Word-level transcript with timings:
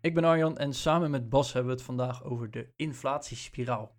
Ik 0.00 0.14
ben 0.14 0.24
Arjan 0.24 0.56
en 0.56 0.74
samen 0.74 1.10
met 1.10 1.28
Bas 1.28 1.52
hebben 1.52 1.70
we 1.70 1.76
het 1.76 1.86
vandaag 1.86 2.24
over 2.24 2.50
de 2.50 2.72
inflatiespiraal. 2.76 3.96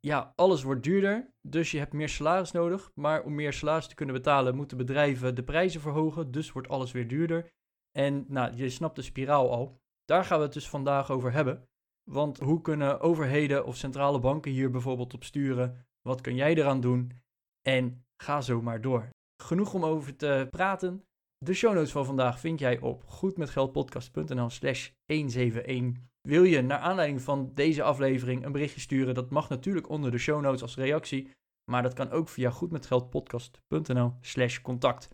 Ja, 0.00 0.32
alles 0.36 0.62
wordt 0.62 0.82
duurder, 0.82 1.34
dus 1.40 1.70
je 1.70 1.78
hebt 1.78 1.92
meer 1.92 2.08
salaris 2.08 2.50
nodig. 2.50 2.90
Maar 2.94 3.22
om 3.22 3.34
meer 3.34 3.52
salaris 3.52 3.86
te 3.86 3.94
kunnen 3.94 4.14
betalen, 4.14 4.56
moeten 4.56 4.76
bedrijven 4.76 5.34
de 5.34 5.42
prijzen 5.42 5.80
verhogen. 5.80 6.30
Dus 6.30 6.52
wordt 6.52 6.68
alles 6.68 6.92
weer 6.92 7.08
duurder. 7.08 7.52
En 7.92 8.24
nou, 8.28 8.56
je 8.56 8.68
snapt 8.68 8.96
de 8.96 9.02
spiraal 9.02 9.50
al. 9.50 9.80
Daar 10.04 10.24
gaan 10.24 10.38
we 10.38 10.44
het 10.44 10.52
dus 10.52 10.68
vandaag 10.68 11.10
over 11.10 11.32
hebben. 11.32 11.68
Want 12.10 12.38
hoe 12.38 12.60
kunnen 12.60 13.00
overheden 13.00 13.66
of 13.66 13.76
centrale 13.76 14.18
banken 14.18 14.50
hier 14.50 14.70
bijvoorbeeld 14.70 15.14
op 15.14 15.24
sturen? 15.24 15.86
Wat 16.00 16.20
kun 16.20 16.34
jij 16.34 16.54
eraan 16.54 16.80
doen? 16.80 17.12
En 17.60 18.04
ga 18.16 18.40
zo 18.40 18.62
maar 18.62 18.80
door. 18.80 19.08
Genoeg 19.42 19.74
om 19.74 19.84
over 19.84 20.16
te 20.16 20.48
praten. 20.50 21.04
De 21.44 21.54
show 21.54 21.74
notes 21.74 21.92
van 21.92 22.04
vandaag 22.04 22.40
vind 22.40 22.58
jij 22.58 22.80
op 22.80 23.04
goedmetgeldpodcast.nl 23.04 24.50
slash 24.50 24.90
171. 25.06 26.02
Wil 26.20 26.42
je 26.42 26.62
naar 26.62 26.78
aanleiding 26.78 27.22
van 27.22 27.50
deze 27.54 27.82
aflevering 27.82 28.44
een 28.44 28.52
berichtje 28.52 28.80
sturen? 28.80 29.14
Dat 29.14 29.30
mag 29.30 29.48
natuurlijk 29.48 29.88
onder 29.88 30.10
de 30.10 30.18
show 30.18 30.40
notes 30.40 30.62
als 30.62 30.76
reactie. 30.76 31.30
Maar 31.70 31.82
dat 31.82 31.94
kan 31.94 32.10
ook 32.10 32.28
via 32.28 32.50
goedmetgeldpodcast.nl 32.50 34.14
slash 34.20 34.60
contact. 34.60 35.08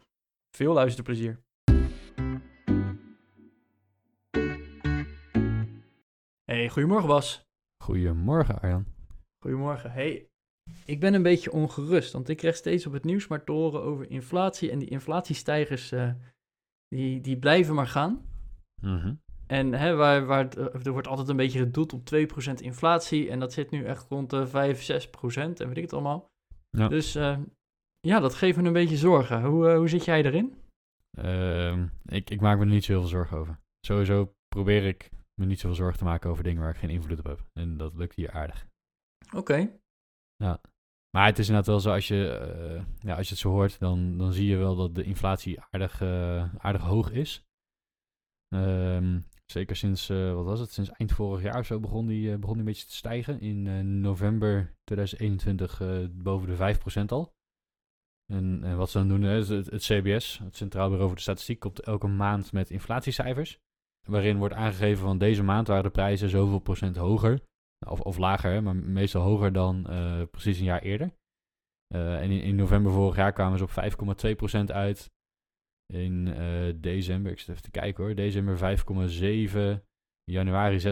Veel 0.57 0.73
luisterplezier. 0.73 1.41
Hey, 6.45 6.69
goedemorgen 6.69 7.09
Bas. 7.09 7.43
Goedemorgen 7.85 8.61
Arjan. 8.61 8.87
Goedemorgen. 9.39 9.91
Hey, 9.91 10.29
ik 10.85 11.01
ben 11.01 11.15
een 11.15 11.23
beetje 11.23 11.53
ongerust, 11.53 12.13
want 12.13 12.29
ik 12.29 12.37
krijg 12.37 12.57
steeds 12.57 12.87
op 12.87 12.93
het 12.93 13.05
nieuws 13.05 13.27
maar 13.27 13.45
te 13.45 13.53
horen 13.53 13.83
over 13.83 14.11
inflatie. 14.11 14.71
En 14.71 14.79
die 14.79 14.89
inflatiestijgers, 14.89 15.93
uh, 15.93 16.11
die, 16.89 17.21
die 17.21 17.39
blijven 17.39 17.75
maar 17.75 17.87
gaan. 17.87 18.27
Mhm. 18.83 19.15
En 19.47 19.73
hè, 19.73 19.95
waar, 19.95 20.27
waar 20.27 20.45
het, 20.45 20.59
uh, 20.59 20.87
er 20.87 20.93
wordt 20.93 21.09
altijd 21.09 21.29
een 21.29 21.37
beetje 21.37 21.59
gedoeld 21.59 21.93
op 21.93 22.09
2% 22.15 22.53
inflatie. 22.55 23.31
En 23.31 23.39
dat 23.39 23.53
zit 23.53 23.71
nu 23.71 23.85
echt 23.85 24.09
rond 24.09 24.31
de 24.31 24.47
5, 24.47 25.09
6% 25.09 25.09
en 25.35 25.69
weet 25.69 25.77
ik 25.77 25.83
het 25.83 25.93
allemaal. 25.93 26.31
Ja. 26.71 26.89
Dus 26.89 27.17
uh, 27.17 27.39
ja, 28.01 28.21
dat 28.21 28.35
geeft 28.35 28.57
me 28.57 28.67
een 28.67 28.73
beetje 28.73 28.97
zorgen. 28.97 29.45
Hoe, 29.45 29.71
hoe 29.71 29.89
zit 29.89 30.05
jij 30.05 30.25
erin? 30.25 30.55
Uh, 31.19 31.83
ik, 32.05 32.31
ik 32.31 32.41
maak 32.41 32.59
me 32.59 32.65
er 32.65 32.71
niet 32.71 32.85
zo 32.85 32.93
heel 32.93 33.01
veel 33.01 33.11
zorgen 33.11 33.37
over. 33.37 33.59
Sowieso 33.87 34.35
probeer 34.49 34.85
ik 34.85 35.11
me 35.35 35.47
niet 35.47 35.61
zoveel 35.61 35.77
zorgen 35.77 35.99
te 35.99 36.05
maken 36.05 36.31
over 36.31 36.45
dingen 36.45 36.63
waar 36.63 36.71
ik 36.71 36.77
geen 36.77 36.91
invloed 36.91 37.19
op 37.19 37.25
heb. 37.25 37.47
En 37.53 37.77
dat 37.77 37.95
lukt 37.95 38.15
hier 38.15 38.31
aardig. 38.31 38.67
Oké. 39.27 39.37
Okay. 39.37 39.79
Ja. 40.45 40.61
Maar 41.11 41.27
het 41.27 41.39
is 41.39 41.49
inderdaad 41.49 41.71
wel 41.71 41.81
zo, 41.81 41.93
als 41.93 42.09
je, 42.09 42.51
uh, 42.75 42.85
ja, 42.99 43.17
als 43.17 43.27
je 43.27 43.33
het 43.33 43.43
zo 43.43 43.51
hoort, 43.51 43.79
dan, 43.79 44.19
dan 44.19 44.33
zie 44.33 44.47
je 44.47 44.57
wel 44.57 44.77
dat 44.77 44.95
de 44.95 45.03
inflatie 45.03 45.61
aardig, 45.61 46.01
uh, 46.01 46.55
aardig 46.59 46.83
hoog 46.83 47.11
is. 47.11 47.47
Um, 48.55 49.27
zeker 49.47 49.77
sinds, 49.77 50.11
uh, 50.11 50.35
wat 50.35 50.45
was 50.45 50.61
het, 50.61 50.73
sinds 50.73 50.91
eind 50.91 51.13
vorig 51.13 51.43
jaar 51.43 51.59
of 51.59 51.67
zo 51.67 51.81
begon 51.81 52.07
die, 52.07 52.39
begon 52.39 52.55
die 52.55 52.63
een 52.63 52.69
beetje 52.69 52.87
te 52.87 52.97
stijgen. 52.97 53.41
In 53.41 54.01
november 54.01 54.77
2021 54.85 55.83
boven 56.13 56.49
de 56.49 56.77
5% 57.05 57.05
al. 57.07 57.37
En, 58.33 58.65
en, 58.65 58.77
wat 58.77 58.91
ze 58.91 58.99
dan 58.99 59.09
doen, 59.09 59.25
is 59.25 59.49
het, 59.49 59.71
het, 59.71 59.83
CBS, 59.83 60.39
het 60.39 60.57
Centraal 60.57 60.89
Bureau 60.89 61.07
voor 61.07 61.17
de 61.17 61.23
Statistiek, 61.23 61.59
komt 61.61 61.81
elke 61.81 62.07
maand 62.07 62.53
met 62.53 62.71
inflatiecijfers. 62.71 63.59
Waarin 64.07 64.39
wordt 64.39 64.55
aangegeven 64.55 65.05
van 65.05 65.19
deze 65.19 65.43
maand 65.43 65.67
waren 65.67 65.83
de 65.83 65.91
prijzen 65.91 66.29
zoveel 66.29 66.59
procent 66.59 66.97
hoger 66.97 67.41
of, 67.87 68.01
of 68.01 68.17
lager, 68.17 68.63
maar 68.63 68.77
meestal 68.77 69.23
hoger 69.23 69.53
dan 69.53 69.87
uh, 69.91 70.23
precies 70.31 70.59
een 70.59 70.65
jaar 70.65 70.83
eerder. 70.83 71.15
Uh, 71.95 72.21
en 72.23 72.31
in, 72.31 72.41
in, 72.41 72.57
november 72.57 72.93
vorig 72.93 73.17
jaar 73.17 73.33
kwamen 73.33 73.59
ze 73.59 73.65
op 73.65 73.71
5,2% 74.71 74.75
uit. 74.75 75.11
In 75.93 76.27
uh, 76.27 76.75
december, 76.77 77.33
ik 77.33 77.39
zit 77.39 77.49
even 77.49 77.63
te 77.63 77.71
kijken 77.71 78.05
hoor, 78.05 78.15
december 78.15 78.79
5,7, 79.79 79.83
januari 80.25 80.79
6,4, 80.79 80.91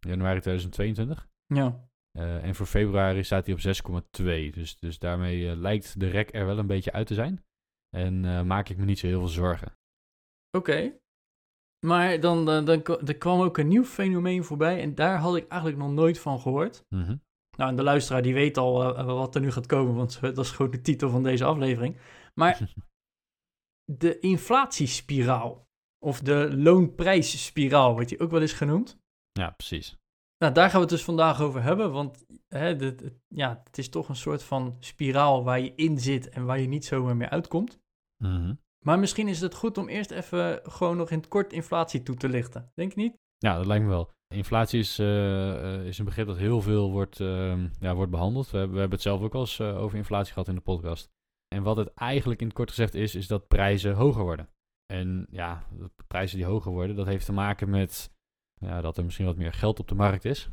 januari 0.00 0.40
2022. 0.40 1.28
Ja. 1.46 1.88
en 2.12 2.54
voor 2.54 2.66
februari 2.66 3.22
staat 3.22 3.46
hij 3.46 3.54
op 3.54 3.60
6,2. 3.60 4.54
Dus, 4.54 4.78
dus 4.78 4.98
daarmee 4.98 5.56
lijkt 5.56 6.00
de 6.00 6.08
rek 6.08 6.34
er 6.34 6.46
wel 6.46 6.58
een 6.58 6.66
beetje 6.66 6.92
uit 6.92 7.06
te 7.06 7.14
zijn. 7.14 7.44
En 7.96 8.46
maak 8.46 8.68
ik 8.68 8.76
me 8.76 8.84
niet 8.84 8.98
zo 8.98 9.06
heel 9.06 9.18
veel 9.18 9.28
zorgen. 9.28 9.76
Oké. 10.56 10.70
Okay. 10.70 11.01
Maar 11.86 12.20
dan, 12.20 12.44
dan, 12.44 12.64
dan, 12.64 12.82
er 12.84 13.16
kwam 13.16 13.40
ook 13.40 13.58
een 13.58 13.68
nieuw 13.68 13.84
fenomeen 13.84 14.44
voorbij 14.44 14.80
en 14.80 14.94
daar 14.94 15.18
had 15.18 15.36
ik 15.36 15.48
eigenlijk 15.48 15.82
nog 15.82 15.92
nooit 15.92 16.18
van 16.18 16.40
gehoord. 16.40 16.84
Mm 16.88 17.02
-hmm. 17.02 17.22
Nou, 17.56 17.70
en 17.70 17.76
de 17.76 17.82
luisteraar 17.82 18.22
die 18.22 18.34
weet 18.34 18.56
al 18.56 18.98
uh, 18.98 19.04
wat 19.04 19.34
er 19.34 19.40
nu 19.40 19.50
gaat 19.50 19.66
komen, 19.66 19.94
want 19.94 20.20
dat 20.20 20.38
is 20.38 20.50
gewoon 20.50 20.70
de 20.70 20.80
titel 20.80 21.10
van 21.10 21.22
deze 21.22 21.44
aflevering. 21.44 21.96
Maar 22.34 22.60
de 24.00 24.18
inflatiespiraal, 24.18 25.68
of 25.98 26.20
de 26.20 26.56
loonprijsspiraal, 26.56 27.92
wordt 27.92 28.08
die 28.08 28.20
ook 28.20 28.30
wel 28.30 28.40
eens 28.40 28.52
genoemd. 28.52 29.00
Ja, 29.32 29.50
precies. 29.50 30.00
Nou, 30.38 30.54
daar 30.54 30.64
gaan 30.70 30.74
we 30.74 30.86
het 30.86 30.94
dus 30.94 31.04
vandaag 31.04 31.40
over 31.40 31.62
hebben, 31.62 31.92
want 31.92 32.24
hè, 32.48 32.76
de, 32.76 32.94
de, 32.94 33.16
ja, 33.28 33.62
het 33.64 33.78
is 33.78 33.88
toch 33.88 34.08
een 34.08 34.16
soort 34.16 34.42
van 34.42 34.76
spiraal 34.80 35.44
waar 35.44 35.60
je 35.60 35.74
in 35.74 35.98
zit 35.98 36.28
en 36.28 36.44
waar 36.44 36.60
je 36.60 36.68
niet 36.68 36.84
zomaar 36.84 37.16
meer 37.16 37.28
uitkomt. 37.28 37.80
Mm 38.16 38.36
-hmm. 38.36 38.60
Maar 38.82 38.98
misschien 38.98 39.28
is 39.28 39.40
het 39.40 39.54
goed 39.54 39.78
om 39.78 39.88
eerst 39.88 40.10
even 40.10 40.60
gewoon 40.62 40.96
nog 40.96 41.10
in 41.10 41.18
het 41.18 41.28
kort 41.28 41.52
inflatie 41.52 42.02
toe 42.02 42.16
te 42.16 42.28
lichten. 42.28 42.70
Denk 42.74 42.92
je 42.92 43.00
niet? 43.00 43.16
Ja, 43.38 43.56
dat 43.56 43.66
lijkt 43.66 43.84
me 43.84 43.90
wel. 43.90 44.10
Inflatie 44.34 44.80
is, 44.80 44.98
uh, 44.98 45.86
is 45.86 45.98
een 45.98 46.04
begrip 46.04 46.26
dat 46.26 46.36
heel 46.36 46.60
veel 46.60 46.90
wordt, 46.90 47.18
uh, 47.18 47.64
ja, 47.80 47.94
wordt 47.94 48.10
behandeld. 48.10 48.50
We 48.50 48.56
hebben, 48.56 48.74
we 48.74 48.80
hebben 48.80 48.98
het 48.98 49.08
zelf 49.08 49.20
ook 49.20 49.34
al 49.34 49.40
eens 49.40 49.58
uh, 49.58 49.80
over 49.80 49.96
inflatie 49.96 50.32
gehad 50.32 50.48
in 50.48 50.54
de 50.54 50.60
podcast. 50.60 51.10
En 51.48 51.62
wat 51.62 51.76
het 51.76 51.94
eigenlijk 51.94 52.40
in 52.40 52.46
het 52.46 52.56
kort 52.56 52.68
gezegd 52.68 52.94
is, 52.94 53.14
is 53.14 53.26
dat 53.26 53.48
prijzen 53.48 53.94
hoger 53.94 54.22
worden. 54.22 54.48
En 54.86 55.26
ja, 55.30 55.66
prijzen 56.06 56.38
die 56.38 56.46
hoger 56.46 56.72
worden, 56.72 56.96
dat 56.96 57.06
heeft 57.06 57.26
te 57.26 57.32
maken 57.32 57.70
met 57.70 58.12
ja, 58.60 58.80
dat 58.80 58.96
er 58.96 59.04
misschien 59.04 59.26
wat 59.26 59.36
meer 59.36 59.52
geld 59.52 59.80
op 59.80 59.88
de 59.88 59.94
markt 59.94 60.24
is. 60.24 60.50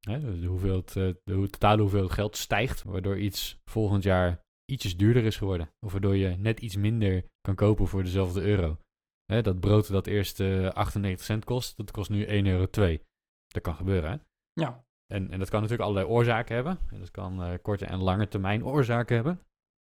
Hè, 0.00 0.40
de, 0.40 0.46
hoeveelheid, 0.46 0.92
de 0.92 1.20
totale 1.24 1.80
hoeveelheid 1.80 2.12
geld 2.12 2.36
stijgt, 2.36 2.82
waardoor 2.82 3.18
iets 3.18 3.60
volgend 3.64 4.02
jaar 4.02 4.43
ietsjes 4.64 4.96
duurder 4.96 5.24
is 5.24 5.36
geworden. 5.36 5.70
Of 5.80 5.92
waardoor 5.92 6.16
je 6.16 6.36
net 6.38 6.60
iets 6.60 6.76
minder 6.76 7.24
kan 7.40 7.54
kopen 7.54 7.86
voor 7.86 8.02
dezelfde 8.02 8.42
euro. 8.42 8.78
Hè, 9.24 9.42
dat 9.42 9.60
brood 9.60 9.88
dat 9.88 10.06
eerst 10.06 10.40
uh, 10.40 10.68
98 10.68 11.26
cent 11.26 11.44
kost, 11.44 11.76
dat 11.76 11.90
kost 11.90 12.10
nu 12.10 12.26
1,02 12.26 12.30
euro. 12.30 12.66
Dat 13.46 13.62
kan 13.62 13.74
gebeuren, 13.74 14.10
hè? 14.10 14.16
Ja. 14.52 14.84
En, 15.06 15.30
en 15.30 15.38
dat 15.38 15.50
kan 15.50 15.60
natuurlijk 15.60 15.88
allerlei 15.88 16.12
oorzaken 16.14 16.54
hebben. 16.54 16.78
En 16.90 16.98
dat 16.98 17.10
kan 17.10 17.42
uh, 17.42 17.54
korte 17.62 17.86
en 17.86 18.02
lange 18.02 18.28
termijn 18.28 18.64
oorzaken 18.64 19.14
hebben. 19.14 19.40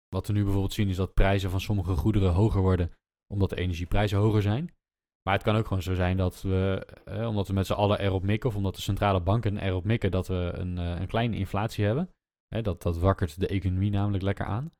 Wat 0.08 0.26
we 0.26 0.32
nu 0.32 0.42
bijvoorbeeld 0.42 0.72
zien 0.72 0.88
is 0.88 0.96
dat 0.96 1.14
prijzen 1.14 1.50
van 1.50 1.60
sommige 1.60 1.96
goederen 1.96 2.32
hoger 2.32 2.60
worden 2.60 2.92
omdat 3.32 3.50
de 3.50 3.56
energieprijzen 3.56 4.18
hoger 4.18 4.42
zijn. 4.42 4.74
Maar 5.22 5.34
het 5.34 5.42
kan 5.42 5.56
ook 5.56 5.66
gewoon 5.66 5.82
zo 5.82 5.94
zijn 5.94 6.16
dat 6.16 6.42
we, 6.42 6.86
eh, 7.04 7.26
omdat 7.28 7.48
we 7.48 7.54
met 7.54 7.66
z'n 7.66 7.72
allen 7.72 8.00
erop 8.00 8.22
mikken, 8.22 8.48
of 8.48 8.56
omdat 8.56 8.74
de 8.74 8.80
centrale 8.80 9.20
banken 9.20 9.58
erop 9.58 9.84
mikken, 9.84 10.10
dat 10.10 10.28
we 10.28 10.50
een, 10.54 10.76
uh, 10.76 11.00
een 11.00 11.06
kleine 11.06 11.36
inflatie 11.36 11.84
hebben. 11.84 12.10
Hè, 12.54 12.62
dat, 12.62 12.82
dat 12.82 12.98
wakkert 12.98 13.40
de 13.40 13.46
economie 13.46 13.90
namelijk 13.90 14.22
lekker 14.22 14.46
aan. 14.46 14.72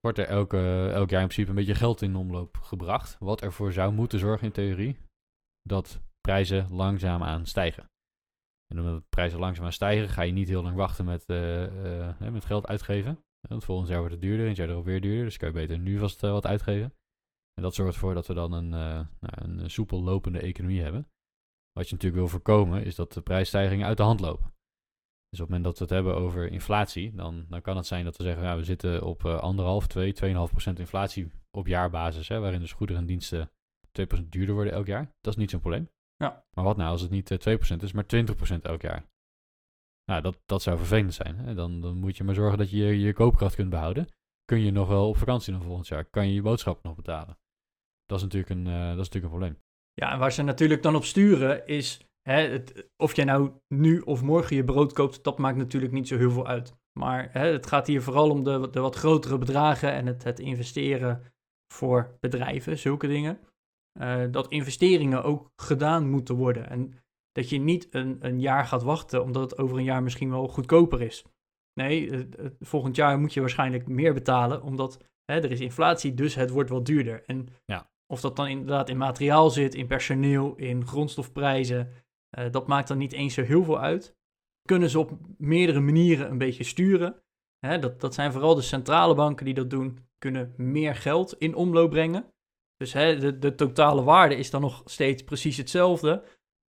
Wordt 0.00 0.18
er 0.18 0.26
elke, 0.26 0.90
elk 0.92 1.10
jaar 1.10 1.20
in 1.20 1.26
principe 1.26 1.48
een 1.48 1.56
beetje 1.56 1.74
geld 1.74 2.02
in 2.02 2.16
omloop 2.16 2.56
gebracht. 2.56 3.16
Wat 3.18 3.42
ervoor 3.42 3.72
zou 3.72 3.92
moeten 3.92 4.18
zorgen 4.18 4.46
in 4.46 4.52
theorie 4.52 4.96
dat 5.62 6.00
prijzen 6.20 6.72
langzaamaan 6.72 7.46
stijgen. 7.46 7.90
En 8.66 8.78
omdat 8.78 9.08
prijzen 9.08 9.38
langzaamaan 9.38 9.72
stijgen, 9.72 10.08
ga 10.08 10.22
je 10.22 10.32
niet 10.32 10.48
heel 10.48 10.62
lang 10.62 10.76
wachten 10.76 11.04
met, 11.04 11.24
uh, 11.26 11.62
uh, 11.62 12.30
met 12.30 12.44
geld 12.44 12.66
uitgeven. 12.66 13.18
Want 13.48 13.64
volgend 13.64 13.88
jaar 13.88 13.98
wordt 13.98 14.12
het 14.12 14.22
duurder, 14.22 14.42
en 14.42 14.48
het 14.48 14.56
jaar 14.56 14.68
erop 14.68 14.84
weer 14.84 15.00
duurder. 15.00 15.24
Dus 15.24 15.36
kan 15.36 15.48
je 15.48 15.54
beter 15.54 15.78
nu 15.78 15.98
vast 15.98 16.24
uh, 16.24 16.30
wat 16.30 16.46
uitgeven. 16.46 16.94
En 17.54 17.62
dat 17.62 17.74
zorgt 17.74 17.94
ervoor 17.94 18.14
dat 18.14 18.26
we 18.26 18.34
dan 18.34 18.52
een, 18.52 18.68
nou, 18.68 19.06
een 19.20 19.70
soepel 19.70 20.02
lopende 20.02 20.40
economie 20.40 20.82
hebben. 20.82 21.08
Wat 21.72 21.88
je 21.88 21.94
natuurlijk 21.94 22.20
wil 22.20 22.30
voorkomen, 22.30 22.84
is 22.84 22.94
dat 22.94 23.12
de 23.12 23.20
prijsstijgingen 23.20 23.86
uit 23.86 23.96
de 23.96 24.02
hand 24.02 24.20
lopen. 24.20 24.55
Dus 25.28 25.40
op 25.40 25.46
het 25.46 25.56
moment 25.56 25.64
dat 25.64 25.78
we 25.78 25.84
het 25.84 26.04
hebben 26.04 26.24
over 26.24 26.50
inflatie, 26.50 27.14
dan, 27.14 27.46
dan 27.48 27.60
kan 27.60 27.76
het 27.76 27.86
zijn 27.86 28.04
dat 28.04 28.16
we 28.16 28.22
zeggen, 28.22 28.42
ja, 28.42 28.56
we 28.56 28.64
zitten 28.64 29.02
op 29.02 29.24
uh, 29.24 29.38
anderhalf, 29.38 29.86
2, 29.86 30.14
2,5% 30.24 30.72
inflatie 30.74 31.30
op 31.50 31.66
jaarbasis, 31.66 32.28
hè, 32.28 32.40
waarin 32.40 32.60
dus 32.60 32.72
goederen 32.72 33.00
en 33.00 33.06
diensten 33.06 33.50
2% 34.00 34.28
duurder 34.28 34.54
worden 34.54 34.72
elk 34.72 34.86
jaar. 34.86 35.14
Dat 35.20 35.32
is 35.32 35.38
niet 35.38 35.50
zo'n 35.50 35.60
probleem. 35.60 35.90
Ja. 36.16 36.44
Maar 36.54 36.64
wat 36.64 36.76
nou 36.76 36.90
als 36.90 37.00
het 37.00 37.10
niet 37.10 37.46
uh, 37.46 37.56
2% 37.58 37.82
is, 37.82 37.92
maar 37.92 38.04
20% 38.04 38.60
elk 38.62 38.82
jaar? 38.82 39.06
Nou, 40.04 40.22
dat, 40.22 40.38
dat 40.46 40.62
zou 40.62 40.78
vervelend 40.78 41.14
zijn. 41.14 41.36
Hè? 41.36 41.54
Dan, 41.54 41.80
dan 41.80 41.96
moet 41.96 42.16
je 42.16 42.24
maar 42.24 42.34
zorgen 42.34 42.58
dat 42.58 42.70
je 42.70 43.00
je 43.00 43.12
koopkracht 43.12 43.54
kunt 43.54 43.70
behouden. 43.70 44.08
Kun 44.44 44.60
je 44.60 44.70
nog 44.70 44.88
wel 44.88 45.08
op 45.08 45.16
vakantie 45.16 45.52
dan 45.52 45.62
volgend 45.62 45.88
jaar? 45.88 46.04
Kan 46.04 46.28
je 46.28 46.34
je 46.34 46.42
boodschappen 46.42 46.88
nog 46.88 46.96
betalen? 46.96 47.38
Dat 48.06 48.18
is 48.18 48.22
natuurlijk 48.24 48.50
een, 48.50 48.66
uh, 48.66 48.88
dat 48.88 48.90
is 48.90 48.96
natuurlijk 48.96 49.24
een 49.24 49.38
probleem. 49.38 49.62
Ja, 49.94 50.12
en 50.12 50.18
waar 50.18 50.32
ze 50.32 50.42
natuurlijk 50.42 50.82
dan 50.82 50.96
op 50.96 51.04
sturen 51.04 51.66
is 51.66 52.05
hè, 52.28 52.48
het, 52.48 52.90
of 52.96 53.16
jij 53.16 53.24
nou 53.24 53.50
nu 53.68 54.00
of 54.00 54.22
morgen 54.22 54.56
je 54.56 54.64
brood 54.64 54.92
koopt, 54.92 55.24
dat 55.24 55.38
maakt 55.38 55.56
natuurlijk 55.56 55.92
niet 55.92 56.08
zo 56.08 56.16
heel 56.16 56.30
veel 56.30 56.46
uit. 56.46 56.74
Maar 56.98 57.28
hè, 57.32 57.52
het 57.52 57.66
gaat 57.66 57.86
hier 57.86 58.02
vooral 58.02 58.30
om 58.30 58.44
de, 58.44 58.68
de 58.70 58.80
wat 58.80 58.96
grotere 58.96 59.38
bedragen 59.38 59.92
en 59.92 60.06
het, 60.06 60.24
het 60.24 60.38
investeren 60.38 61.22
voor 61.72 62.16
bedrijven, 62.20 62.78
zulke 62.78 63.06
dingen. 63.06 63.38
Uh, 64.00 64.24
dat 64.30 64.48
investeringen 64.48 65.24
ook 65.24 65.50
gedaan 65.56 66.10
moeten 66.10 66.34
worden. 66.34 66.68
En 66.68 66.94
dat 67.32 67.48
je 67.48 67.58
niet 67.58 67.86
een, 67.90 68.16
een 68.20 68.40
jaar 68.40 68.66
gaat 68.66 68.82
wachten 68.82 69.22
omdat 69.22 69.50
het 69.50 69.58
over 69.58 69.78
een 69.78 69.84
jaar 69.84 70.02
misschien 70.02 70.30
wel 70.30 70.48
goedkoper 70.48 71.02
is. 71.02 71.24
Nee, 71.80 72.28
volgend 72.60 72.96
jaar 72.96 73.18
moet 73.18 73.34
je 73.34 73.40
waarschijnlijk 73.40 73.88
meer 73.88 74.14
betalen, 74.14 74.62
omdat 74.62 75.04
hè, 75.24 75.34
er 75.34 75.50
is 75.50 75.60
inflatie, 75.60 76.14
dus 76.14 76.34
het 76.34 76.50
wordt 76.50 76.70
wat 76.70 76.86
duurder. 76.86 77.22
En 77.26 77.48
ja. 77.64 77.90
of 78.06 78.20
dat 78.20 78.36
dan 78.36 78.46
inderdaad 78.46 78.88
in 78.88 78.96
materiaal 78.96 79.50
zit, 79.50 79.74
in 79.74 79.86
personeel, 79.86 80.54
in 80.54 80.86
grondstofprijzen, 80.86 81.92
uh, 82.38 82.50
dat 82.50 82.66
maakt 82.66 82.88
dan 82.88 82.98
niet 82.98 83.12
eens 83.12 83.34
zo 83.34 83.42
heel 83.42 83.64
veel 83.64 83.80
uit. 83.80 84.16
Kunnen 84.62 84.90
ze 84.90 84.98
op 84.98 85.18
meerdere 85.38 85.80
manieren 85.80 86.30
een 86.30 86.38
beetje 86.38 86.64
sturen. 86.64 87.22
Hè, 87.58 87.78
dat, 87.78 88.00
dat 88.00 88.14
zijn 88.14 88.32
vooral 88.32 88.54
de 88.54 88.62
centrale 88.62 89.14
banken 89.14 89.44
die 89.44 89.54
dat 89.54 89.70
doen, 89.70 89.98
kunnen 90.18 90.54
meer 90.56 90.94
geld 90.94 91.38
in 91.38 91.54
omloop 91.54 91.90
brengen. 91.90 92.32
Dus 92.76 92.92
hè, 92.92 93.18
de, 93.18 93.38
de 93.38 93.54
totale 93.54 94.02
waarde 94.02 94.36
is 94.36 94.50
dan 94.50 94.60
nog 94.60 94.82
steeds 94.84 95.22
precies 95.22 95.56
hetzelfde. 95.56 96.24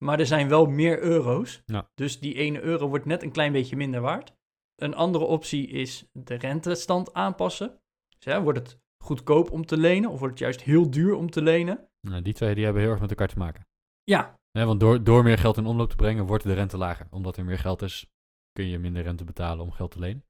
Maar 0.03 0.19
er 0.19 0.25
zijn 0.25 0.49
wel 0.49 0.65
meer 0.65 0.99
euro's. 0.99 1.61
Ja. 1.65 1.89
Dus 1.95 2.19
die 2.19 2.35
ene 2.35 2.61
euro 2.61 2.87
wordt 2.87 3.05
net 3.05 3.23
een 3.23 3.31
klein 3.31 3.51
beetje 3.51 3.75
minder 3.75 4.01
waard. 4.01 4.33
Een 4.75 4.95
andere 4.95 5.25
optie 5.25 5.67
is 5.67 6.09
de 6.11 6.35
rentestand 6.35 7.13
aanpassen. 7.13 7.79
Dus 8.17 8.33
hè, 8.33 8.41
wordt 8.41 8.59
het 8.59 8.79
goedkoop 9.03 9.51
om 9.51 9.65
te 9.65 9.77
lenen 9.77 10.09
of 10.09 10.19
wordt 10.19 10.33
het 10.33 10.43
juist 10.43 10.61
heel 10.61 10.89
duur 10.89 11.15
om 11.15 11.29
te 11.29 11.41
lenen? 11.41 11.89
Nou, 12.07 12.21
die 12.21 12.33
twee 12.33 12.55
die 12.55 12.63
hebben 12.63 12.81
heel 12.81 12.91
erg 12.91 13.01
met 13.01 13.09
elkaar 13.09 13.27
te 13.27 13.37
maken. 13.37 13.67
Ja. 14.03 14.39
Want 14.51 14.79
door, 14.79 15.03
door 15.03 15.23
meer 15.23 15.37
geld 15.37 15.57
in 15.57 15.65
omloop 15.65 15.89
te 15.89 15.95
brengen, 15.95 16.25
wordt 16.25 16.43
de 16.43 16.53
rente 16.53 16.77
lager. 16.77 17.07
Omdat 17.09 17.37
er 17.37 17.45
meer 17.45 17.59
geld 17.59 17.81
is, 17.81 18.11
kun 18.51 18.65
je 18.65 18.79
minder 18.79 19.03
rente 19.03 19.23
betalen 19.23 19.65
om 19.65 19.71
geld 19.71 19.91
te 19.91 19.99
lenen. 19.99 20.25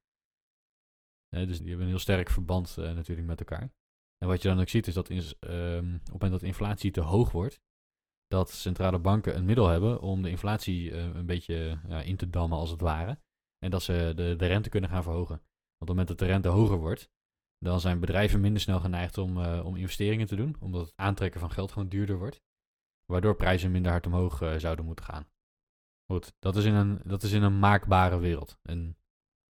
dus 1.30 1.58
die 1.58 1.68
hebben 1.68 1.82
een 1.86 1.92
heel 1.92 2.00
sterk 2.00 2.30
verband 2.30 2.76
uh, 2.80 2.92
natuurlijk 2.94 3.28
met 3.28 3.40
elkaar. 3.40 3.72
En 4.18 4.28
wat 4.28 4.42
je 4.42 4.48
dan 4.48 4.60
ook 4.60 4.70
ziet 4.70 4.88
is 4.88 4.94
dat 4.94 5.10
um, 5.10 5.18
op 5.18 6.02
het 6.02 6.12
moment 6.12 6.32
dat 6.32 6.44
inflatie 6.44 6.92
te 6.92 7.02
hoog 7.02 7.32
wordt, 7.32 7.62
dat 8.28 8.52
centrale 8.52 9.00
banken 9.00 9.36
een 9.36 9.46
middel 9.46 9.68
hebben 9.68 10.02
om 10.02 10.22
de 10.22 10.30
inflatie 10.30 10.92
uh, 10.92 11.16
een 11.16 11.26
beetje 11.26 11.80
in 12.04 12.18
te 12.18 12.30
dammen 12.30 12.58
als 12.58 12.70
het 12.70 12.82
ware. 12.82 13.20
En 13.58 13.72
dat 13.72 13.84
ze 13.84 14.14
de, 14.16 14.36
de 14.36 14.46
rente 14.46 14.70
kunnen 14.70 14.90
gaan 14.90 15.04
verhogen. 15.04 15.36
Want 15.36 15.82
op 15.82 15.88
het 15.88 15.90
moment 15.90 16.08
dat 16.08 16.20
de 16.20 16.26
rente 16.26 16.48
hoger 16.48 16.78
wordt, 16.78 17.10
dan 17.58 17.80
zijn 17.80 18.00
bedrijven 18.00 18.42
minder 18.42 18.62
snel 18.62 18.80
geneigd 18.80 19.18
om, 19.18 19.38
uh, 19.38 19.66
om 19.66 19.76
investeringen 19.76 20.28
te 20.28 20.36
doen, 20.36 20.56
omdat 20.60 20.86
het 20.86 20.96
aantrekken 20.96 21.40
van 21.40 21.52
geld 21.52 21.72
gewoon 21.72 21.90
duurder 21.90 22.18
wordt. 22.18 22.42
Waardoor 23.12 23.36
prijzen 23.36 23.72
minder 23.72 23.92
hard 23.92 24.06
omhoog 24.06 24.38
zouden 24.58 24.86
moeten 24.86 25.06
gaan. 25.06 25.28
Goed, 26.12 26.34
dat 26.40 26.56
is, 26.56 26.66
in 26.66 26.74
een, 26.74 27.02
dat 27.04 27.24
is 27.24 27.32
in 27.32 27.44
een 27.44 27.60
maakbare 27.60 28.20
wereld. 28.20 28.58
En 28.64 28.98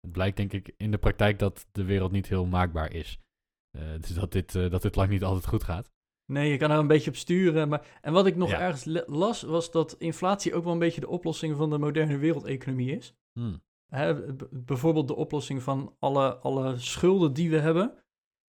het 0.01 0.11
blijkt 0.11 0.37
denk 0.37 0.53
ik 0.53 0.73
in 0.77 0.91
de 0.91 0.97
praktijk 0.97 1.39
dat 1.39 1.67
de 1.71 1.83
wereld 1.83 2.11
niet 2.11 2.27
heel 2.27 2.45
maakbaar 2.45 2.93
is. 2.93 3.19
dus 4.01 4.13
dat 4.13 4.31
dit, 4.31 4.51
dat 4.51 4.81
dit 4.81 4.95
lang 4.95 5.09
niet 5.09 5.23
altijd 5.23 5.47
goed 5.47 5.63
gaat. 5.63 5.91
Nee, 6.25 6.51
je 6.51 6.57
kan 6.57 6.71
er 6.71 6.77
een 6.77 6.87
beetje 6.87 7.09
op 7.09 7.15
sturen. 7.15 7.69
Maar... 7.69 7.99
En 8.01 8.13
wat 8.13 8.25
ik 8.25 8.35
nog 8.35 8.51
ergens 8.51 9.03
las, 9.07 9.41
was 9.41 9.71
dat 9.71 9.95
inflatie 9.97 10.53
ook 10.53 10.63
wel 10.63 10.73
een 10.73 10.79
beetje 10.79 11.01
de 11.01 11.07
oplossing 11.07 11.55
van 11.57 11.69
de 11.69 11.77
moderne 11.77 12.17
wereldeconomie 12.17 12.95
is. 12.95 13.15
Hmm. 13.33 13.63
Hè, 13.85 14.33
bijvoorbeeld 14.51 15.07
de 15.07 15.15
oplossing 15.15 15.63
van 15.63 15.95
alle, 15.99 16.37
alle 16.37 16.77
schulden 16.77 17.33
die 17.33 17.49
we 17.49 17.59
hebben. 17.59 18.03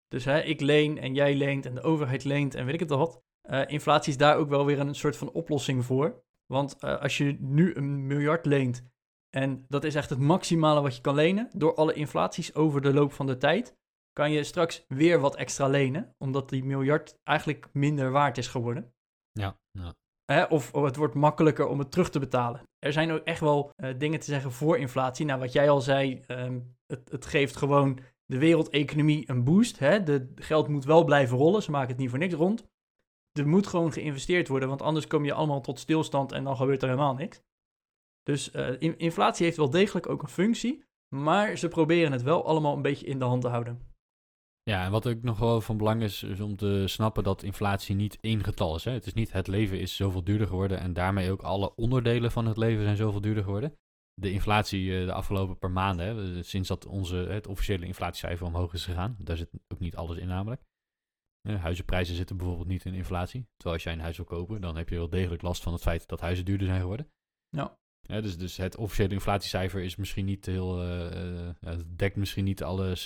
Dus 0.09 0.25
hè, 0.25 0.41
ik 0.41 0.61
leen 0.61 0.99
en 0.99 1.15
jij 1.15 1.35
leent 1.35 1.67
en 1.67 1.75
de 1.75 1.83
overheid 1.83 2.25
leent 2.25 2.55
en 2.55 2.65
weet 2.65 2.75
ik 2.75 2.81
het 2.81 2.91
al 2.91 2.99
wat. 2.99 3.23
Uh, 3.51 3.63
inflatie 3.67 4.13
is 4.13 4.19
daar 4.19 4.37
ook 4.37 4.49
wel 4.49 4.67
weer 4.67 4.81
een 4.81 4.95
soort 4.95 5.17
van 5.17 5.31
oplossing 5.31 5.85
voor. 5.85 6.23
Want 6.47 6.77
uh, 6.81 7.01
als 7.01 7.19
je 7.19 7.37
nu 7.41 7.75
een 7.75 8.07
miljard 8.07 8.47
leent 8.47 8.91
en 9.37 9.65
dat 9.69 9.85
is 9.85 9.95
echt 9.95 10.11
het 10.11 10.19
maximale 10.19 10.81
wat 10.81 10.97
je 10.97 11.03
kan 11.03 11.15
lenen, 11.15 11.51
door 11.53 11.75
alle 11.75 11.93
inflaties 11.93 12.55
over 12.55 12.81
de 12.81 12.93
loop 12.93 13.13
van 13.13 13.27
de 13.27 13.37
tijd, 13.37 13.77
kan 14.13 14.33
je 14.33 14.45
straks 14.45 14.85
weer 14.89 15.21
wat 15.21 15.37
extra 15.37 15.67
lenen, 15.67 16.15
omdat 16.19 16.49
die 16.49 16.65
miljard 16.65 17.19
eigenlijk 17.25 17.69
minder 17.73 18.11
waard 18.11 18.39
is 18.39 18.49
geworden. 18.49 18.95
Ja, 19.33 19.59
ja. 19.71 19.95
Hè, 20.25 20.45
of, 20.45 20.73
of, 20.73 20.85
het 20.85 20.97
wordt 20.97 21.15
makkelijker 21.15 21.67
om 21.67 21.79
het 21.79 21.91
terug 21.91 22.11
te 22.11 22.19
betalen. 22.19 22.63
Er 22.79 22.93
zijn 22.93 23.11
ook 23.11 23.25
echt 23.25 23.41
wel 23.41 23.71
uh, 23.77 23.99
dingen 23.99 24.21
te 24.21 24.27
zeggen 24.27 24.53
voor 24.53 24.79
inflatie. 24.79 25.27
Nou, 25.27 25.41
wat 25.41 25.53
jij 25.53 25.71
al 25.71 25.81
zei, 25.81 26.25
um, 26.29 26.77
het, 26.87 27.11
het, 27.11 27.27
geeft 27.27 27.57
gewoon 27.57 27.99
de 28.25 28.39
wereldeconomie 28.39 29.31
een 29.31 29.45
boost. 29.45 29.79
Hè? 29.79 30.03
De 30.03 30.33
geld 30.35 30.69
moet 30.69 30.85
wel 30.85 31.05
blijven 31.05 31.37
rollen, 31.37 31.63
ze 31.63 31.71
maken 31.71 31.89
het 31.89 31.99
niet 31.99 32.11
voor 32.11 32.19
niks 32.19 32.35
rond. 32.35 32.71
Er 33.33 33.49
moet 33.49 33.67
gewoon 33.67 33.93
geïnvesteerd 33.93 34.49
worden, 34.49 34.69
want 34.69 34.83
anders 34.83 35.07
kom 35.07 35.25
je 35.25 35.33
allemaal 35.33 35.61
tot 35.61 35.79
stilstand 35.79 36.33
en 36.33 36.45
dan 36.45 36.57
gebeurt 36.57 36.83
er 36.83 36.89
helemaal 36.89 37.15
niks. 37.15 37.43
Dus 38.23 38.51
in, 38.79 38.99
inflatie 38.99 39.45
heeft 39.45 39.57
wel 39.57 39.71
degelijk 39.71 40.09
ook 40.09 40.23
een 40.23 40.29
functie, 40.29 40.85
maar 41.15 41.57
ze 41.57 41.69
proberen 41.69 42.13
het 42.13 42.23
wel 42.23 42.47
allemaal 42.47 42.77
een 42.77 42.83
beetje 42.83 43.07
in 43.07 43.19
de 43.19 43.25
hand 43.25 43.43
te 43.43 43.49
houden. 43.49 43.93
Ja, 44.63 44.85
en 44.85 44.91
wat 44.91 45.07
ook 45.07 45.23
nog 45.23 45.39
wel 45.39 45.61
van 45.61 45.77
belang 45.77 46.03
is, 46.03 46.23
is 46.23 46.41
om 46.41 46.57
te 46.57 46.83
snappen 46.87 47.25
dat 47.25 47.43
inflatie 47.43 47.95
niet 47.95 48.19
één 48.21 48.45
getal 48.45 48.75
is. 48.75 48.85
Hè? 48.85 48.93
Het 48.93 49.07
is 49.07 49.13
niet 49.13 49.33
het 49.33 49.47
leven 49.47 49.81
is 49.81 49.97
zoveel 49.97 50.25
duurder 50.25 50.47
geworden 50.47 50.79
en 50.79 50.93
daarmee 50.93 51.31
ook 51.31 51.43
alle 51.43 51.75
onderdelen 51.75 52.31
van 52.31 52.47
het 52.47 52.57
leven 52.57 52.85
zijn 52.85 52.97
zoveel 52.97 53.21
duurder 53.21 53.45
geworden. 53.45 53.77
De 54.15 54.33
inflatie 54.33 54.85
uh, 54.85 55.07
de 55.07 55.13
afgelopen 55.13 55.59
paar 55.59 55.71
maanden, 55.71 56.07
hè, 56.07 56.43
sinds 56.43 56.69
dat 56.69 56.87
onze, 56.87 57.17
het 57.17 57.47
officiële 57.47 57.87
inflatiecijfer 57.87 58.47
omhoog 58.47 58.73
is 58.73 58.85
gegaan, 58.85 59.17
daar 59.19 59.37
zit 59.37 59.51
ook 59.69 59.79
niet 59.79 59.97
alles 59.97 60.17
in 60.17 60.29
namelijk. 60.29 60.63
Uh, 61.49 61.63
huizenprijzen 61.63 62.15
zitten 62.15 62.37
bijvoorbeeld 62.37 62.69
niet 62.69 62.85
in 62.85 62.95
inflatie. 62.95 63.47
Terwijl 63.57 63.75
als 63.75 63.83
jij 63.83 63.93
een 63.93 64.01
huis 64.01 64.17
wil 64.17 64.27
kopen, 64.27 64.61
dan 64.61 64.77
heb 64.77 64.89
je 64.89 64.97
wel 64.97 65.09
degelijk 65.09 65.43
last 65.43 65.63
van 65.63 65.73
het 65.73 65.83
feit 65.83 66.09
dat 66.09 66.21
huizen 66.21 66.45
duurder 66.45 66.67
zijn 66.67 66.81
geworden. 66.81 67.11
Ja. 67.49 67.81
Ja, 68.01 68.21
dus, 68.21 68.39
dus 68.39 68.57
het 68.57 68.77
officiële 68.77 69.13
inflatiecijfer 69.13 69.83
is 69.83 69.97
misschien 69.97 70.25
niet 70.25 70.47
heel, 70.47 70.85
uh, 70.85 71.51
dekt 71.97 72.17
misschien 72.17 72.45
niet 72.45 72.63
alle, 72.63 72.97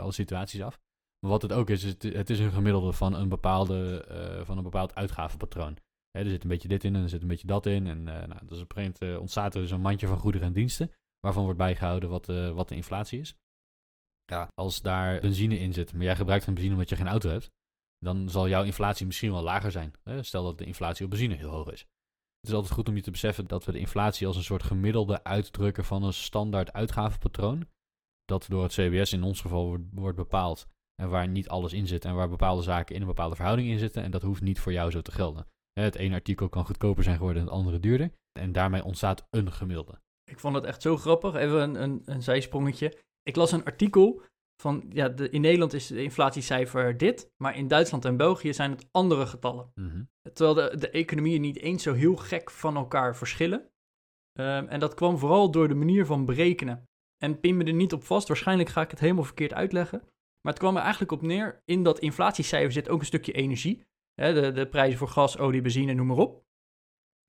alle 0.00 0.12
situaties 0.12 0.62
af. 0.62 0.80
Maar 1.18 1.30
wat 1.30 1.42
het 1.42 1.52
ook 1.52 1.70
is, 1.70 1.84
is 1.84 1.90
het, 1.90 2.02
het 2.02 2.30
is 2.30 2.38
een 2.38 2.52
gemiddelde 2.52 2.92
van 2.92 3.14
een, 3.14 3.28
bepaalde, 3.28 4.08
uh, 4.10 4.44
van 4.44 4.56
een 4.56 4.62
bepaald 4.62 4.94
uitgavenpatroon. 4.94 5.76
Hè, 6.10 6.20
er 6.20 6.30
zit 6.30 6.42
een 6.42 6.48
beetje 6.48 6.68
dit 6.68 6.84
in 6.84 6.94
en 6.94 7.02
er 7.02 7.08
zit 7.08 7.22
een 7.22 7.28
beetje 7.28 7.46
dat 7.46 7.66
in. 7.66 7.86
En 7.86 8.02
nou, 8.02 8.46
dus 8.46 8.60
op 8.60 8.76
een 8.76 8.82
gegeven 8.82 9.06
moment 9.06 9.20
ontstaat 9.20 9.54
er 9.54 9.60
dus 9.60 9.70
een 9.70 9.80
mandje 9.80 10.06
van 10.06 10.18
goederen 10.18 10.46
en 10.46 10.52
diensten, 10.52 10.90
waarvan 11.20 11.42
wordt 11.42 11.58
bijgehouden 11.58 12.08
wat, 12.08 12.26
wat 12.26 12.68
de 12.68 12.74
inflatie 12.74 13.20
is. 13.20 13.36
Ja, 14.24 14.48
als 14.54 14.82
daar 14.82 15.20
benzine 15.20 15.58
in 15.58 15.72
zit, 15.72 15.92
maar 15.92 16.04
jij 16.04 16.16
gebruikt 16.16 16.44
geen 16.44 16.54
benzine 16.54 16.74
omdat 16.74 16.90
je 16.90 16.96
geen 16.96 17.08
auto 17.08 17.30
hebt, 17.30 17.50
dan 18.04 18.28
zal 18.28 18.48
jouw 18.48 18.64
inflatie 18.64 19.06
misschien 19.06 19.32
wel 19.32 19.42
lager 19.42 19.70
zijn. 19.70 19.92
Stel 20.20 20.44
dat 20.44 20.58
de 20.58 20.64
inflatie 20.64 21.04
op 21.04 21.10
benzine 21.10 21.34
heel 21.34 21.50
hoog 21.50 21.72
is. 21.72 21.80
Het 22.40 22.48
is 22.48 22.54
altijd 22.54 22.74
goed 22.74 22.88
om 22.88 22.96
je 22.96 23.02
te 23.02 23.10
beseffen 23.10 23.46
dat 23.46 23.64
we 23.64 23.72
de 23.72 23.78
inflatie 23.78 24.26
als 24.26 24.36
een 24.36 24.42
soort 24.42 24.62
gemiddelde 24.62 25.24
uitdrukken 25.24 25.84
van 25.84 26.02
een 26.02 26.12
standaard 26.12 26.72
uitgavenpatroon, 26.72 27.68
dat 28.24 28.46
door 28.48 28.62
het 28.62 28.72
CBS 28.72 29.12
in 29.12 29.22
ons 29.22 29.40
geval 29.40 29.66
wordt, 29.66 29.84
wordt 29.92 30.16
bepaald, 30.16 30.66
en 31.02 31.08
waar 31.08 31.28
niet 31.28 31.48
alles 31.48 31.72
in 31.72 31.86
zit 31.86 32.04
en 32.04 32.14
waar 32.14 32.28
bepaalde 32.28 32.62
zaken 32.62 32.94
in 32.94 33.00
een 33.00 33.06
bepaalde 33.06 33.34
verhouding 33.34 33.68
in 33.68 33.78
zitten. 33.78 34.02
En 34.02 34.10
dat 34.10 34.22
hoeft 34.22 34.42
niet 34.42 34.60
voor 34.60 34.72
jou 34.72 34.90
zo 34.90 35.02
te 35.02 35.12
gelden. 35.12 35.46
Het 35.72 35.94
ene 35.94 36.14
artikel 36.14 36.48
kan 36.48 36.66
goedkoper 36.66 37.04
zijn 37.04 37.16
geworden 37.16 37.42
en 37.42 37.48
het 37.48 37.56
andere 37.56 37.80
duurder. 37.80 38.12
En 38.38 38.52
daarmee 38.52 38.84
ontstaat 38.84 39.26
een 39.30 39.52
gemiddelde. 39.52 40.00
Ik 40.30 40.40
vond 40.40 40.54
het 40.54 40.64
echt 40.64 40.82
zo 40.82 40.96
grappig. 40.96 41.34
Even 41.34 41.62
een, 41.62 41.82
een, 41.82 42.02
een 42.04 42.22
zijsprongetje. 42.22 42.98
Ik 43.22 43.36
las 43.36 43.52
een 43.52 43.64
artikel 43.64 44.22
van, 44.56 44.84
ja, 44.88 45.08
de, 45.08 45.28
in 45.30 45.40
Nederland 45.40 45.72
is 45.72 45.86
de 45.86 46.02
inflatiecijfer 46.02 46.96
dit, 46.96 47.32
maar 47.36 47.56
in 47.56 47.68
Duitsland 47.68 48.04
en 48.04 48.16
België 48.16 48.52
zijn 48.52 48.70
het 48.70 48.88
andere 48.90 49.26
getallen. 49.26 49.72
Mm 49.74 49.88
-hmm. 49.90 50.10
Terwijl 50.32 50.54
de, 50.54 50.76
de 50.78 50.90
economieën 50.90 51.40
niet 51.40 51.58
eens 51.58 51.82
zo 51.82 51.92
heel 51.92 52.16
gek 52.16 52.50
van 52.50 52.76
elkaar 52.76 53.16
verschillen. 53.16 53.70
Um, 54.40 54.68
en 54.68 54.80
dat 54.80 54.94
kwam 54.94 55.18
vooral 55.18 55.50
door 55.50 55.68
de 55.68 55.74
manier 55.74 56.06
van 56.06 56.24
berekenen. 56.24 56.88
En 57.16 57.40
pin 57.40 57.56
me 57.56 57.64
er 57.64 57.72
niet 57.72 57.92
op 57.92 58.04
vast, 58.04 58.28
waarschijnlijk 58.28 58.68
ga 58.68 58.82
ik 58.82 58.90
het 58.90 59.00
helemaal 59.00 59.24
verkeerd 59.24 59.54
uitleggen. 59.54 59.98
Maar 60.40 60.52
het 60.52 60.58
kwam 60.58 60.76
er 60.76 60.82
eigenlijk 60.82 61.12
op 61.12 61.22
neer, 61.22 61.62
in 61.64 61.82
dat 61.82 61.98
inflatiecijfer 61.98 62.72
zit 62.72 62.88
ook 62.88 63.00
een 63.00 63.06
stukje 63.06 63.32
energie. 63.32 63.84
Hè, 64.14 64.34
de, 64.34 64.52
de 64.52 64.68
prijzen 64.68 64.98
voor 64.98 65.08
gas, 65.08 65.38
olie, 65.38 65.60
benzine, 65.60 65.94
noem 65.94 66.06
maar 66.06 66.16
op. 66.16 66.44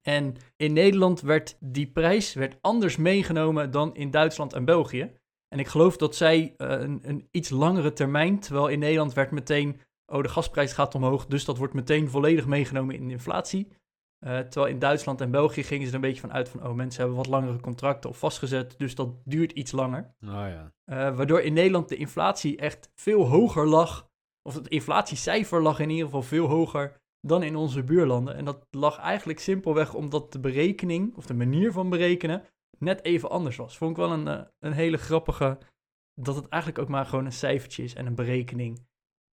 En 0.08 0.36
in 0.56 0.74
Nederland 0.74 1.22
werd 1.22 1.58
die 1.60 1.92
prijs 1.92 2.34
werd 2.34 2.58
anders 2.62 2.98
meegenomen 2.98 3.72
dan 3.72 3.96
in 3.96 4.12
Duitsland 4.12 4.54
en 4.54 4.66
België. 4.66 5.14
En 5.48 5.60
ik 5.60 5.68
geloof 5.68 5.98
dat 5.98 6.16
zij 6.16 6.54
uh, 6.58 6.70
een, 6.70 7.00
een, 7.04 7.28
iets 7.32 7.50
langere 7.50 7.94
termijn, 7.94 8.40
terwijl 8.40 8.68
in 8.68 8.80
Nederland 8.80 9.14
werd 9.14 9.32
meteen, 9.32 9.82
oh 10.06 10.22
de 10.22 10.30
gasprijs 10.30 10.74
gaat 10.74 10.96
omhoog, 10.96 11.26
dus 11.26 11.46
dat 11.46 11.58
wordt 11.58 11.74
meteen 11.74 12.10
volledig 12.10 12.46
meegenomen 12.46 12.96
in 12.96 13.08
de 13.08 13.14
inflatie. 13.14 13.68
Uh, 14.26 14.40
terwijl 14.40 14.74
in 14.74 14.80
Duitsland 14.80 15.22
en 15.22 15.32
België 15.32 15.64
gingen 15.64 15.84
ze 15.84 15.90
er 15.90 15.96
een 15.96 16.02
beetje 16.02 16.22
van 16.22 16.34
uit 16.34 16.50
van, 16.50 16.68
oh 16.68 16.74
mensen 16.74 17.00
hebben 17.00 17.18
wat 17.18 17.28
langere 17.28 17.60
contracten 17.60 18.10
of 18.10 18.18
vastgezet, 18.18 18.76
dus 18.78 18.96
dat 18.96 19.16
duurt 19.24 19.52
iets 19.52 19.72
langer. 19.72 20.16
Oh 20.24 20.30
ja. 20.30 20.72
Uh, 20.86 21.16
waardoor 21.16 21.42
in 21.42 21.54
Nederland 21.54 21.90
de 21.90 21.96
inflatie 21.96 22.58
echt 22.58 22.92
veel 22.96 23.28
hoger 23.28 23.68
lag, 23.68 24.10
of 24.42 24.54
het 24.54 24.68
inflatiecijfer 24.68 25.62
lag 25.62 25.80
in 25.80 25.90
ieder 25.90 26.06
geval 26.06 26.22
veel 26.22 26.48
hoger 26.48 26.98
dan 27.20 27.44
in 27.44 27.56
onze 27.56 27.84
buurlanden. 27.84 28.36
En 28.36 28.46
dat 28.46 28.68
lag 28.72 28.98
eigenlijk 28.98 29.40
simpelweg 29.40 29.94
omdat 29.94 30.32
de 30.32 30.40
berekening, 30.40 31.16
of 31.16 31.26
de 31.26 31.34
manier 31.34 31.72
van 31.72 31.90
berekenen, 31.90 32.44
net 32.80 33.04
even 33.04 33.30
anders 33.30 33.56
was. 33.56 33.78
Vond 33.78 33.92
ik 33.92 33.98
wel 33.98 34.12
een, 34.12 34.28
uh, 34.28 34.42
een 34.60 34.74
hele 34.74 34.98
grappige, 34.98 35.58
dat 36.14 36.36
het 36.36 36.48
eigenlijk 36.48 36.84
ook 36.84 36.90
maar 36.90 37.06
gewoon 37.06 37.26
een 37.26 37.32
cijfertje 37.32 37.84
is 37.84 37.94
en 37.94 38.06
een 38.06 38.16
berekening 38.16 38.86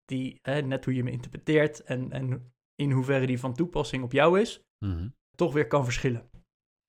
die, 0.06 0.40
net 0.44 0.86
hoe 0.86 0.94
je 0.94 1.04
hem 1.04 1.12
interpreteert 1.12 1.84
en, 1.84 2.12
en 2.12 2.54
in 2.76 2.92
hoeverre 2.92 3.26
die 3.26 3.40
van 3.40 3.54
toepassing 3.54 4.04
op 4.04 4.12
jou 4.12 4.40
is, 4.40 4.64
mm 4.86 4.92
-hmm. 4.92 5.16
toch 5.36 5.54
weer 5.54 5.68
kan 5.68 5.84
verschillen. 5.84 6.30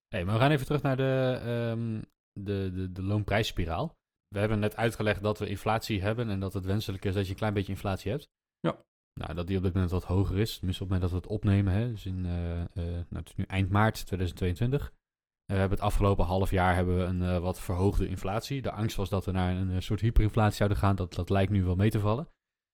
Hey, 0.09 0.25
maar 0.25 0.35
we 0.35 0.41
gaan 0.41 0.51
even 0.51 0.67
terug 0.67 0.83
naar 0.83 0.97
de, 0.97 1.41
ehm, 1.45 2.03
de, 2.33 2.71
de, 2.75 2.93
de 2.93 3.03
loonprijsspiraal. 3.03 3.97
We 4.29 4.39
hebben 4.39 4.59
net 4.59 4.77
uitgelegd 4.77 5.23
dat 5.23 5.39
we 5.39 5.49
inflatie 5.49 6.03
hebben 6.03 6.29
en 6.29 6.41
dat 6.41 6.53
het 6.53 6.65
wenselijk 6.65 7.05
is 7.05 7.15
dat 7.15 7.25
je 7.25 7.31
een 7.31 7.37
klein 7.37 7.55
beetje 7.55 7.73
inflatie 7.73 8.11
hebt. 8.11 8.29
Ja. 8.61 8.85
Nou, 9.21 9.35
dat 9.35 9.47
die 9.47 9.57
op 9.57 9.63
dit 9.63 9.73
moment 9.73 9.93
wat 9.93 10.05
hoger 10.05 10.39
is. 10.39 10.57
Tenminste 10.57 10.83
op 10.83 10.91
het 10.91 11.01
moment 11.01 11.01
dat 11.01 11.11
we 11.11 11.29
het 11.29 11.39
opnemen. 11.39 11.73
Hè. 11.73 11.91
Dus 11.91 12.07
in, 12.07 12.27
eh, 12.27 12.61
eh, 12.61 12.67
nou, 12.75 13.07
het 13.09 13.29
is 13.29 13.35
nu 13.35 13.45
eind 13.45 13.71
maart 13.71 14.07
2022. 14.07 14.93
En 15.47 15.55
we 15.55 15.61
hebben 15.61 15.79
het 15.79 15.87
afgelopen 15.87 16.25
half 16.25 16.51
jaar 16.51 16.75
hebben 16.75 16.97
we 16.97 17.03
een 17.03 17.23
eh, 17.23 17.39
wat 17.39 17.61
verhoogde 17.61 18.09
inflatie. 18.09 18.63
De 18.63 18.73
angst 18.73 18.97
was 18.97 19.09
dat 19.09 19.25
we 19.25 19.31
naar 19.31 19.57
een, 19.57 19.71
eh, 19.71 19.81
soort 19.81 20.01
hyperinflatie 20.01 20.57
zouden 20.57 20.79
gaan. 20.79 20.97
Dat, 20.97 21.15
dat 21.15 21.31
lijkt 21.31 21.53
nu 21.53 21.65
wel 21.65 21.77
mee 21.77 21.91
te 21.91 22.01
vallen. 22.01 22.29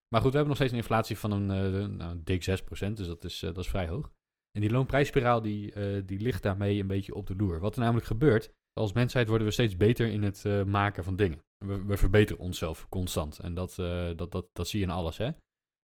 Maar 0.08 0.20
goed, 0.20 0.30
we 0.30 0.36
hebben 0.36 0.46
nog 0.46 0.56
steeds 0.56 0.72
een 0.72 0.78
inflatie 0.78 1.18
van 1.18 1.30
een, 1.30 1.50
eh, 1.50 1.86
nou, 1.86 2.20
dik 2.24 2.42
6%. 2.42 2.96
Dus 2.96 3.06
dat 3.06 3.24
is, 3.24 3.42
eh, 3.42 3.54
dat 3.54 3.64
is 3.64 3.70
vrij 3.70 3.88
hoog. 3.88 4.10
En 4.58 4.60
die 4.60 4.70
loonprijsspiraal 4.70 5.42
die, 5.42 5.72
eh, 5.72 6.02
die 6.04 6.20
ligt 6.20 6.42
daarmee 6.42 6.80
een 6.80 6.86
beetje 6.86 7.14
op 7.14 7.26
de 7.26 7.36
loer. 7.36 7.60
Wat 7.60 7.74
er 7.74 7.80
namelijk 7.80 8.06
gebeurt, 8.06 8.52
als 8.72 8.92
mensheid 8.92 9.28
worden 9.28 9.46
we 9.46 9.52
steeds 9.52 9.76
beter 9.76 10.08
in 10.08 10.22
het 10.22 10.44
eh, 10.44 10.64
maken 10.64 11.04
van 11.04 11.16
dingen. 11.16 11.42
We, 11.58 11.96
verbeteren 11.96 12.42
onszelf 12.42 12.88
constant. 12.88 13.38
En 13.38 13.54
dat, 13.54 13.78
eh, 13.78 14.10
dat, 14.16 14.32
dat, 14.32 14.48
dat 14.52 14.68
zie 14.68 14.80
je 14.80 14.86
in 14.86 14.92
alles. 14.92 15.18
Hè? 15.18 15.30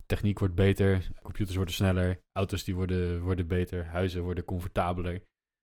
Techniek 0.06 0.40
wordt 0.40 0.56
beter, 0.56 1.12
computers 1.22 1.56
worden 1.56 1.74
sneller, 1.74 2.22
auto's 2.32 2.64
die 2.64 2.76
worden, 2.76 3.22
worden 3.22 3.48
beter, 3.48 3.86
huizen 3.86 4.24
worden 4.24 4.46
comfortabeler. 4.46 5.22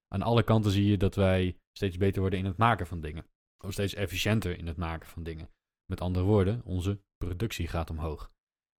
Aan 0.08 0.22
alle 0.22 0.42
kanten 0.42 0.70
zie 0.70 0.86
je 0.86 0.96
dat 0.96 1.14
wij 1.14 1.58
steeds 1.72 1.96
beter 1.96 2.20
worden 2.20 2.38
in 2.38 2.44
het 2.44 2.56
maken 2.56 2.86
van 2.86 3.00
dingen. 3.00 3.26
Of 3.64 3.72
steeds 3.72 3.94
efficiënter 3.94 4.58
in 4.58 4.66
het 4.66 4.76
maken 4.76 5.08
van 5.08 5.22
dingen. 5.22 5.50
Met 5.86 6.00
andere 6.00 6.24
woorden, 6.24 6.64
onze 6.64 7.00
productie 7.16 7.68
gaat 7.68 7.90
omhoog. 7.90 8.32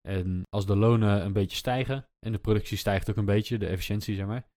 En 0.07 0.41
als 0.49 0.65
de 0.65 0.75
lonen 0.75 1.25
een 1.25 1.33
beetje 1.33 1.57
stijgen 1.57 2.07
en 2.19 2.31
de 2.31 2.39
productie 2.39 2.77
stijgt 2.77 3.09
ook 3.09 3.17
een 3.17 3.25
beetje, 3.25 3.57
de 3.57 3.67
efficiëntie 3.67 4.15
zeg 4.15 4.25
maar, 4.25 4.47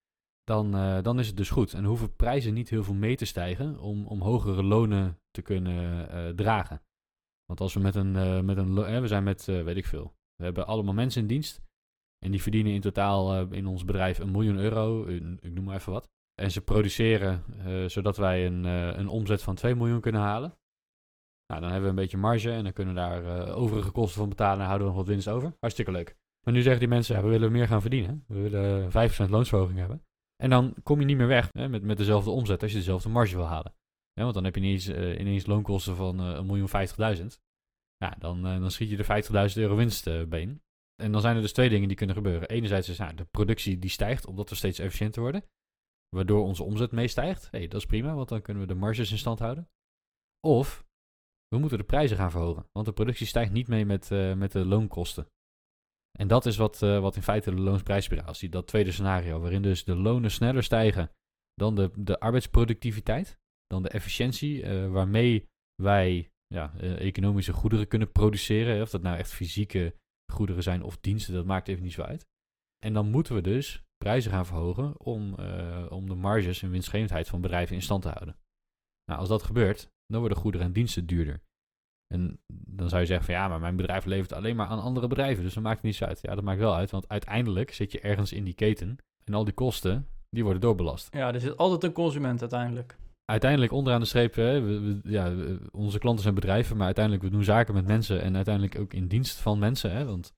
dan, 0.44 0.74
eh, 0.74 1.02
dan 1.02 1.18
is 1.18 1.26
het 1.26 1.36
dus 1.36 1.50
goed. 1.50 1.74
En 1.74 1.84
hoeven 1.84 2.16
prijzen 2.16 2.54
niet 2.54 2.68
heel 2.68 2.84
veel 2.84 2.94
mee 2.94 3.16
te 3.16 3.24
stijgen 3.24 3.78
om, 3.78 4.06
om 4.06 4.20
hogere 4.20 4.62
lonen 4.62 5.18
te 5.30 5.42
kunnen 5.42 6.08
eh, 6.08 6.28
dragen. 6.28 6.82
Want 7.44 7.60
als 7.60 7.74
we 7.74 7.80
met 7.80 7.94
een, 7.94 8.16
eh, 8.16 8.40
met 8.40 8.56
een 8.56 9.00
we 9.00 9.06
zijn 9.06 9.24
met, 9.24 9.44
weet 9.44 9.76
ik 9.76 9.86
veel, 9.86 10.14
we 10.34 10.44
hebben 10.44 10.66
allemaal 10.66 10.94
mensen 10.94 11.22
in 11.22 11.28
dienst. 11.28 11.62
En 12.18 12.30
die 12.30 12.42
verdienen 12.42 12.72
in 12.72 12.80
totaal 12.80 13.52
in 13.52 13.66
ons 13.66 13.84
bedrijf 13.84 14.18
een 14.18 14.30
miljoen 14.30 14.56
euro, 14.56 15.06
ik 15.40 15.52
noem 15.52 15.64
maar 15.64 15.76
even 15.76 15.92
wat. 15.92 16.10
En 16.34 16.50
ze 16.50 16.60
produceren 16.60 17.44
eh, 17.58 17.88
zodat 17.88 18.16
wij 18.16 18.46
een, 18.46 18.64
eh, 18.64 18.96
een 18.98 19.08
omzet 19.08 19.42
van 19.42 19.54
2 19.54 19.74
miljoen 19.74 20.00
kunnen 20.00 20.20
halen. 20.20 20.58
Nou, 21.46 21.60
dan 21.60 21.70
hebben 21.70 21.82
we 21.82 21.96
een 21.96 22.02
beetje 22.02 22.16
marge 22.16 22.50
en 22.50 22.64
dan 22.64 22.72
kunnen 22.72 22.94
we 22.94 23.00
daar 23.00 23.24
eh, 23.24 23.56
overige 23.56 23.90
kosten 23.90 24.20
van 24.20 24.28
betalen 24.28 24.60
en 24.60 24.66
houden 24.66 24.86
we 24.86 24.92
nog 24.92 25.02
wat 25.02 25.12
winst 25.12 25.28
over. 25.28 25.56
Hartstikke 25.60 25.90
leuk. 25.90 26.16
Maar 26.46 26.54
nu 26.54 26.62
zeggen 26.62 26.80
die 26.80 26.88
mensen, 26.88 27.22
we 27.22 27.28
willen 27.28 27.52
meer 27.52 27.66
gaan 27.66 27.80
verdienen. 27.80 28.24
We 28.26 28.40
willen 28.40 28.90
5% 28.90 29.30
loonsverhoging 29.30 29.78
hebben. 29.78 30.04
En 30.36 30.50
dan 30.50 30.74
kom 30.82 31.00
je 31.00 31.06
niet 31.06 31.16
meer 31.16 31.26
weg 31.26 31.48
hè, 31.52 31.68
met, 31.68 31.82
met 31.82 31.96
dezelfde 31.96 32.30
omzet 32.30 32.62
als 32.62 32.70
je 32.70 32.76
dezelfde 32.76 33.08
marge 33.08 33.36
wil 33.36 33.46
halen. 33.46 33.74
Want 34.12 34.34
dan 34.34 34.44
heb 34.44 34.54
je 34.54 34.60
ineens, 35.18 35.46
loonkosten 35.46 35.96
van 35.96 36.18
een 36.18 36.46
miljoen 36.46 36.68
50.000. 37.18 37.24
Ja, 37.96 38.14
dan, 38.18 38.42
dan 38.42 38.70
schiet 38.70 38.90
je 38.90 39.04
er 39.04 39.50
50.000 39.50 39.56
euro 39.56 39.76
winst 39.76 40.06
in. 40.06 40.62
En 41.02 41.12
dan 41.12 41.20
zijn 41.20 41.36
er 41.36 41.42
dus 41.42 41.52
twee 41.52 41.68
dingen 41.68 41.88
die 41.88 41.96
kunnen 41.96 42.16
gebeuren. 42.16 42.48
Enerzijds 42.48 42.88
is 42.88 42.98
nou, 42.98 43.14
de 43.14 43.24
productie 43.24 43.78
die 43.78 43.90
stijgt, 43.90 44.26
omdat 44.26 44.48
we 44.48 44.54
steeds 44.54 44.78
efficiënter 44.78 45.22
worden. 45.22 45.44
Waardoor 46.16 46.44
onze 46.44 46.62
omzet 46.62 46.92
meestijgt. 46.92 47.50
hey, 47.50 47.68
dat 47.68 47.80
is 47.80 47.86
prima, 47.86 48.14
want 48.14 48.28
dan 48.28 48.42
kunnen 48.42 48.62
we 48.62 48.68
de 48.68 48.78
marges 48.78 49.10
in 49.10 49.18
stand 49.18 49.38
houden. 49.38 49.68
Of 50.46 50.84
we 51.48 51.58
moeten 51.58 51.78
de 51.78 51.84
prijzen 51.84 52.16
gaan 52.16 52.30
verhogen. 52.30 52.66
Want 52.72 52.86
de 52.86 52.92
productie 52.92 53.26
stijgt 53.26 53.52
niet 53.52 53.68
mee 53.68 53.86
met, 53.86 54.10
eh, 54.10 54.34
met 54.34 54.52
de 54.52 54.64
loonkosten. 54.64 55.26
En 56.18 56.28
dat 56.28 56.46
is 56.46 56.56
wat, 56.56 56.82
eh, 56.82 57.00
wat 57.00 57.16
in 57.16 57.22
feite 57.22 57.50
de 57.50 57.60
loonsprijsspiraal 57.60 58.30
is. 58.30 58.38
Dat 58.38 58.66
tweede 58.66 58.92
scenario, 58.92 59.40
waarin 59.40 59.62
dus 59.62 59.84
de 59.84 59.96
lonen 59.96 60.30
sneller 60.30 60.62
stijgen 60.62 61.10
dan 61.54 61.74
de, 61.74 61.90
de 61.94 62.20
arbeidsproductiviteit, 62.20 63.38
dan 63.66 63.82
de 63.82 63.88
efficiëntie 63.88 64.62
eh, 64.62 64.90
waarmee 64.90 65.48
wij 65.82 66.30
ja, 66.46 66.74
economische 66.78 67.52
goederen 67.52 67.88
kunnen 67.88 68.12
produceren. 68.12 68.82
Of 68.82 68.90
dat 68.90 69.02
nou 69.02 69.18
echt 69.18 69.32
fysieke 69.32 69.94
goederen 70.32 70.62
zijn 70.62 70.82
of 70.82 70.98
diensten, 71.00 71.34
dat 71.34 71.46
maakt 71.46 71.68
even 71.68 71.82
niet 71.82 71.92
zo 71.92 72.02
uit. 72.02 72.26
En 72.78 72.92
dan 72.92 73.10
moeten 73.10 73.34
we 73.34 73.40
dus 73.40 73.82
prijzen 74.02 74.30
gaan 74.30 74.46
verhogen 74.46 75.00
om, 75.00 75.34
eh, 75.34 75.86
om 75.88 76.08
de 76.08 76.14
marges 76.14 76.62
en 76.62 76.70
winstgevendheid 76.70 77.28
van 77.28 77.40
bedrijven 77.40 77.74
in 77.76 77.82
stand 77.82 78.02
te 78.02 78.08
houden. 78.08 78.36
Nou, 79.04 79.20
als 79.20 79.28
dat 79.28 79.42
gebeurt, 79.42 79.90
dan 80.06 80.20
worden 80.20 80.38
goederen 80.38 80.66
en 80.66 80.72
diensten 80.72 81.06
duurder. 81.06 81.40
En 82.14 82.40
dan 82.46 82.88
zou 82.88 83.00
je 83.00 83.06
zeggen 83.06 83.26
van 83.26 83.34
ja, 83.34 83.48
maar 83.48 83.60
mijn 83.60 83.76
bedrijf 83.76 84.04
levert 84.04 84.32
alleen 84.32 84.56
maar 84.56 84.66
aan 84.66 84.80
andere 84.80 85.06
bedrijven, 85.08 85.44
dus 85.44 85.54
dat 85.54 85.62
maakt 85.62 85.82
niet 85.82 85.94
zo 85.94 86.04
uit. 86.04 86.18
Ja, 86.22 86.34
dat 86.34 86.44
maakt 86.44 86.58
wel 86.58 86.74
uit, 86.74 86.90
want 86.90 87.08
uiteindelijk 87.08 87.72
zit 87.72 87.92
je 87.92 88.00
ergens 88.00 88.32
in 88.32 88.44
die 88.44 88.54
keten 88.54 88.96
en 89.24 89.34
al 89.34 89.44
die 89.44 89.54
kosten, 89.54 90.06
die 90.30 90.42
worden 90.42 90.62
doorbelast. 90.62 91.14
Ja, 91.14 91.34
er 91.34 91.40
zit 91.40 91.56
altijd 91.56 91.82
een 91.84 91.92
consument 91.92 92.40
uiteindelijk. 92.40 92.96
Uiteindelijk 93.24 93.72
onderaan 93.72 94.00
de 94.00 94.06
streep, 94.06 94.34
hè, 94.34 94.60
we- 94.60 94.80
we- 94.80 95.10
ja, 95.10 95.32
onze 95.70 95.98
klanten 95.98 96.22
zijn 96.22 96.34
bedrijven, 96.34 96.76
maar 96.76 96.86
uiteindelijk 96.86 97.24
we 97.24 97.30
doen 97.30 97.44
zaken 97.44 97.74
met 97.74 97.86
mensen 97.86 98.22
en 98.22 98.34
uiteindelijk 98.34 98.78
ook 98.78 98.92
in 98.92 99.06
dienst 99.08 99.38
van 99.40 99.58
mensen. 99.58 99.92
Hè, 99.92 100.04
want 100.04 100.32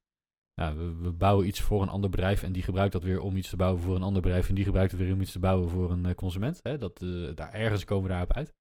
we, 0.55 0.95
we 1.01 1.13
bouwen 1.13 1.47
iets 1.47 1.61
voor 1.61 1.83
een 1.83 1.89
ander 1.89 2.11
bedrijf 2.11 2.43
en 2.43 2.53
die 2.53 2.63
gebruikt 2.63 2.93
dat 2.93 3.03
weer 3.03 3.21
om 3.21 3.37
iets 3.37 3.49
te 3.49 3.57
bouwen 3.57 3.83
voor 3.83 3.97
een 3.97 4.03
ander 4.03 4.23
bedrijf 4.23 4.49
en 4.49 4.55
die 4.55 4.65
gebruikt 4.65 4.93
het 4.93 5.01
weer 5.01 5.13
om 5.13 5.21
iets 5.21 5.33
te 5.33 5.39
bouwen 5.39 5.69
voor 5.69 5.91
een 5.91 6.07
eh, 6.07 6.15
consument. 6.15 6.61
Hè, 6.63 6.79
dat, 6.79 7.03
eh, 7.03 7.35
daar 7.35 7.53
ergens 7.53 7.85
komen 7.85 8.05
we 8.05 8.11
daarop 8.11 8.33
uit. 8.33 8.55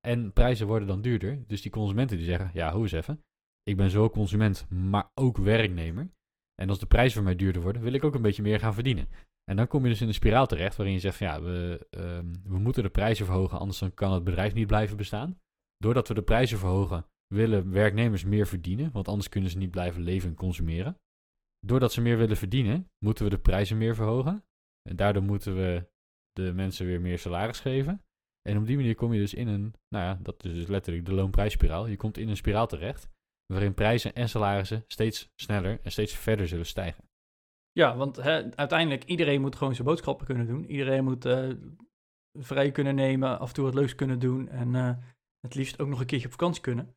En 0.00 0.32
prijzen 0.32 0.66
worden 0.66 0.88
dan 0.88 1.00
duurder. 1.00 1.44
Dus 1.46 1.62
die 1.62 1.70
consumenten 1.70 2.16
die 2.16 2.26
zeggen, 2.26 2.50
ja, 2.52 2.72
hoe 2.72 2.82
eens 2.82 2.92
even. 2.92 3.24
Ik 3.62 3.76
ben 3.76 3.90
zowel 3.90 4.10
consument, 4.10 4.70
maar 4.70 5.10
ook 5.14 5.36
werknemer. 5.36 6.10
En 6.54 6.68
als 6.68 6.78
de 6.78 6.86
prijzen 6.86 7.14
voor 7.14 7.24
mij 7.24 7.36
duurder 7.36 7.62
worden, 7.62 7.82
wil 7.82 7.92
ik 7.92 8.04
ook 8.04 8.14
een 8.14 8.22
beetje 8.22 8.42
meer 8.42 8.58
gaan 8.58 8.74
verdienen. 8.74 9.08
En 9.44 9.56
dan 9.56 9.66
kom 9.66 9.82
je 9.82 9.88
dus 9.88 10.00
in 10.00 10.08
een 10.08 10.14
spiraal 10.14 10.46
terecht 10.46 10.76
waarin 10.76 10.94
je 10.94 11.00
zegt 11.00 11.18
ja, 11.18 11.42
we, 11.42 11.86
ehm, 11.90 12.32
we 12.44 12.58
moeten 12.58 12.82
de 12.82 12.88
prijzen 12.88 13.26
verhogen, 13.26 13.58
anders 13.58 13.82
kan 13.94 14.12
het 14.12 14.24
bedrijf 14.24 14.54
niet 14.54 14.66
blijven 14.66 14.96
bestaan. 14.96 15.38
Doordat 15.76 16.08
we 16.08 16.14
de 16.14 16.22
prijzen 16.22 16.58
verhogen, 16.58 17.06
willen 17.26 17.70
werknemers 17.70 18.24
meer 18.24 18.46
verdienen, 18.46 18.92
want 18.92 19.08
anders 19.08 19.28
kunnen 19.28 19.50
ze 19.50 19.58
niet 19.58 19.70
blijven 19.70 20.02
leven 20.02 20.28
en 20.28 20.34
consumeren. 20.34 20.98
Doordat 21.64 21.92
ze 21.92 22.00
meer 22.00 22.18
willen 22.18 22.36
verdienen, 22.36 22.90
moeten 22.98 23.24
we 23.24 23.30
de 23.30 23.38
prijzen 23.38 23.78
meer 23.78 23.94
verhogen. 23.94 24.44
En 24.88 24.96
daardoor 24.96 25.22
moeten 25.22 25.56
we 25.56 25.86
de 26.32 26.52
mensen 26.52 26.86
weer 26.86 27.00
meer 27.00 27.18
salaris 27.18 27.60
geven. 27.60 28.04
En 28.48 28.58
op 28.58 28.66
die 28.66 28.76
manier 28.76 28.94
kom 28.94 29.12
je 29.12 29.20
dus 29.20 29.34
in 29.34 29.48
een, 29.48 29.74
nou 29.88 30.04
ja, 30.04 30.18
dat 30.22 30.44
is 30.44 30.54
dus 30.54 30.66
letterlijk 30.66 31.06
de 31.06 31.14
loonprijsspiraal. 31.14 31.86
Je 31.86 31.96
komt 31.96 32.18
in 32.18 32.28
een 32.28 32.36
spiraal 32.36 32.66
terecht, 32.66 33.08
waarin 33.46 33.74
prijzen 33.74 34.14
en 34.14 34.28
salarissen 34.28 34.84
steeds 34.86 35.32
sneller 35.34 35.80
en 35.82 35.90
steeds 35.90 36.14
verder 36.14 36.48
zullen 36.48 36.66
stijgen. 36.66 37.04
Ja, 37.72 37.96
want 37.96 38.16
hè, 38.16 38.56
uiteindelijk 38.56 39.04
iedereen 39.04 39.40
moet 39.40 39.56
gewoon 39.56 39.74
zijn 39.74 39.86
boodschappen 39.86 40.26
kunnen 40.26 40.46
doen. 40.46 40.64
Iedereen 40.64 41.04
moet 41.04 41.24
eh, 41.24 41.50
vrij 42.38 42.70
kunnen 42.70 42.94
nemen, 42.94 43.38
af 43.38 43.48
en 43.48 43.54
toe 43.54 43.64
wat 43.64 43.74
leuks 43.74 43.94
kunnen 43.94 44.18
doen 44.18 44.48
en 44.48 44.74
eh, 44.74 44.96
het 45.40 45.54
liefst 45.54 45.80
ook 45.80 45.88
nog 45.88 46.00
een 46.00 46.06
keertje 46.06 46.26
op 46.26 46.32
vakantie 46.32 46.62
kunnen. 46.62 46.96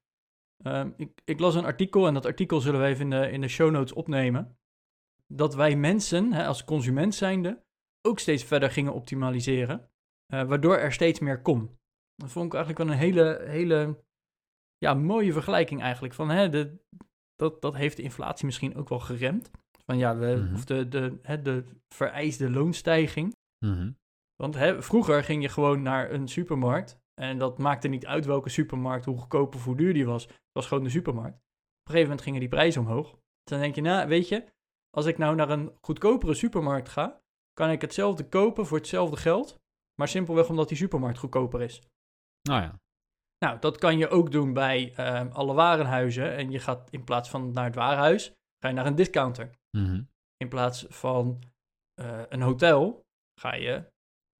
Ehm, 0.63 0.91
ik, 0.97 1.21
ik 1.25 1.39
las 1.39 1.55
een 1.55 1.65
artikel 1.65 2.07
en 2.07 2.13
dat 2.13 2.25
artikel 2.25 2.61
zullen 2.61 2.79
we 2.81 2.85
even 2.87 3.03
in 3.03 3.09
de, 3.09 3.31
in 3.31 3.41
de 3.41 3.47
show 3.47 3.71
notes 3.71 3.93
opnemen. 3.93 4.57
Dat 5.33 5.55
wij 5.55 5.75
mensen, 5.75 6.33
hè, 6.33 6.45
als 6.45 6.63
consument 6.63 7.15
zijnde, 7.15 7.63
ook 8.07 8.19
steeds 8.19 8.43
verder 8.43 8.71
gingen 8.71 8.93
optimaliseren, 8.93 9.89
eh, 10.25 10.43
waardoor 10.43 10.77
er 10.77 10.93
steeds 10.93 11.19
meer 11.19 11.41
kon. 11.41 11.77
Dat 12.15 12.31
vond 12.31 12.45
ik 12.45 12.53
eigenlijk 12.53 12.83
wel 12.83 12.93
een 12.93 13.01
hele, 13.01 13.41
hele 13.47 14.03
ja, 14.77 14.93
mooie 14.93 15.33
vergelijking 15.33 15.81
eigenlijk. 15.81 16.13
Van, 16.13 16.29
hè, 16.29 16.49
de, 16.49 16.77
dat, 17.35 17.61
dat 17.61 17.75
heeft 17.75 17.97
de 17.97 18.03
inflatie 18.03 18.45
misschien 18.45 18.75
ook 18.75 18.89
wel 18.89 18.99
geremd. 18.99 19.51
Van 19.85 19.97
ja, 19.97 20.17
we, 20.17 20.35
Mhm. 20.35 20.53
of 20.53 20.65
de, 20.65 20.87
de, 20.87 21.19
hè, 21.21 21.41
de 21.41 21.65
vereiste 21.95 22.49
loonstijging. 22.49 23.35
Mhm. 23.65 23.91
Want 24.35 24.55
hè, 24.55 24.81
vroeger 24.83 25.23
ging 25.23 25.41
je 25.41 25.49
gewoon 25.49 25.81
naar 25.81 26.11
een 26.11 26.27
supermarkt. 26.27 26.99
En 27.21 27.37
dat 27.37 27.57
maakte 27.57 27.87
niet 27.87 28.05
uit 28.05 28.25
welke 28.25 28.49
supermarkt, 28.49 29.05
hoe 29.05 29.17
goedkoop 29.17 29.55
of 29.55 29.63
hoe 29.63 29.75
duur 29.75 29.93
die 29.93 30.05
was. 30.05 30.23
Het 30.25 30.35
was 30.51 30.67
gewoon 30.67 30.83
de 30.83 30.89
supermarkt. 30.89 31.35
Op 31.35 31.43
een 31.43 31.91
gegeven 31.91 32.07
moment 32.07 32.21
gingen 32.21 32.39
die 32.39 32.49
prijzen 32.49 32.81
omhoog. 32.81 33.17
Dan 33.43 33.59
denk 33.59 33.75
je, 33.75 33.81
nou 33.81 34.07
weet 34.07 34.27
je, 34.27 34.45
als 34.89 35.05
ik 35.05 35.17
nou 35.17 35.35
naar 35.35 35.49
een 35.49 35.77
goedkopere 35.81 36.33
supermarkt 36.33 36.89
ga, 36.89 37.21
kan 37.53 37.69
ik 37.69 37.81
hetzelfde 37.81 38.29
kopen 38.29 38.65
voor 38.65 38.77
hetzelfde 38.77 39.17
geld. 39.17 39.59
Maar 39.99 40.07
simpelweg 40.07 40.49
omdat 40.49 40.67
die 40.67 40.77
supermarkt 40.77 41.17
goedkoper 41.17 41.61
is. 41.61 41.81
Nou 42.41 42.61
ja. 42.61 42.79
Nou, 43.45 43.59
dat 43.59 43.77
kan 43.77 43.97
je 43.97 44.09
ook 44.09 44.31
doen 44.31 44.53
bij 44.53 44.93
ehm, 44.95 45.27
alle 45.31 45.53
warenhuizen. 45.53 46.35
En 46.35 46.51
je 46.51 46.59
gaat 46.59 46.89
in 46.91 47.03
plaats 47.03 47.29
van 47.29 47.51
naar 47.51 47.65
het 47.65 47.75
warenhuis, 47.75 48.33
ga 48.59 48.67
je 48.67 48.73
naar 48.73 48.85
een 48.85 48.95
discounter. 48.95 49.51
Mhm. 49.77 50.03
In 50.37 50.49
plaats 50.49 50.85
van 50.89 51.43
eh, 51.93 52.21
een 52.29 52.41
hotel 52.41 53.05
ga 53.39 53.55
je 53.55 53.91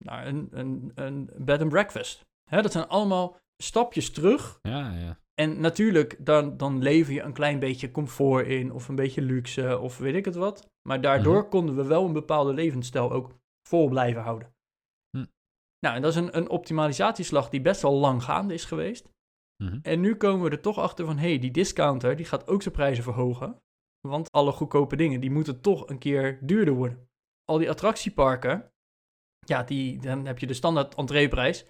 naar 0.05 0.27
een, 0.27 0.47
een, 0.51 0.91
een 0.95 1.29
bed 1.37 1.61
and 1.61 1.69
breakfast. 1.69 2.26
Hè, 2.49 2.61
dat 2.61 2.71
zijn 2.71 2.87
allemaal 2.87 3.37
stapjes 3.63 4.11
terug. 4.11 4.59
Ja, 4.61 4.91
ja. 4.93 5.19
En 5.33 5.59
natuurlijk, 5.59 6.25
dan, 6.25 6.57
dan 6.57 6.81
lever 6.81 7.13
je 7.13 7.21
een 7.21 7.33
klein 7.33 7.59
beetje 7.59 7.91
comfort 7.91 8.47
in, 8.47 8.71
of 8.71 8.87
een 8.87 8.95
beetje 8.95 9.21
luxe, 9.21 9.79
of 9.79 9.97
weet 9.97 10.15
ik 10.15 10.25
het 10.25 10.35
wat. 10.35 10.69
Maar 10.89 11.01
daardoor 11.01 11.39
Mhm. 11.41 11.49
konden 11.49 11.75
we 11.75 11.85
wel 11.85 12.05
een 12.05 12.13
bepaalde 12.13 12.53
levensstijl 12.53 13.11
ook 13.11 13.35
vol 13.67 13.89
blijven 13.89 14.21
houden. 14.21 14.53
Hm. 15.17 15.25
Nou, 15.79 15.95
en 15.95 16.01
dat 16.01 16.11
is 16.11 16.17
een, 16.17 16.37
een 16.37 16.49
optimalisatieslag 16.49 17.49
die 17.49 17.61
best 17.61 17.81
wel 17.81 17.93
lang 17.93 18.23
gaande 18.23 18.53
is 18.53 18.65
geweest. 18.65 19.09
Mhm. 19.63 19.79
En 19.81 19.99
nu 19.99 20.15
komen 20.15 20.43
we 20.43 20.49
er 20.49 20.61
toch 20.61 20.77
achter 20.77 21.05
van, 21.05 21.17
hé, 21.17 21.27
hey, 21.29 21.39
die 21.39 21.51
discounter 21.51 22.15
die 22.15 22.25
gaat 22.25 22.47
ook 22.47 22.61
zijn 22.61 22.73
prijzen 22.73 23.03
verhogen. 23.03 23.61
Want 24.07 24.31
alle 24.31 24.51
goedkope 24.51 24.95
dingen, 24.95 25.19
die 25.21 25.31
moeten 25.31 25.61
toch 25.61 25.89
een 25.89 25.97
keer 25.97 26.39
duurder 26.41 26.73
worden. 26.73 27.09
Al 27.45 27.57
die 27.57 27.69
attractieparken, 27.69 28.71
ja, 29.45 29.63
die, 29.63 29.99
dan 29.99 30.25
heb 30.25 30.39
je 30.39 30.47
de 30.47 30.53
standaard 30.53 30.95
entreeprijs. 30.95 31.65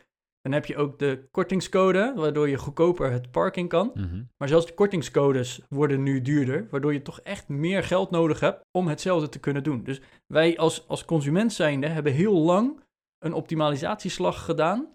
Dan 0.47 0.55
heb 0.55 0.65
je 0.65 0.77
ook 0.77 0.99
de 0.99 1.27
kortingscode, 1.31 2.13
waardoor 2.15 2.49
je 2.49 2.57
goedkoper 2.57 3.11
het 3.11 3.31
parking 3.31 3.69
kan. 3.69 3.91
Mhm. 3.93 4.23
Maar 4.37 4.47
zelfs 4.47 4.65
de 4.65 4.73
kortingscodes 4.73 5.61
worden 5.69 6.03
nu 6.03 6.21
duurder, 6.21 6.67
waardoor 6.69 6.93
je 6.93 7.01
toch 7.01 7.19
echt 7.19 7.47
meer 7.47 7.83
geld 7.83 8.11
nodig 8.11 8.39
hebt 8.39 8.65
om 8.71 8.87
hetzelfde 8.87 9.29
te 9.29 9.39
kunnen 9.39 9.63
doen. 9.63 9.83
Dus 9.83 10.01
wij 10.27 10.57
als, 10.57 10.87
als 10.87 11.05
consument 11.05 11.53
zijnde 11.53 11.87
hebben 11.87 12.13
heel 12.13 12.33
lang 12.33 12.83
een 13.19 13.33
optimalisatieslag 13.33 14.45
gedaan 14.45 14.87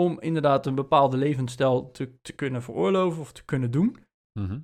om 0.00 0.20
inderdaad 0.20 0.66
een 0.66 0.74
bepaalde 0.74 1.16
levensstijl 1.16 1.90
te, 1.90 2.20
te 2.20 2.32
kunnen 2.32 2.62
veroorloven 2.62 3.20
of 3.20 3.32
te 3.32 3.44
kunnen 3.44 3.70
doen. 3.70 3.96
Mhm. 4.38 4.58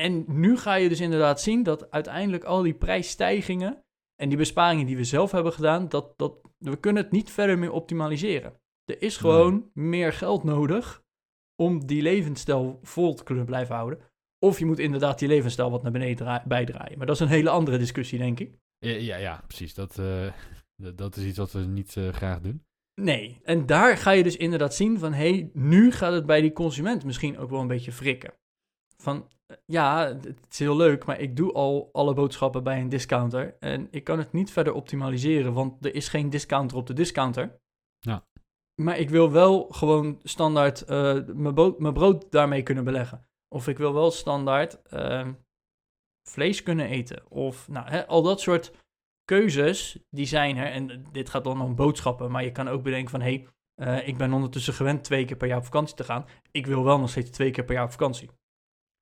En 0.00 0.24
nu 0.26 0.56
ga 0.56 0.74
je 0.74 0.88
dus 0.88 1.00
inderdaad 1.00 1.40
zien 1.40 1.62
dat 1.62 1.90
uiteindelijk 1.90 2.44
al 2.44 2.62
die 2.62 2.74
prijsstijgingen 2.74 3.82
en 4.16 4.28
die 4.28 4.38
besparingen 4.38 4.86
die 4.86 4.96
we 4.96 5.04
zelf 5.04 5.30
hebben 5.30 5.52
gedaan, 5.52 5.88
dat, 5.88 6.18
dat 6.18 6.34
we 6.58 6.76
kunnen 6.76 7.02
het 7.02 7.12
niet 7.12 7.30
verder 7.30 7.58
meer 7.58 7.72
optimaliseren. 7.72 8.59
Er 8.90 9.02
is 9.02 9.16
gewoon 9.16 9.70
meer 9.74 10.12
geld 10.12 10.44
nodig 10.44 11.02
om 11.56 11.86
die 11.86 12.02
levensstijl 12.02 12.78
vol 12.82 13.14
te 13.14 13.22
kunnen 13.24 13.44
blijven 13.44 13.74
houden. 13.74 13.98
Of 14.38 14.58
je 14.58 14.66
moet 14.66 14.78
inderdaad 14.78 15.18
die 15.18 15.28
levensstijl 15.28 15.70
wat 15.70 15.82
naar 15.82 15.92
beneden 15.92 16.16
dra- 16.16 16.44
bijdraaien. 16.46 16.98
Maar 16.98 17.06
dat 17.06 17.14
is 17.16 17.22
een 17.22 17.28
hele 17.28 17.50
andere 17.50 17.78
discussie, 17.78 18.18
denk 18.18 18.40
ik. 18.40 18.58
Ja, 18.78 18.90
ja, 18.90 19.16
ja, 19.16 19.42
precies. 19.46 19.74
Dat, 19.74 19.98
eh, 19.98 20.32
dat, 20.76 20.98
dat 20.98 21.16
is 21.16 21.24
iets 21.24 21.38
wat 21.38 21.52
we 21.52 21.60
niet 21.60 21.96
eh, 21.96 22.08
graag 22.08 22.40
doen. 22.40 22.64
Nee, 23.00 23.40
en 23.42 23.66
daar 23.66 23.96
ga 23.96 24.10
je 24.10 24.22
dus 24.22 24.36
inderdaad 24.36 24.74
zien 24.74 24.98
van, 24.98 25.12
hé, 25.12 25.30
hey, 25.30 25.50
nu 25.52 25.92
gaat 25.92 26.12
het 26.12 26.26
bij 26.26 26.40
die 26.40 26.52
consument 26.52 27.04
misschien 27.04 27.38
ook 27.38 27.50
wel 27.50 27.60
een 27.60 27.66
beetje 27.66 27.92
frikken. 27.92 28.32
Van, 28.96 29.28
eh, 29.46 29.56
ja, 29.66 30.06
het 30.06 30.46
is 30.50 30.58
heel 30.58 30.76
leuk, 30.76 31.04
maar 31.04 31.20
ik 31.20 31.36
doe 31.36 31.52
al 31.52 31.88
alle 31.92 32.14
boodschappen 32.14 32.62
bij 32.62 32.80
een 32.80 32.88
discounter 32.88 33.56
en 33.60 33.88
ik 33.90 34.04
kan 34.04 34.18
het 34.18 34.32
niet 34.32 34.50
verder 34.50 34.72
optimaliseren, 34.72 35.52
want 35.52 35.84
er 35.84 35.94
is 35.94 36.08
geen 36.08 36.30
discounter 36.30 36.76
op 36.76 36.86
de 36.86 36.92
discounter. 36.94 37.58
Ja. 37.98 38.28
Maar 38.80 38.98
ik 38.98 39.10
wil 39.10 39.30
wel 39.30 39.66
gewoon 39.70 40.20
standaard 40.22 40.84
eh, 40.84 41.18
mijn, 41.26 41.92
brood 41.92 42.30
daarmee 42.30 42.62
kunnen 42.62 42.84
beleggen. 42.84 43.24
Of 43.48 43.68
ik 43.68 43.78
wil 43.78 43.94
wel 43.94 44.10
standaard 44.10 44.82
ehm, 44.82 45.32
vlees 46.28 46.62
kunnen 46.62 46.86
eten. 46.86 47.30
Of 47.30 47.68
nou, 47.68 47.88
hè, 47.88 48.06
al 48.06 48.22
dat 48.22 48.40
soort 48.40 48.72
keuzes, 49.24 49.98
die 50.10 50.26
zijn 50.26 50.56
er. 50.56 50.66
En 50.66 51.04
dit 51.12 51.28
gaat 51.28 51.44
dan 51.44 51.60
om 51.60 51.74
boodschappen, 51.74 52.30
maar 52.30 52.44
je 52.44 52.52
kan 52.52 52.68
ook 52.68 52.82
bedenken 52.82 53.10
van... 53.10 53.20
hé, 53.20 53.44
hey, 53.74 53.98
eh, 54.00 54.08
ik 54.08 54.16
ben 54.16 54.32
ondertussen 54.32 54.74
gewend 54.74 55.04
twee 55.04 55.24
keer 55.24 55.36
per 55.36 55.48
jaar 55.48 55.58
op 55.58 55.64
vakantie 55.64 55.96
te 55.96 56.04
gaan. 56.04 56.26
Ik 56.50 56.66
wil 56.66 56.84
wel 56.84 56.98
nog 56.98 57.10
steeds 57.10 57.30
twee 57.30 57.50
keer 57.50 57.64
per 57.64 57.74
jaar 57.74 57.84
op 57.84 57.90
vakantie. 57.90 58.30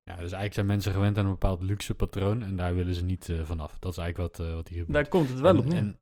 Ja, 0.03 0.13
dus 0.13 0.21
eigenlijk 0.21 0.55
zijn 0.55 0.67
mensen 0.67 0.93
gewend 0.93 1.19
aan 1.19 1.25
een 1.25 1.31
bepaald 1.31 1.63
luxe 1.63 1.95
patroon 1.95 2.43
en 2.43 2.57
daar 2.57 2.75
willen 2.75 2.95
ze 2.95 3.05
niet 3.05 3.29
eh, 3.29 3.43
vanaf. 3.43 3.79
Dat 3.79 3.93
is 3.93 3.99
eigenlijk 3.99 4.37
wat, 4.37 4.47
wat 4.55 4.69
hier 4.69 4.79
gebeurt. 4.79 5.03
Daar 5.03 5.09
komt 5.09 5.29
het 5.29 5.41
wel 5.41 5.51
en, 5.51 5.59
op 5.59 5.65
neer. 5.65 5.79
en- 5.79 5.99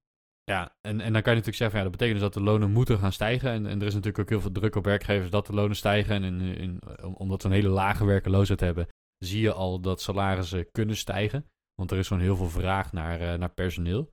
ja, 0.51 0.77
en, 0.81 1.01
en 1.01 1.13
dan 1.13 1.23
kan 1.23 1.33
je 1.33 1.39
natuurlijk 1.39 1.57
zeggen, 1.57 1.71
van, 1.71 1.79
ja, 1.79 1.83
dat 1.83 1.93
betekent 1.93 2.21
dus 2.21 2.29
dat 2.29 2.35
de 2.35 2.51
lonen 2.51 2.71
moeten 2.71 2.99
gaan 2.99 3.13
stijgen. 3.13 3.51
En, 3.51 3.67
en 3.67 3.81
er 3.81 3.87
is 3.87 3.95
natuurlijk 3.95 4.19
ook 4.19 4.29
heel 4.29 4.41
veel 4.41 4.53
druk 4.53 4.75
op 4.75 4.85
werkgevers 4.85 5.31
dat 5.31 5.47
de 5.47 5.53
lonen 5.53 5.77
stijgen. 5.77 6.15
En 6.15 6.25
in, 6.25 6.41
in, 6.41 6.81
om- 7.03 7.15
omdat 7.15 7.43
we 7.43 7.49
een 7.49 7.55
hele 7.55 7.69
lage 7.69 8.05
werkeloosheid 8.05 8.61
hebben, 8.61 8.89
zie 9.19 9.41
je 9.41 9.53
al 9.53 9.81
dat 9.81 10.01
salarissen 10.01 10.71
kunnen 10.71 10.97
stijgen. 10.97 11.47
Want 11.75 11.91
er 11.91 11.99
is 11.99 12.07
gewoon 12.07 12.23
heel 12.23 12.37
veel 12.37 12.49
vraag 12.49 12.93
naar, 12.93 13.21
eh, 13.21 13.39
naar 13.39 13.51
personeel. 13.53 14.13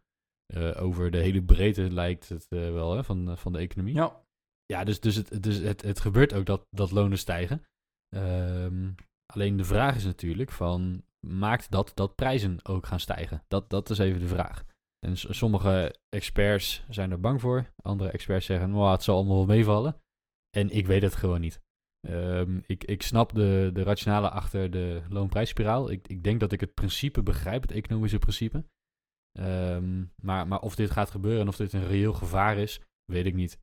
Eh, 0.53 0.81
over 0.83 1.11
de 1.11 1.17
hele 1.17 1.43
breedte 1.43 1.91
lijkt 1.91 2.29
het 2.29 2.45
eh, 2.49 2.59
wel 2.71 2.95
hè, 2.95 3.03
van, 3.03 3.37
van 3.37 3.53
de 3.53 3.59
economie. 3.59 3.93
ja, 3.95 4.21
Ja, 4.65 4.83
dus, 4.83 4.99
dus, 4.99 5.15
het, 5.15 5.43
dus 5.43 5.57
het, 5.57 5.81
het 5.81 5.99
gebeurt 5.99 6.33
ook 6.33 6.45
dat, 6.45 6.65
dat 6.69 6.91
lonen 6.91 7.17
stijgen. 7.17 7.63
Ehm, 8.15 8.91
alleen 9.33 9.57
de 9.57 9.63
vraag 9.63 9.95
is 9.95 10.03
natuurlijk 10.05 10.51
van, 10.51 11.03
maakt 11.27 11.71
dat 11.71 11.91
dat 11.93 12.15
prijzen 12.15 12.59
ook 12.63 12.85
gaan 12.85 12.99
stijgen? 12.99 13.43
Dat, 13.47 13.69
dat 13.69 13.89
is 13.89 13.97
even 13.97 14.19
de 14.19 14.27
vraag. 14.27 14.63
En 15.03 15.17
sommige 15.17 15.95
experts 16.09 16.85
zijn 16.89 17.11
er 17.11 17.19
bang 17.19 17.41
voor. 17.41 17.73
Andere 17.81 18.09
experts 18.11 18.45
zeggen, 18.45 18.71
"Wow, 18.71 18.91
het 18.91 19.03
zal 19.03 19.15
allemaal 19.15 19.35
wel 19.35 19.55
meevallen. 19.55 20.01
En 20.49 20.69
ik 20.69 20.87
weet 20.87 21.01
het 21.01 21.15
gewoon 21.15 21.41
niet. 21.41 21.61
Ehm, 22.07 22.59
ik, 22.65 22.83
ik 22.83 23.01
snap 23.01 23.33
de, 23.33 23.69
de 23.73 23.83
rationale 23.83 24.29
achter 24.29 24.71
de 24.71 25.01
loonprijsspiraal. 25.09 25.91
Ik, 25.91 26.07
ik 26.07 26.23
denk 26.23 26.39
dat 26.39 26.51
ik 26.51 26.59
het 26.59 26.73
principe 26.73 27.23
begrijp, 27.23 27.61
het 27.61 27.71
economische 27.71 28.19
principe. 28.19 28.65
Ehm, 29.39 30.05
maar, 30.15 30.47
maar 30.47 30.59
of 30.59 30.75
dit 30.75 30.91
gaat 30.91 31.11
gebeuren 31.11 31.41
en 31.41 31.47
of 31.47 31.55
dit 31.55 31.73
een 31.73 31.87
reëel 31.87 32.13
gevaar 32.13 32.57
is, 32.57 32.81
weet 33.05 33.25
ik 33.25 33.33
niet. 33.33 33.59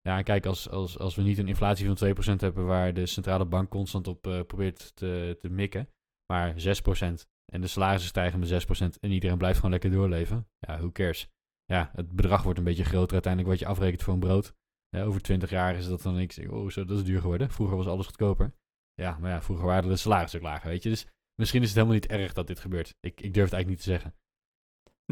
Ja, 0.00 0.22
kijk, 0.22 0.46
als, 0.46 0.68
als, 0.68 0.98
als 0.98 1.14
we 1.14 1.22
niet 1.22 1.38
een 1.38 1.48
inflatie 1.48 1.86
van 1.86 2.36
2% 2.36 2.40
hebben 2.40 2.66
waar 2.66 2.94
de 2.94 3.06
centrale 3.06 3.44
bank 3.44 3.68
constant 3.70 4.06
op 4.06 4.26
eh, 4.26 4.40
probeert 4.42 4.96
te, 4.96 5.36
te 5.40 5.48
mikken, 5.48 5.88
maar 6.32 6.54
6% 6.54 7.37
en 7.52 7.60
de 7.60 7.66
salarissen 7.66 8.08
stijgen 8.08 8.38
met 8.38 8.66
6% 8.96 9.00
en 9.00 9.10
iedereen 9.10 9.38
blijft 9.38 9.56
gewoon 9.56 9.70
lekker 9.70 9.90
doorleven, 9.90 10.48
ja, 10.58 10.78
who 10.78 10.92
cares? 10.92 11.28
Ja, 11.64 11.90
het 11.94 12.12
bedrag 12.12 12.42
wordt 12.42 12.58
een 12.58 12.64
beetje 12.64 12.84
groter 12.84 13.12
uiteindelijk 13.12 13.52
wat 13.52 13.60
je 13.60 13.66
afrekent 13.66 14.02
voor 14.02 14.14
een 14.14 14.20
brood. 14.20 14.54
Over 14.96 15.22
20 15.22 15.50
jaar 15.50 15.74
is 15.74 15.88
dat 15.88 16.02
dan 16.02 16.14
niks. 16.14 16.38
Oh, 16.38 16.70
zo, 16.70 16.84
dat 16.84 16.98
is 16.98 17.04
duur 17.04 17.20
geworden. 17.20 17.50
Vroeger 17.50 17.76
was 17.76 17.86
alles 17.86 18.06
goedkoper. 18.06 18.54
Ja, 18.94 19.18
maar 19.18 19.30
ja, 19.30 19.42
vroeger 19.42 19.66
waren 19.66 19.88
de 19.88 19.96
salarissen 19.96 20.38
ook 20.38 20.44
lager, 20.44 20.68
weet 20.68 20.82
je. 20.82 20.88
Dus 20.88 21.06
misschien 21.34 21.62
is 21.62 21.68
het 21.68 21.76
helemaal 21.76 21.98
niet 21.98 22.06
erg 22.06 22.32
dat 22.32 22.46
dit 22.46 22.60
gebeurt. 22.60 22.94
Ik, 23.00 23.20
ik 23.20 23.34
durf 23.34 23.50
het 23.50 23.54
eigenlijk 23.54 23.68
niet 23.68 23.78
te 23.78 23.90
zeggen. 23.90 24.14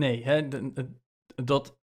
nee, 0.01 0.25
hè, 0.25 0.49
dat 1.45 1.79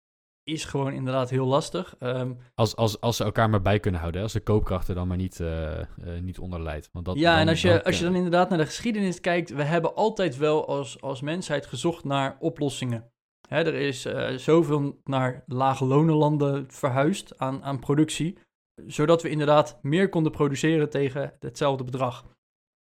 is 0.51 0.65
gewoon 0.65 0.93
inderdaad 0.93 1.29
heel 1.29 1.45
lastig. 1.45 1.95
Ehm, 1.99 2.31
Als, 2.55 2.75
als, 2.75 3.01
als 3.01 3.17
ze 3.17 3.23
elkaar 3.23 3.49
maar 3.49 3.61
bij 3.61 3.79
kunnen 3.79 3.99
houden. 3.99 4.19
hè. 4.19 4.25
Als 4.27 4.35
de 4.35 4.43
koopkracht 4.43 4.87
er 4.87 4.95
dan 4.95 5.07
maar 5.07 5.17
niet, 5.17 5.39
eh, 5.39 5.79
eh, 5.79 5.85
niet 6.21 6.39
onder 6.39 6.61
leidt. 6.61 6.89
Want 6.91 7.05
dat, 7.05 7.17
ja, 7.19 7.39
en 7.39 7.47
als 7.47 7.61
je, 7.61 7.67
dan- 7.69 7.83
als 7.83 7.97
je 7.97 8.03
dan 8.03 8.15
inderdaad 8.15 8.49
naar 8.49 8.57
de 8.57 8.65
geschiedenis 8.65 9.19
kijkt, 9.21 9.49
we 9.49 9.63
hebben 9.63 9.95
altijd 9.95 10.37
wel 10.37 10.67
als, 10.67 11.01
als 11.01 11.21
mensheid 11.21 11.65
gezocht 11.65 12.03
naar 12.03 12.37
oplossingen. 12.39 13.09
Hè, 13.47 13.57
er 13.63 13.73
is 13.73 14.05
eh, 14.05 14.35
zoveel 14.37 14.99
naar 15.03 15.43
lage 15.47 15.85
lonenlanden 15.85 16.65
verhuisd 16.71 17.37
aan, 17.37 17.63
aan 17.63 17.79
productie, 17.79 18.37
zodat 18.85 19.21
we 19.21 19.29
inderdaad 19.29 19.79
meer 19.81 20.09
konden 20.09 20.31
produceren 20.31 20.89
tegen 20.89 21.33
hetzelfde 21.39 21.83
bedrag. 21.83 22.25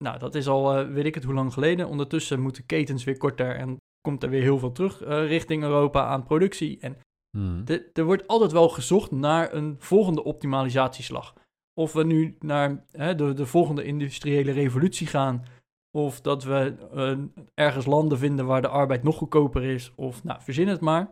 Nou, 0.04 0.18
dat 0.18 0.34
is 0.34 0.48
al, 0.48 0.74
eh, 0.78 0.88
weet 0.88 1.04
ik 1.04 1.14
het 1.14 1.24
hoe 1.24 1.34
lang 1.34 1.52
geleden. 1.52 1.88
Ondertussen 1.88 2.40
moeten 2.40 2.66
ketens 2.66 3.04
weer 3.04 3.16
korter 3.16 3.56
en 3.56 3.76
komt 4.00 4.22
er 4.22 4.30
weer 4.30 4.42
heel 4.42 4.58
veel 4.58 4.72
terug 4.72 5.02
eh, 5.02 5.26
richting 5.26 5.62
Europa 5.62 6.04
aan 6.06 6.22
productie. 6.24 6.78
En 6.80 6.96
Hmm. 7.30 7.64
de- 7.64 7.90
er 7.92 8.04
wordt 8.04 8.26
altijd 8.26 8.52
wel 8.52 8.68
gezocht 8.68 9.10
naar 9.10 9.52
een 9.52 9.76
volgende 9.78 10.24
optimalisatieslag. 10.24 11.34
Of 11.74 11.92
we 11.92 12.04
nu 12.04 12.36
naar 12.38 12.84
hè, 12.90 13.14
de, 13.14 13.32
de 13.32 13.46
volgende 13.46 13.84
industriële 13.84 14.52
revolutie 14.52 15.06
gaan. 15.06 15.44
Of 15.96 16.20
dat 16.20 16.44
we 16.44 16.74
ergens 17.54 17.86
landen 17.86 18.18
vinden 18.18 18.46
waar 18.46 18.62
de 18.62 18.68
arbeid 18.68 19.02
nog 19.02 19.16
goedkoper 19.16 19.62
is. 19.62 19.92
Of 19.96 20.24
nou, 20.24 20.40
verzin 20.42 20.68
het 20.68 20.80
maar. 20.80 21.10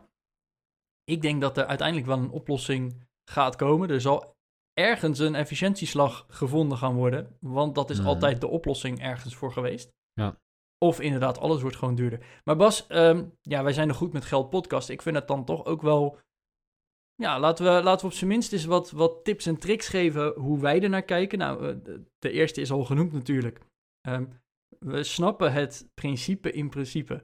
Ik 1.03 1.21
denk 1.21 1.41
dat 1.41 1.57
er 1.57 1.65
uiteindelijk 1.65 2.07
wel 2.07 2.17
een 2.17 2.29
oplossing 2.31 3.07
gaat 3.29 3.55
komen. 3.55 3.89
Er 3.89 4.01
zal 4.01 4.35
ergens 4.73 5.19
een 5.19 5.35
efficiëntieslag 5.35 6.25
gevonden 6.29 6.77
gaan 6.77 6.95
worden. 6.95 7.37
Want 7.39 7.75
dat 7.75 7.89
is 7.89 7.97
Mhm. 7.99 8.07
altijd 8.07 8.41
de 8.41 8.47
oplossing 8.47 9.01
ergens 9.01 9.35
voor 9.35 9.51
geweest. 9.51 9.89
Ja. 10.13 10.37
Of 10.85 10.99
inderdaad, 10.99 11.37
alles 11.37 11.61
wordt 11.61 11.75
gewoon 11.75 11.95
duurder. 11.95 12.41
Maar 12.43 12.55
Bas, 12.55 12.87
ehm, 12.87 13.25
ja, 13.41 13.63
wij 13.63 13.73
zijn 13.73 13.87
de 13.87 13.93
Goed 13.93 14.13
met 14.13 14.25
Geld 14.25 14.49
podcast. 14.49 14.89
Ik 14.89 15.01
vind 15.01 15.15
het 15.15 15.27
dan 15.27 15.45
toch 15.45 15.65
ook 15.65 15.81
wel... 15.81 16.19
Ja, 17.15 17.39
laten 17.39 17.65
we, 17.65 17.83
laten 17.83 18.05
we 18.05 18.11
op 18.11 18.17
zijn 18.17 18.29
minst 18.29 18.53
eens 18.53 18.65
wat, 18.65 18.91
wat 18.91 19.23
tips 19.23 19.45
en 19.45 19.57
tricks 19.57 19.87
geven 19.87 20.33
hoe 20.33 20.59
wij 20.59 20.81
er 20.81 20.89
naar 20.89 21.03
kijken. 21.03 21.37
Nou, 21.37 21.67
eh, 21.67 21.75
de, 21.83 22.05
de 22.19 22.31
eerste 22.31 22.61
is 22.61 22.71
al 22.71 22.83
genoemd 22.83 23.11
natuurlijk. 23.11 23.59
Ehm, 24.01 24.25
we 24.79 25.03
snappen 25.03 25.53
het 25.53 25.89
principe 25.93 26.51
in 26.51 26.69
principe. 26.69 27.23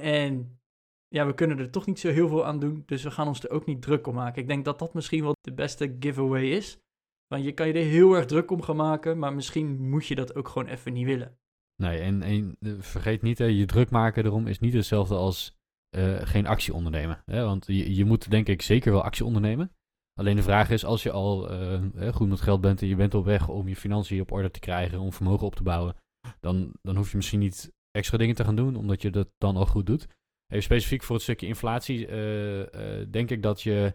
En 0.00 0.60
ja, 1.08 1.26
we 1.26 1.34
kunnen 1.34 1.58
er 1.58 1.70
toch 1.70 1.86
niet 1.86 1.98
zo 1.98 2.08
heel 2.08 2.28
veel 2.28 2.44
aan 2.44 2.58
doen. 2.58 2.82
Dus 2.86 3.02
we 3.02 3.10
gaan 3.10 3.28
ons 3.28 3.44
er 3.44 3.50
ook 3.50 3.66
niet 3.66 3.82
druk 3.82 4.06
om 4.06 4.14
maken. 4.14 4.42
Ik 4.42 4.48
denk 4.48 4.64
dat 4.64 4.78
dat 4.78 4.94
misschien 4.94 5.22
wel 5.22 5.34
de 5.40 5.52
beste 5.52 5.96
giveaway 6.00 6.50
is. 6.50 6.78
Want 7.26 7.44
je 7.44 7.52
kan 7.52 7.66
je 7.66 7.72
er 7.72 7.84
heel 7.84 8.14
erg 8.14 8.26
druk 8.26 8.50
om 8.50 8.62
gaan 8.62 8.76
maken. 8.76 9.18
Maar 9.18 9.34
misschien 9.34 9.88
moet 9.88 10.06
je 10.06 10.14
dat 10.14 10.34
ook 10.34 10.48
gewoon 10.48 10.68
even 10.68 10.92
niet 10.92 11.06
willen. 11.06 11.38
Nee, 11.82 11.98
en, 11.98 12.22
en 12.22 12.56
vergeet 12.78 13.22
niet, 13.22 13.38
hè, 13.38 13.44
je 13.44 13.64
druk 13.64 13.90
maken 13.90 14.24
erom 14.24 14.46
is 14.46 14.58
niet 14.58 14.72
hetzelfde 14.72 15.14
als 15.14 15.56
eh, 15.88 16.18
geen 16.22 16.46
actie 16.46 16.74
ondernemen. 16.74 17.22
Hè? 17.24 17.44
Want 17.44 17.66
je, 17.66 17.94
je 17.94 18.04
moet 18.04 18.30
denk 18.30 18.48
ik 18.48 18.62
zeker 18.62 18.92
wel 18.92 19.02
actie 19.02 19.24
ondernemen. 19.24 19.72
Alleen 20.14 20.36
de 20.36 20.42
vraag 20.42 20.70
is, 20.70 20.84
als 20.84 21.02
je 21.02 21.10
al 21.10 21.50
eh, 21.50 22.12
goed 22.12 22.28
met 22.28 22.40
geld 22.40 22.60
bent 22.60 22.82
en 22.82 22.88
je 22.88 22.96
bent 22.96 23.14
op 23.14 23.24
weg 23.24 23.48
om 23.48 23.68
je 23.68 23.76
financiën 23.76 24.20
op 24.20 24.32
orde 24.32 24.50
te 24.50 24.60
krijgen, 24.60 24.98
om 24.98 25.12
vermogen 25.12 25.46
op 25.46 25.54
te 25.54 25.62
bouwen, 25.62 25.96
dan, 26.40 26.72
dan 26.82 26.96
hoef 26.96 27.10
je 27.10 27.16
misschien 27.16 27.38
niet 27.38 27.72
extra 27.90 28.18
dingen 28.18 28.34
te 28.34 28.44
gaan 28.44 28.56
doen, 28.56 28.76
omdat 28.76 29.02
je 29.02 29.10
dat 29.10 29.28
dan 29.38 29.56
al 29.56 29.66
goed 29.66 29.86
doet. 29.86 30.06
Even 30.46 30.64
specifiek 30.64 31.02
voor 31.02 31.14
het 31.14 31.24
stukje 31.24 31.46
inflatie, 31.46 32.06
eh, 32.06 33.06
denk 33.10 33.30
ik 33.30 33.42
dat 33.42 33.62
je 33.62 33.94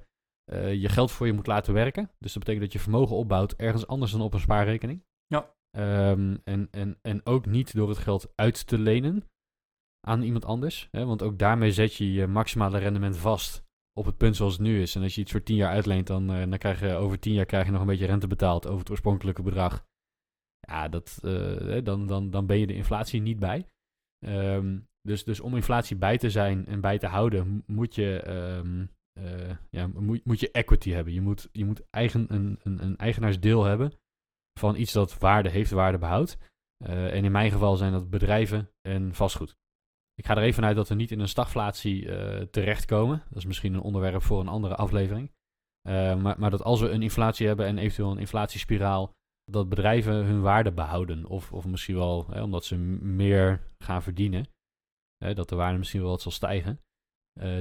je 0.71 0.89
geld 0.89 1.11
voor 1.11 1.27
je 1.27 1.33
moet 1.33 1.47
laten 1.47 1.73
werken. 1.73 2.11
Dus 2.19 2.33
dat 2.33 2.43
betekent 2.43 2.63
dat 2.63 2.73
je 2.73 2.79
vermogen 2.79 3.15
opbouwt 3.15 3.53
ergens 3.53 3.87
anders 3.87 4.11
dan 4.11 4.21
op 4.21 4.33
een 4.33 4.39
spaarrekening. 4.39 5.03
Ja. 5.27 5.55
Ehm, 5.77 6.37
en, 6.43 6.67
en, 6.71 6.97
en 7.01 7.25
ook 7.25 7.45
niet 7.45 7.75
door 7.75 7.89
het 7.89 7.97
geld 7.97 8.31
uit 8.35 8.67
te 8.67 8.77
lenen 8.77 9.23
aan 10.07 10.21
iemand 10.21 10.45
anders. 10.45 10.87
Hè? 10.91 11.05
Want 11.05 11.21
ook 11.21 11.39
daarmee 11.39 11.71
zet 11.71 11.93
je 11.93 12.13
je 12.13 12.27
maximale 12.27 12.77
rendement 12.77 13.17
vast 13.17 13.63
op 13.93 14.05
het 14.05 14.17
punt 14.17 14.35
zoals 14.35 14.53
het 14.53 14.61
nu 14.61 14.81
is. 14.81 14.95
En 14.95 15.01
als 15.01 15.15
je 15.15 15.21
iets 15.21 15.31
voor 15.31 15.43
10 15.43 15.55
jaar 15.55 15.71
uitleent, 15.71 16.07
dan, 16.07 16.31
eh, 16.31 16.49
dan 16.49 16.57
krijg 16.57 16.79
je 16.79 16.93
over 16.93 17.19
10 17.19 17.33
jaar 17.33 17.45
krijg 17.45 17.65
je 17.65 17.71
nog 17.71 17.81
een 17.81 17.87
beetje 17.87 18.05
rente 18.05 18.27
betaald 18.27 18.67
over 18.67 18.79
het 18.79 18.89
oorspronkelijke 18.89 19.41
bedrag. 19.41 19.85
Ja, 20.59 20.89
dat, 20.89 21.19
eh, 21.23 21.83
dan, 21.83 22.07
dan, 22.07 22.29
dan 22.29 22.45
ben 22.45 22.59
je 22.59 22.67
de 22.67 22.75
inflatie 22.75 23.21
niet 23.21 23.39
bij. 23.39 23.65
Ehm, 24.25 24.79
dus, 25.01 25.23
dus 25.23 25.39
om 25.39 25.55
inflatie 25.55 25.95
bij 25.95 26.17
te 26.17 26.29
zijn 26.29 26.65
en 26.65 26.81
bij 26.81 26.97
te 26.97 27.07
houden, 27.07 27.63
moet 27.65 27.95
je, 27.95 28.19
ehm, 28.19 28.85
eh, 29.13 29.55
ja, 29.69 29.87
moet, 29.87 30.25
moet 30.25 30.39
je 30.39 30.51
equity 30.51 30.91
hebben. 30.91 31.13
Je 31.13 31.21
moet, 31.21 31.49
je 31.51 31.65
moet 31.65 31.89
eigen, 31.89 32.33
een, 32.33 32.59
een, 32.63 32.83
een 32.83 32.97
eigenaarsdeel 32.97 33.63
hebben 33.63 33.91
van 34.59 34.75
iets 34.75 34.93
dat 34.93 35.17
waarde 35.17 35.49
heeft, 35.49 35.71
waarde 35.71 35.97
behoudt. 35.97 36.37
Eh, 36.77 37.15
en 37.15 37.25
in 37.25 37.31
mijn 37.31 37.51
geval 37.51 37.75
zijn 37.75 37.91
dat 37.91 38.09
bedrijven 38.09 38.69
en 38.81 39.13
vastgoed. 39.13 39.55
Ik 40.15 40.25
ga 40.25 40.37
er 40.37 40.43
even 40.43 40.65
uit 40.65 40.75
dat 40.75 40.89
we 40.89 40.95
niet 40.95 41.11
in 41.11 41.19
een 41.19 41.27
stagflatie 41.27 42.05
uh, 42.05 42.41
terechtkomen. 42.41 43.23
Dat 43.29 43.37
is 43.37 43.45
misschien 43.45 43.73
een 43.73 43.81
onderwerp 43.81 44.21
voor 44.21 44.39
een 44.39 44.47
andere 44.47 44.75
aflevering. 44.75 45.31
maar, 45.83 46.39
maar 46.39 46.49
dat 46.49 46.63
als 46.63 46.79
we 46.79 46.89
een 46.89 47.01
inflatie 47.01 47.47
hebben 47.47 47.65
en 47.65 47.77
eventueel 47.77 48.11
een 48.11 48.17
inflatiespiraal, 48.17 49.13
dat 49.51 49.69
bedrijven 49.69 50.13
hun 50.13 50.41
waarde 50.41 50.71
behouden. 50.71 51.25
Of, 51.25 51.53
of 51.53 51.65
misschien 51.65 51.95
wel 51.95 52.27
hè, 52.29 52.41
omdat 52.41 52.65
ze 52.65 52.77
meer 52.77 53.73
gaan 53.77 54.03
verdienen, 54.03 54.47
hè, 55.17 55.33
dat 55.33 55.49
de 55.49 55.55
waarde 55.55 55.77
misschien 55.77 56.01
wel 56.01 56.09
wat 56.09 56.21
zal 56.21 56.31
stijgen. 56.31 56.81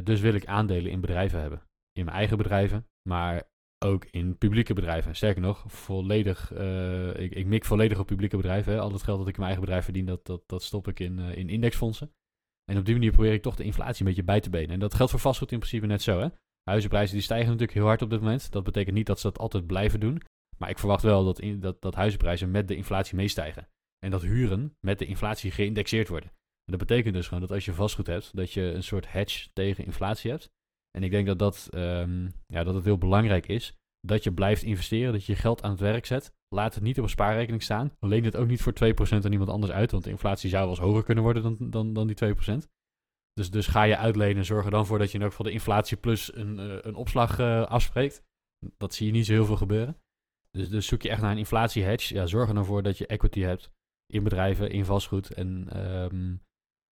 Dus 0.02 0.20
wil 0.20 0.34
ik 0.34 0.46
aandelen 0.46 0.90
in 0.90 1.00
bedrijven 1.00 1.40
hebben. 1.40 1.62
In 1.92 2.04
mijn 2.04 2.16
eigen 2.16 2.36
bedrijven, 2.36 2.86
maar 3.08 3.51
ook 3.82 4.04
in 4.04 4.38
publieke 4.38 4.74
bedrijven. 4.74 5.16
Sterker 5.16 5.42
nog, 5.42 5.64
volledig, 5.66 6.52
uh, 6.52 7.16
ik, 7.16 7.34
ik 7.34 7.46
mik 7.46 7.64
volledig 7.64 7.98
op 7.98 8.06
publieke 8.06 8.36
bedrijven. 8.36 8.72
Hè. 8.72 8.80
Al 8.80 8.92
het 8.92 9.02
geld 9.02 9.18
dat 9.18 9.28
ik 9.28 9.34
in 9.34 9.40
mijn 9.40 9.52
eigen 9.52 9.60
bedrijf 9.60 9.84
verdien, 9.84 10.06
dat, 10.06 10.26
dat, 10.26 10.42
dat 10.46 10.62
stop 10.62 10.88
ik 10.88 11.00
in, 11.00 11.18
uh, 11.18 11.36
in 11.36 11.48
indexfondsen. 11.48 12.12
En 12.64 12.78
op 12.78 12.84
die 12.84 12.94
manier 12.94 13.12
probeer 13.12 13.32
ik 13.32 13.42
toch 13.42 13.56
de 13.56 13.64
inflatie 13.64 14.00
een 14.00 14.06
beetje 14.06 14.24
bij 14.24 14.40
te 14.40 14.50
benen. 14.50 14.70
En 14.70 14.78
dat 14.78 14.94
geldt 14.94 15.10
voor 15.10 15.20
vastgoed 15.20 15.52
in 15.52 15.58
principe 15.58 15.86
net 15.86 16.02
zo. 16.02 16.20
Hè. 16.20 16.28
Huizenprijzen 16.62 17.14
die 17.14 17.24
stijgen 17.24 17.46
natuurlijk 17.46 17.78
heel 17.78 17.86
hard 17.86 18.02
op 18.02 18.10
dit 18.10 18.20
moment. 18.20 18.52
Dat 18.52 18.64
betekent 18.64 18.96
niet 18.96 19.06
dat 19.06 19.20
ze 19.20 19.26
dat 19.26 19.38
altijd 19.38 19.66
blijven 19.66 20.00
doen. 20.00 20.22
Maar 20.58 20.70
ik 20.70 20.78
verwacht 20.78 21.02
wel 21.02 21.24
dat, 21.24 21.40
in, 21.40 21.60
dat, 21.60 21.82
dat 21.82 21.94
huizenprijzen 21.94 22.50
met 22.50 22.68
de 22.68 22.76
inflatie 22.76 23.16
meestijgen. 23.16 23.68
En 23.98 24.10
dat 24.10 24.22
huren 24.22 24.76
met 24.80 24.98
de 24.98 25.06
inflatie 25.06 25.50
geïndexeerd 25.50 26.08
worden. 26.08 26.28
En 26.64 26.78
dat 26.78 26.78
betekent 26.78 27.14
dus 27.14 27.26
gewoon 27.26 27.40
dat 27.40 27.50
als 27.52 27.64
je 27.64 27.72
vastgoed 27.72 28.06
hebt, 28.06 28.36
dat 28.36 28.52
je 28.52 28.62
een 28.62 28.82
soort 28.82 29.12
hedge 29.12 29.48
tegen 29.52 29.84
inflatie 29.84 30.30
hebt. 30.30 30.50
En 30.98 31.02
ik 31.02 31.10
denk 31.10 31.26
dat, 31.26 31.38
dat, 31.38 31.68
um, 31.74 32.32
ja, 32.46 32.64
dat 32.64 32.74
het 32.74 32.84
heel 32.84 32.98
belangrijk 32.98 33.46
is 33.46 33.76
dat 34.06 34.22
je 34.24 34.32
blijft 34.32 34.62
investeren, 34.62 35.12
dat 35.12 35.24
je 35.24 35.36
geld 35.36 35.62
aan 35.62 35.70
het 35.70 35.80
werk 35.80 36.06
zet. 36.06 36.34
Laat 36.48 36.74
het 36.74 36.82
niet 36.82 36.98
op 36.98 37.04
een 37.04 37.10
spaarrekening 37.10 37.62
staan. 37.62 37.92
Leen 38.00 38.24
het 38.24 38.36
ook 38.36 38.48
niet 38.48 38.62
voor 38.62 38.72
2% 38.72 39.24
aan 39.24 39.32
iemand 39.32 39.50
anders 39.50 39.72
uit, 39.72 39.90
want 39.90 40.04
de 40.04 40.10
inflatie 40.10 40.50
zou 40.50 40.62
wel 40.62 40.70
eens 40.70 40.84
hoger 40.84 41.02
kunnen 41.02 41.24
worden 41.24 41.42
dan, 41.42 41.70
dan, 41.70 41.92
dan 41.92 42.06
die 42.06 42.34
2%. 42.34 42.68
Dus, 43.32 43.50
dus 43.50 43.66
ga 43.66 43.82
je 43.82 43.96
uitlenen, 43.96 44.44
zorg 44.44 44.64
er 44.64 44.70
dan 44.70 44.86
voor 44.86 44.98
dat 44.98 45.10
je 45.10 45.14
in 45.14 45.22
elk 45.22 45.30
geval 45.30 45.46
de 45.46 45.52
inflatie 45.52 45.96
plus 45.96 46.34
een, 46.34 46.58
uh, 46.58 46.78
een 46.80 46.94
opslag 46.94 47.38
uh, 47.38 47.62
afspreekt. 47.66 48.22
Dat 48.76 48.94
zie 48.94 49.06
je 49.06 49.12
niet 49.12 49.26
zo 49.26 49.32
heel 49.32 49.44
veel 49.44 49.56
gebeuren. 49.56 49.96
Dus, 50.50 50.68
dus 50.68 50.86
zoek 50.86 51.02
je 51.02 51.08
echt 51.08 51.20
naar 51.20 51.30
een 51.30 51.38
inflatie 51.38 51.82
hedge. 51.82 52.14
Ja, 52.14 52.26
zorg 52.26 52.48
er 52.48 52.54
dan 52.54 52.64
voor 52.64 52.82
dat 52.82 52.98
je 52.98 53.06
equity 53.06 53.40
hebt 53.40 53.70
in 54.06 54.22
bedrijven, 54.22 54.70
in 54.70 54.84
vastgoed. 54.84 55.34
En 55.34 55.78
um, 55.86 56.42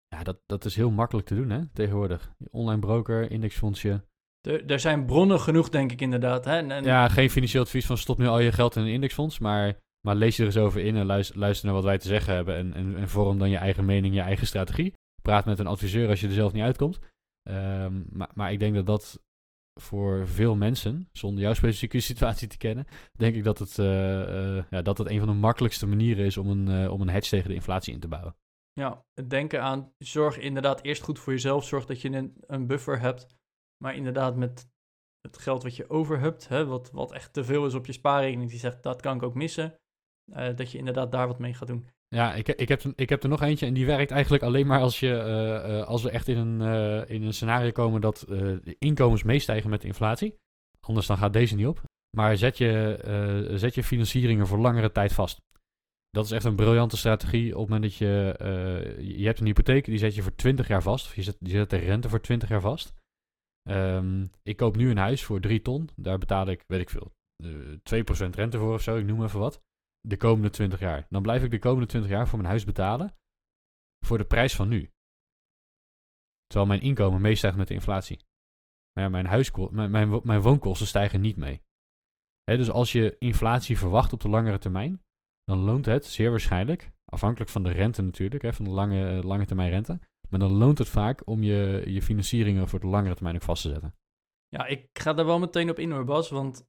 ja, 0.07 0.23
dat, 0.23 0.39
dat 0.45 0.65
is 0.65 0.75
heel 0.75 0.91
makkelijk 0.91 1.27
te 1.27 1.35
doen 1.35 1.49
hè, 1.49 1.67
tegenwoordig. 1.73 2.31
Online 2.51 2.79
broker, 2.79 3.31
indexfondsje. 3.31 4.03
Er, 4.41 4.65
er 4.65 4.79
zijn 4.79 5.05
bronnen 5.05 5.39
genoeg, 5.39 5.69
denk 5.69 5.91
ik 5.91 6.01
inderdaad. 6.01 6.45
Hè? 6.45 6.57
En, 6.57 6.71
en... 6.71 6.83
Ja, 6.83 7.09
geen 7.09 7.29
financieel 7.29 7.63
advies 7.63 7.85
van 7.85 7.97
stop 7.97 8.17
nu 8.17 8.27
al 8.27 8.39
je 8.39 8.51
geld 8.51 8.75
in 8.75 8.81
een 8.81 8.87
indexfonds. 8.87 9.39
Maar, 9.39 9.77
maar 10.05 10.15
lees 10.15 10.35
je 10.35 10.41
er 10.41 10.47
eens 10.47 10.57
over 10.57 10.81
in 10.81 10.95
en 10.95 11.05
luister, 11.05 11.39
luister 11.39 11.65
naar 11.65 11.75
wat 11.75 11.83
wij 11.83 11.97
te 11.97 12.07
zeggen 12.07 12.33
hebben. 12.33 12.55
En, 12.55 12.73
en, 12.73 12.97
en 12.97 13.09
vorm 13.09 13.39
dan 13.39 13.49
je 13.49 13.57
eigen 13.57 13.85
mening, 13.85 14.13
je 14.13 14.21
eigen 14.21 14.47
strategie. 14.47 14.93
Praat 15.21 15.45
met 15.45 15.59
een 15.59 15.67
adviseur 15.67 16.09
als 16.09 16.19
je 16.19 16.27
er 16.27 16.33
zelf 16.33 16.53
niet 16.53 16.63
uitkomt. 16.63 16.99
Um, 17.49 18.05
maar, 18.11 18.29
maar 18.33 18.51
ik 18.51 18.59
denk 18.59 18.75
dat 18.75 18.85
dat 18.85 19.19
voor 19.79 20.27
veel 20.27 20.55
mensen, 20.55 21.09
zonder 21.11 21.43
jouw 21.43 21.53
specifieke 21.53 21.99
situatie 22.11 22.47
te 22.47 22.57
kennen, 22.57 22.87
denk 23.17 23.35
ik 23.35 23.43
dat 23.43 23.59
het, 23.59 23.77
uh, 23.77 23.85
uh, 23.85 24.63
ja, 24.69 24.81
dat 24.81 24.97
het 24.97 25.09
een 25.09 25.19
van 25.19 25.27
de 25.27 25.33
makkelijkste 25.33 25.87
manieren 25.87 26.25
is 26.25 26.37
om 26.37 26.49
een, 26.49 26.83
uh, 26.83 26.91
om 26.91 27.01
een 27.01 27.09
hedge 27.09 27.29
tegen 27.29 27.49
de 27.49 27.55
inflatie 27.55 27.93
in 27.93 27.99
te 27.99 28.07
bouwen. 28.07 28.35
Ja, 28.77 29.05
denken 29.27 29.61
aan, 29.61 29.91
zorg 29.97 30.37
inderdaad 30.37 30.83
eerst 30.83 31.03
goed 31.03 31.19
voor 31.19 31.33
jezelf, 31.33 31.65
zorg 31.65 31.85
dat 31.85 32.01
je 32.01 32.09
een, 32.09 32.33
een 32.39 32.67
buffer 32.67 32.99
hebt, 32.99 33.27
maar 33.83 33.95
inderdaad 33.95 34.35
met 34.35 34.69
het 35.21 35.37
geld 35.37 35.63
wat 35.63 35.75
je 35.75 35.89
over 35.89 36.19
hebt, 36.19 36.47
hè, 36.47 36.65
wat, 36.65 36.91
wat 36.91 37.11
echt 37.11 37.33
te 37.33 37.43
veel 37.43 37.65
is 37.65 37.73
op 37.73 37.85
je 37.85 37.91
spaarrekening, 37.91 38.49
die 38.49 38.59
zegt 38.59 38.83
dat 38.83 39.01
kan 39.01 39.15
ik 39.15 39.23
ook 39.23 39.33
missen, 39.33 39.79
dat 40.55 40.71
je 40.71 40.77
inderdaad 40.77 41.11
daar 41.11 41.27
wat 41.27 41.39
mee 41.39 41.53
gaat 41.53 41.67
doen. 41.67 41.87
Ja, 42.07 42.33
ik, 42.33 42.47
ik, 42.47 42.67
heb, 42.67 42.81
ik 42.95 43.09
heb 43.09 43.23
er 43.23 43.29
nog 43.29 43.41
eentje 43.41 43.65
en 43.65 43.73
die 43.73 43.85
werkt 43.85 44.11
eigenlijk 44.11 44.43
alleen 44.43 44.67
maar 44.67 44.81
als, 44.81 44.99
je, 44.99 45.07
uh, 45.07 45.77
uh, 45.77 45.83
als 45.87 46.03
we 46.03 46.09
echt 46.09 46.27
in 46.27 46.37
een, 46.37 46.61
in 47.07 47.23
een 47.23 47.33
scenario 47.33 47.71
komen 47.71 48.01
dat 48.01 48.25
de 48.27 48.75
inkomens 48.79 49.23
meestijgen 49.23 49.69
met 49.69 49.81
de 49.81 49.87
inflatie. 49.87 50.35
Anders 50.79 51.07
dan 51.07 51.17
gaat 51.17 51.33
deze 51.33 51.55
niet 51.55 51.67
op. 51.67 51.81
Maar 52.17 52.37
zet 52.37 52.57
je, 52.57 53.53
zet 53.55 53.75
je 53.75 53.83
financieringen 53.83 54.47
voor 54.47 54.57
langere 54.57 54.91
tijd 54.91 55.13
vast. 55.13 55.41
Dat 56.09 56.25
is 56.25 56.31
echt 56.31 56.45
een 56.45 56.55
briljante 56.55 56.97
strategie. 56.97 57.53
Op 57.53 57.59
het 57.59 57.69
moment 57.69 57.81
dat 57.81 57.95
je, 57.95 58.35
je 59.17 59.25
hebt 59.25 59.39
een 59.39 59.45
hypotheek, 59.45 59.85
die 59.85 59.97
zet 59.97 60.15
je 60.15 60.21
voor 60.21 60.35
20 60.35 60.67
jaar 60.67 60.81
vast. 60.81 61.05
Of 61.05 61.15
je 61.15 61.21
zet, 61.21 61.37
je 61.39 61.49
zet 61.49 61.69
de 61.69 61.77
rente 61.77 62.09
voor 62.09 62.21
20 62.21 62.49
jaar 62.49 62.61
vast. 62.61 62.93
Um, 63.69 64.31
ik 64.43 64.57
koop 64.57 64.75
nu 64.75 64.89
een 64.89 64.97
huis 64.97 65.23
voor 65.23 65.39
3 65.39 65.61
ton. 65.61 65.89
Daar 65.95 66.17
betaal 66.17 66.47
ik, 66.47 66.63
weet 66.67 66.81
ik 66.81 66.89
veel, 66.89 67.13
2% 67.43 68.29
rente 68.29 68.57
voor 68.57 68.73
of 68.73 68.81
zo. 68.81 68.97
Ik 68.97 69.05
noem 69.05 69.23
even 69.23 69.39
wat 69.39 69.61
de 70.01 70.17
komende 70.17 70.49
20 70.49 70.79
jaar. 70.79 71.05
Dan 71.09 71.21
blijf 71.21 71.43
ik 71.43 71.51
de 71.51 71.59
komende 71.59 71.87
20 71.87 72.11
jaar 72.11 72.27
voor 72.27 72.37
mijn 72.37 72.49
huis 72.49 72.65
betalen 72.65 73.15
voor 74.05 74.17
de 74.17 74.25
prijs 74.25 74.55
van 74.55 74.67
nu. 74.67 74.91
Terwijl 76.45 76.69
mijn 76.69 76.81
inkomen 76.81 77.21
meestijgt 77.21 77.57
met 77.57 77.67
de 77.67 77.73
inflatie. 77.73 78.19
Maar 78.93 79.03
ja, 79.03 79.09
mijn, 79.09 79.25
huisko 79.25 79.69
mijn, 79.71 80.21
mijn, 80.23 80.41
woonkosten 80.41 80.87
stijgen 80.87 81.21
niet 81.21 81.37
mee. 81.37 81.61
Dus 82.43 82.69
als 82.69 82.91
je 82.91 83.15
inflatie 83.19 83.77
verwacht 83.77 84.13
op 84.13 84.21
de 84.21 84.29
langere 84.29 84.57
termijn, 84.57 85.03
dan 85.47 85.59
loont 85.59 85.85
het 85.85 86.05
zeer 86.05 86.29
waarschijnlijk, 86.29 86.91
afhankelijk 87.05 87.51
van 87.51 87.63
de 87.63 87.71
rente 87.71 88.01
natuurlijk, 88.01 88.43
he, 88.43 88.53
van 88.53 88.65
de 88.65 88.71
lange, 88.71 89.23
lange 89.23 89.45
termijn 89.45 89.69
rente, 89.69 89.99
maar 90.29 90.39
dan 90.39 90.51
loont 90.51 90.77
het 90.77 90.89
vaak 90.89 91.21
om 91.25 91.43
je, 91.43 91.83
je 91.85 92.01
financieringen 92.01 92.67
voor 92.67 92.79
de 92.79 92.87
langere 92.87 93.13
termijn 93.13 93.35
ook 93.35 93.41
vast 93.41 93.61
te 93.61 93.69
zetten. 93.69 93.95
Ja, 94.47 94.65
ik 94.65 94.89
ga 94.93 95.13
daar 95.13 95.25
wel 95.25 95.39
meteen 95.39 95.69
op 95.69 95.79
in 95.79 95.91
hoor, 95.91 96.05
Bas, 96.05 96.29
want 96.29 96.67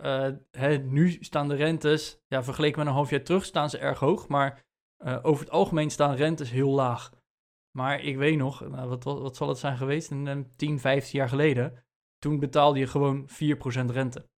uh, 0.00 0.28
hè, 0.50 0.76
nu 0.76 1.10
staan 1.10 1.48
de 1.48 1.54
rentes, 1.54 2.22
ja, 2.28 2.42
vergeleken 2.42 2.78
met 2.78 2.86
een 2.86 2.94
half 2.94 3.10
jaar 3.10 3.22
terug, 3.22 3.44
staan 3.44 3.70
ze 3.70 3.78
erg 3.78 3.98
hoog. 3.98 4.28
Maar 4.28 4.64
uh, 5.04 5.18
over 5.22 5.44
het 5.44 5.52
algemeen 5.52 5.90
staan 5.90 6.14
rentes 6.14 6.50
heel 6.50 6.70
laag. 6.70 7.12
Maar 7.70 8.00
ik 8.00 8.16
weet 8.16 8.36
nog, 8.36 8.68
nou, 8.68 8.88
wat, 8.88 9.04
wat, 9.04 9.20
wat, 9.20 9.36
zal 9.36 9.48
het 9.48 9.58
zijn 9.58 9.76
geweest? 9.76 10.10
In, 10.10 10.52
10, 10.56 10.80
15 10.80 11.18
jaar 11.18 11.28
geleden. 11.28 11.84
Toen 12.18 12.38
betaalde 12.38 12.78
je 12.78 12.86
gewoon 12.86 13.28
4% 13.28 13.32
rente. 13.86 14.28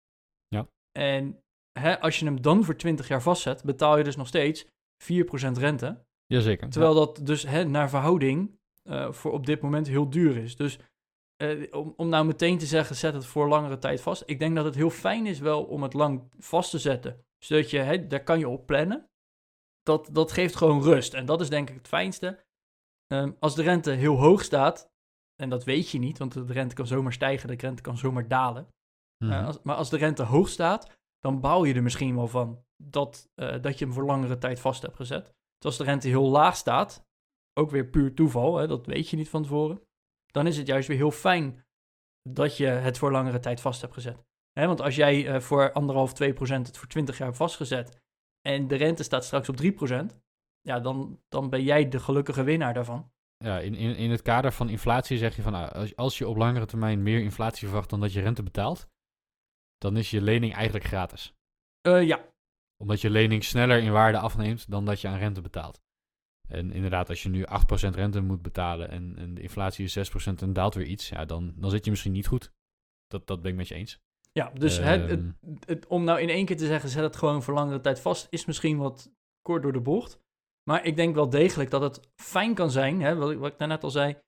Ja. 0.49 0.69
En 0.93 1.43
hè, 1.81 2.01
als 2.01 2.19
je 2.19 2.25
hem 2.25 2.43
dan 2.43 2.65
voor 2.65 2.77
20 2.77 3.09
jaar 3.09 3.23
vastzet, 3.23 3.65
betaal 3.65 3.99
je 3.99 4.05
dus 4.05 4.17
nog 4.17 4.27
steeds 4.27 4.65
4% 4.65 4.69
rente. 5.53 6.05
Jazeker. 6.27 6.71
Terwijl 6.71 6.93
ja. 6.93 6.99
dat 6.99 7.27
dus 7.27 7.43
hè, 7.43 7.65
naar 7.65 7.89
verhouding 7.89 8.59
uh, 8.85 9.13
voor 9.13 9.33
op 9.33 9.47
dit 9.47 9.61
moment 9.61 9.87
heel 9.87 10.11
duur 10.11 10.37
is. 10.37 10.57
Dus 10.57 10.79
uh, 11.43 11.75
om, 11.75 11.95
om 11.97 12.09
nou 12.09 12.27
meteen 12.27 12.59
te 12.59 12.67
zeggen, 12.67 12.97
zet 12.97 13.15
het 13.15 13.27
voor 13.27 13.49
langere 13.49 13.79
tijd 13.79 14.01
vast. 14.01 14.23
Ik 14.27 14.39
denk 14.39 14.57
dat 14.57 14.65
het 14.65 14.75
heel 14.75 14.91
fijn 14.91 15.27
is 15.27 15.39
wel 15.39 15.65
om 15.65 15.83
het 15.83 15.93
lang 15.93 16.31
vast 16.39 16.71
te 16.71 16.79
zetten. 16.79 17.25
Zodat 17.39 17.71
je, 17.71 17.79
hè, 17.79 18.07
daar 18.07 18.25
kan 18.25 18.39
je 18.39 18.49
op 18.49 18.67
plannen. 18.67 19.09
Dat, 19.83 20.09
dat 20.13 20.33
geeft 20.33 20.57
gewoon 20.57 20.83
rust. 20.83 21.15
En 21.15 21.27
dat 21.27 21.41
is 21.41 21.49
denk 21.49 21.71
ik 21.71 21.77
het 21.77 21.89
fijnste. 21.89 22.47
Um, 23.13 23.37
als 23.39 23.55
de 23.55 23.63
rente 23.63 23.91
heel 23.91 24.17
hoog 24.17 24.43
staat, 24.43 24.91
en 25.43 25.49
dat 25.49 25.65
weet 25.65 25.91
je 25.91 25.99
niet, 25.99 26.19
want 26.19 26.33
de 26.33 26.53
rente 26.53 26.75
kan 26.75 26.87
zomaar 26.87 27.13
stijgen, 27.13 27.49
de 27.49 27.55
rente 27.55 27.83
kan 27.83 27.99
zomaar 27.99 28.29
dalen. 28.29 28.69
Mm 29.25 29.31
-hmm. 29.31 29.39
uh, 29.39 29.47
als, 29.47 29.59
maar 29.63 29.77
als 29.77 29.91
de 29.91 29.97
rente 29.97 30.23
hoog 30.23 30.49
staat, 30.49 30.98
dan 31.19 31.41
bouw 31.41 31.65
je 31.65 31.75
er 31.75 31.83
misschien 31.83 32.15
wel 32.15 32.29
van 32.29 32.65
dat, 32.77 33.31
uh, 33.35 33.63
dat 33.63 33.79
je 33.79 33.85
hem 33.85 33.95
voor 33.95 34.05
langere 34.05 34.39
tijd 34.39 34.61
vast 34.61 34.83
hebt 34.83 34.97
gezet. 34.97 35.25
Dus 35.25 35.65
als 35.65 35.77
de 35.77 35.85
rente 35.85 36.09
heel 36.09 36.29
laag 36.29 36.57
staat, 36.57 37.07
ook 37.59 37.71
weer 37.71 37.87
puur 37.87 38.15
toeval, 38.15 38.57
hè, 38.57 38.67
dat 38.67 38.87
weet 38.87 39.09
je 39.09 39.17
niet 39.17 39.29
van 39.29 39.43
tevoren 39.43 39.89
dan 40.31 40.47
is 40.47 40.57
het 40.57 40.67
juist 40.67 40.89
weer 40.89 40.97
heel 40.97 41.11
fijn 41.11 41.65
dat 42.29 42.57
je 42.57 42.67
het 42.67 42.99
voor 42.99 43.13
langere 43.13 43.39
tijd 43.39 43.61
vast 43.61 43.81
hebt 43.81 43.95
gezet. 43.95 44.27
He, 44.53 44.67
want 44.67 44.81
als 44.81 44.97
jij 44.97 45.35
uh, 45.35 45.41
voor 45.41 45.73
anderhalf, 45.73 46.13
2 46.13 46.33
procent 46.33 46.67
het 46.67 46.79
voor 46.79 46.89
20 46.89 47.17
jaar 47.17 47.27
hebt 47.27 47.39
vastgezet 47.39 48.03
en 48.41 48.69
de 48.69 48.77
rente 48.77 49.03
staat 49.03 49.25
straks 49.25 49.49
op 49.49 49.57
3 49.57 49.73
procent, 49.73 50.21
ja, 50.61 50.81
dan, 50.81 51.21
dan 51.29 51.51
ben 51.51 51.63
jij 51.63 51.89
de 51.89 52.01
gelukkige 52.01 52.43
winnaar 52.43 52.75
daarvan. 52.75 53.11
Ja, 53.37 53.59
in, 53.59 53.75
in, 53.75 53.97
in 53.97 54.11
het 54.11 54.23
kader 54.23 54.53
van 54.53 54.69
inflatie 54.69 55.19
zeg 55.19 55.37
je 55.37 55.43
van 55.43 55.53
nou, 55.53 55.73
als, 55.73 55.97
als 55.97 56.19
je 56.19 56.29
op 56.29 56.37
langere 56.37 56.67
termijn 56.67 57.03
meer 57.03 57.21
inflatie 57.21 57.67
verwacht 57.67 57.91
dan 57.91 58.01
dat 58.01 58.13
je 58.13 58.21
rente 58.21 58.43
betaalt, 58.43 58.89
dan 59.79 59.97
is 59.97 60.11
je 60.11 60.23
lening 60.23 60.55
eigenlijk 60.55 60.85
gratis. 60.85 61.35
Uh, 61.87 62.07
ja. 62.07 62.25
Omdat 62.77 63.01
je 63.01 63.11
lening 63.11 63.45
sneller 63.45 63.79
in 63.83 63.93
waarde 63.93 64.19
afneemt 64.19 64.71
dan 64.71 64.85
dat 64.85 65.01
je 65.01 65.09
aan 65.09 65.19
rente 65.19 65.41
betaalt. 65.41 65.81
En 66.49 66.73
inderdaad, 66.73 67.09
als 67.09 67.23
je 67.23 67.29
nu 67.29 67.45
8% 67.45 67.49
rente 67.95 68.21
moet 68.21 68.43
betalen 68.43 68.89
en, 68.91 69.17
en 69.17 69.35
de 69.35 69.41
inflatie 69.41 69.85
is 69.85 70.11
6% 70.11 70.23
en 70.41 70.53
daalt 70.53 70.75
weer 70.75 70.87
iets, 70.87 71.09
ja, 71.09 71.25
dan, 71.25 71.55
dan 71.57 71.71
zit 71.71 71.85
je 71.85 71.91
misschien 71.91 72.13
niet 72.13 72.27
goed. 72.27 72.53
Dat, 73.07 73.27
dat 73.27 73.43
ben 73.43 73.51
ik 73.51 73.57
met 73.57 73.69
je 73.69 73.75
eens. 73.75 73.99
Ja, 74.33 74.51
dus 74.51 74.79
um, 74.79 74.85
het, 74.85 75.11
het, 75.11 75.23
het, 75.67 75.87
om 75.87 76.05
nou 76.05 76.21
in 76.21 76.29
één 76.29 76.47
keer 76.47 76.57
te 76.57 76.67
zeggen, 76.67 76.89
zet 76.89 77.03
het 77.03 77.17
gewoon 77.17 77.43
voor 77.43 77.55
langere 77.55 77.81
tijd 77.81 78.01
vast, 78.01 78.27
is 78.31 78.45
misschien 78.45 78.79
wat 78.79 79.13
kort 79.43 79.63
door 79.63 79.73
de 79.73 79.81
bocht. 79.81 80.21
Maar 80.63 80.85
ik 80.85 80.97
denk 80.97 81.15
wel 81.15 81.29
degelijk 81.29 81.71
dat 81.71 81.81
het 81.81 82.11
fijn 82.15 82.55
kan 82.55 82.71
zijn, 82.71 83.01
hè, 83.01 83.17
wat, 83.17 83.31
ik, 83.31 83.39
wat 83.39 83.53
ik 83.53 83.59
daarnet 83.59 83.85
al 83.85 83.91
zei, 83.91 84.19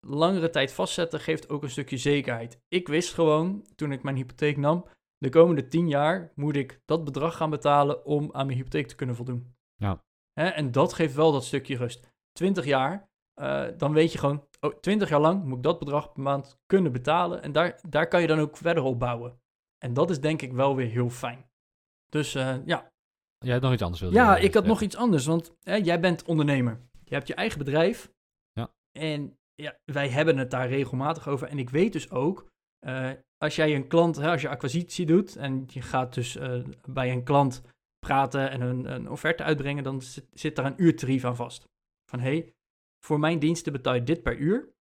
langere 0.00 0.50
tijd 0.50 0.72
vastzetten 0.72 1.20
geeft 1.20 1.48
ook 1.48 1.62
een 1.62 1.70
stukje 1.70 1.96
zekerheid. 1.96 2.60
Ik 2.68 2.88
wist 2.88 3.14
gewoon, 3.14 3.66
toen 3.74 3.92
ik 3.92 4.02
mijn 4.02 4.16
hypotheek 4.16 4.56
nam, 4.56 4.86
de 5.18 5.28
komende 5.28 5.68
10 5.68 5.88
jaar 5.88 6.32
moet 6.34 6.56
ik 6.56 6.80
dat 6.84 7.04
bedrag 7.04 7.36
gaan 7.36 7.50
betalen 7.50 8.04
om 8.04 8.28
aan 8.32 8.46
mijn 8.46 8.58
hypotheek 8.58 8.88
te 8.88 8.94
kunnen 8.94 9.16
voldoen. 9.16 9.54
Ja. 9.76 10.04
Hè, 10.32 10.48
en 10.48 10.72
dat 10.72 10.92
geeft 10.92 11.14
wel 11.14 11.32
dat 11.32 11.44
stukje 11.44 11.76
rust. 11.76 12.08
20 12.32 12.64
jaar, 12.64 13.10
uh, 13.40 13.66
dan 13.76 13.92
weet 13.92 14.12
je 14.12 14.18
gewoon, 14.18 14.46
oh, 14.60 14.74
20 14.80 15.08
jaar 15.08 15.20
lang 15.20 15.44
moet 15.44 15.56
ik 15.56 15.62
dat 15.62 15.78
bedrag 15.78 16.12
per 16.12 16.22
maand 16.22 16.58
kunnen 16.66 16.92
betalen. 16.92 17.42
En 17.42 17.52
daar, 17.52 17.80
daar 17.88 18.08
kan 18.08 18.20
je 18.20 18.26
dan 18.26 18.38
ook 18.38 18.56
verder 18.56 18.82
op 18.82 18.98
bouwen. 18.98 19.40
En 19.78 19.94
dat 19.94 20.10
is 20.10 20.20
denk 20.20 20.42
ik 20.42 20.52
wel 20.52 20.76
weer 20.76 20.88
heel 20.88 21.10
fijn. 21.10 21.50
Dus 22.08 22.34
eh, 22.34 22.56
ja. 22.64 22.92
Jij 23.38 23.52
hebt 23.52 23.62
nog 23.62 23.72
iets 23.72 23.82
anders 23.82 24.00
wilde 24.00 24.16
Ja, 24.16 24.36
ik 24.36 24.54
had 24.54 24.62
ja. 24.62 24.68
nog 24.68 24.80
iets 24.80 24.96
anders. 24.96 25.26
Want 25.26 25.56
hè, 25.62 25.74
jij 25.74 26.00
bent 26.00 26.24
ondernemer. 26.24 26.80
Je 27.04 27.14
hebt 27.14 27.26
je 27.26 27.34
eigen 27.34 27.58
bedrijf. 27.58 28.12
Ja. 28.52 28.72
En 28.92 29.38
ja, 29.60 29.78
wij 29.84 30.08
hebben 30.08 30.36
het 30.36 30.50
daar 30.50 30.68
regelmatig 30.68 31.28
over. 31.28 31.48
En 31.48 31.58
ik 31.58 31.70
weet 31.70 31.92
dus 31.92 32.10
ook, 32.10 32.48
eh, 32.86 33.10
als 33.36 33.56
jij 33.56 33.74
een 33.74 33.88
klant, 33.88 34.16
hè, 34.16 34.30
als 34.30 34.40
je 34.40 34.48
acquisitie 34.48 35.06
doet 35.06 35.36
en 35.36 35.64
je 35.66 35.82
gaat 35.82 36.14
dus 36.14 36.36
eh, 36.36 36.64
bij 36.88 37.12
een 37.12 37.24
klant 37.24 37.62
praten 37.98 38.50
en 38.50 38.60
een, 38.60 38.84
een 38.84 39.10
offerte 39.10 39.42
uitbrengen, 39.42 39.84
dan 39.84 40.02
zit, 40.02 40.26
zit 40.32 40.56
daar 40.56 40.66
een 40.66 40.82
uurtarief 40.82 41.24
aan 41.24 41.36
vast. 41.36 41.68
Van 42.10 42.20
hé, 42.20 42.30
hey, 42.30 42.52
voor 43.04 43.18
mijn 43.18 43.38
diensten 43.38 43.72
betaal 43.72 43.94
je 43.94 44.02
dit 44.02 44.22
per 44.22 44.36
uur. 44.36 44.72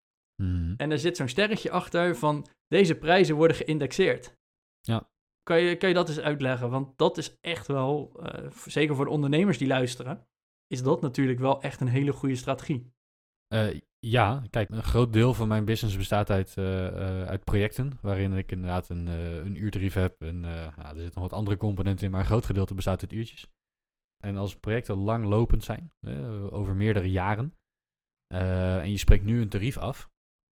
Mhm. 0.42 0.74
En 0.78 0.92
er 0.92 1.00
zit 1.00 1.18
zo'n 1.18 1.28
sterretje 1.28 1.72
achter 1.72 2.16
van 2.16 2.48
deze 2.68 2.96
prijzen 2.96 3.36
worden 3.36 3.58
geïndexeerd. 3.58 4.38
Ja. 4.82 5.10
Kan 5.44 5.62
je, 5.62 5.76
kan 5.76 5.90
je 5.90 5.96
dat 5.96 6.10
eens 6.10 6.20
uitleggen? 6.20 6.70
Want 6.70 6.98
dat 6.98 7.18
is 7.18 7.38
echt 7.42 7.68
wel, 7.68 8.20
eh, 8.24 8.52
zeker 8.66 8.96
voor 8.96 9.06
de 9.06 9.12
ondernemers 9.12 9.58
die 9.58 9.68
luisteren, 9.68 10.28
is 10.68 10.84
dat 10.84 11.02
natuurlijk 11.02 11.40
wel 11.40 11.62
echt 11.62 11.82
een 11.82 11.88
hele 11.88 12.14
goede 12.14 12.36
strategie. 12.36 12.92
Eh, 13.50 13.80
ja, 14.00 14.44
kijk, 14.50 14.70
een 14.70 14.84
groot 14.84 15.14
deel 15.14 15.34
van 15.34 15.48
mijn 15.48 15.66
business 15.66 15.98
bestaat 15.98 16.30
uit, 16.30 16.58
eh, 16.58 16.88
eh, 16.88 17.28
uit 17.28 17.44
projecten, 17.44 17.98
waarin 18.02 18.34
ik 18.34 18.52
inderdaad 18.52 18.90
een, 18.90 19.08
een 19.08 19.56
uurtarief 19.56 19.94
heb. 19.94 20.22
En 20.22 20.42
ja, 20.42 20.78
er 20.78 21.02
zitten 21.02 21.22
nog 21.22 21.30
wat 21.30 21.34
andere 21.34 21.58
componenten 21.58 22.06
in, 22.06 22.12
maar 22.12 22.20
een 22.20 22.26
groot 22.26 22.46
gedeelte 22.46 22.74
bestaat 22.74 23.02
uit 23.02 23.14
uurtjes. 23.14 23.48
En 24.24 24.38
als 24.38 24.56
projecten 24.56 24.96
langlopend 24.96 25.64
zijn, 25.64 25.92
over 26.50 26.76
meerdere 26.76 27.12
jaren, 27.12 27.56
en 28.28 28.92
je 28.92 28.98
spreekt 28.98 29.24
nu 29.24 29.42
een 29.42 29.50
tarief 29.50 29.78
af, 29.78 30.10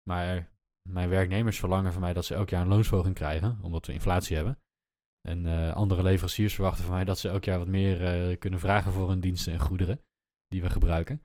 maar 0.09 0.51
mijn 0.89 1.09
werknemers 1.09 1.59
verlangen 1.59 1.91
van 1.91 2.01
mij 2.01 2.13
dat 2.13 2.25
ze 2.25 2.35
elk 2.35 2.49
jaar 2.49 2.61
een 2.61 2.67
loonsverhoging 2.67 3.15
krijgen, 3.15 3.59
omdat 3.61 3.85
we 3.85 3.93
inflatie 3.93 4.35
hebben. 4.35 4.59
En 5.27 5.73
andere 5.73 6.03
leveranciers 6.03 6.53
verwachten 6.53 6.83
van 6.83 6.93
mij 6.93 7.03
dat 7.03 7.19
ze 7.19 7.29
elk 7.29 7.43
jaar 7.43 7.57
wat 7.57 7.67
meer 7.67 8.37
kunnen 8.37 8.59
vragen 8.59 8.91
voor 8.91 9.09
hun 9.09 9.19
diensten 9.19 9.53
en 9.53 9.59
goederen 9.59 10.01
die 10.47 10.61
we 10.61 10.69
gebruiken. 10.69 11.21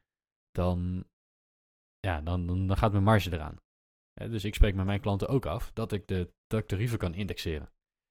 Dan 0.51 1.05
ja, 2.01 2.21
dan, 2.21 2.47
dan, 2.47 2.77
gaat 2.77 2.93
mijn 2.93 3.05
marge 3.05 3.33
eraan. 3.33 3.57
Dus 4.13 4.45
ik 4.45 4.55
spreek 4.55 4.75
met 4.75 4.87
mijn 4.87 5.01
klanten 5.01 5.29
ook 5.29 5.47
af 5.47 5.71
dat 5.73 5.93
ik 5.93 6.09
de 6.09 6.33
dat 6.47 6.69
tarieven 6.69 6.99
kan 6.99 7.15
indexeren. 7.15 7.71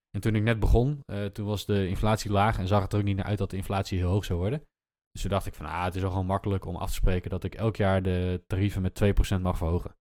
En 0.09 0.21
toen 0.21 0.35
ik 0.35 0.43
net 0.43 0.59
begon, 0.59 1.01
eh, 1.05 1.25
toen 1.25 1.45
was 1.45 1.65
de 1.65 1.87
inflatie 1.87 2.31
laag 2.31 2.57
en 2.57 2.67
zag 2.67 2.81
het 2.81 2.93
er 2.93 2.99
ook 2.99 3.05
niet 3.05 3.15
naar 3.15 3.25
uit 3.25 3.37
dat 3.37 3.49
de 3.49 3.57
inflatie 3.57 3.97
heel 3.97 4.09
hoog 4.09 4.25
zou 4.25 4.39
worden. 4.39 4.63
Dus 5.11 5.21
toen 5.21 5.31
dacht 5.31 5.45
ik 5.45 5.53
van, 5.53 5.65
ah, 5.65 5.83
het 5.83 5.95
is 5.95 6.01
wel 6.01 6.09
gewoon 6.09 6.25
makkelijk 6.25 6.65
om 6.65 6.75
af 6.75 6.87
te 6.87 6.93
spreken 6.93 7.29
dat 7.29 7.43
ik 7.43 7.55
elk 7.55 7.75
jaar 7.75 8.01
de 8.01 8.43
tarieven 8.47 8.81
met 8.81 8.95
2% 8.95 9.41
mag 9.41 9.57
verhogen. 9.57 9.95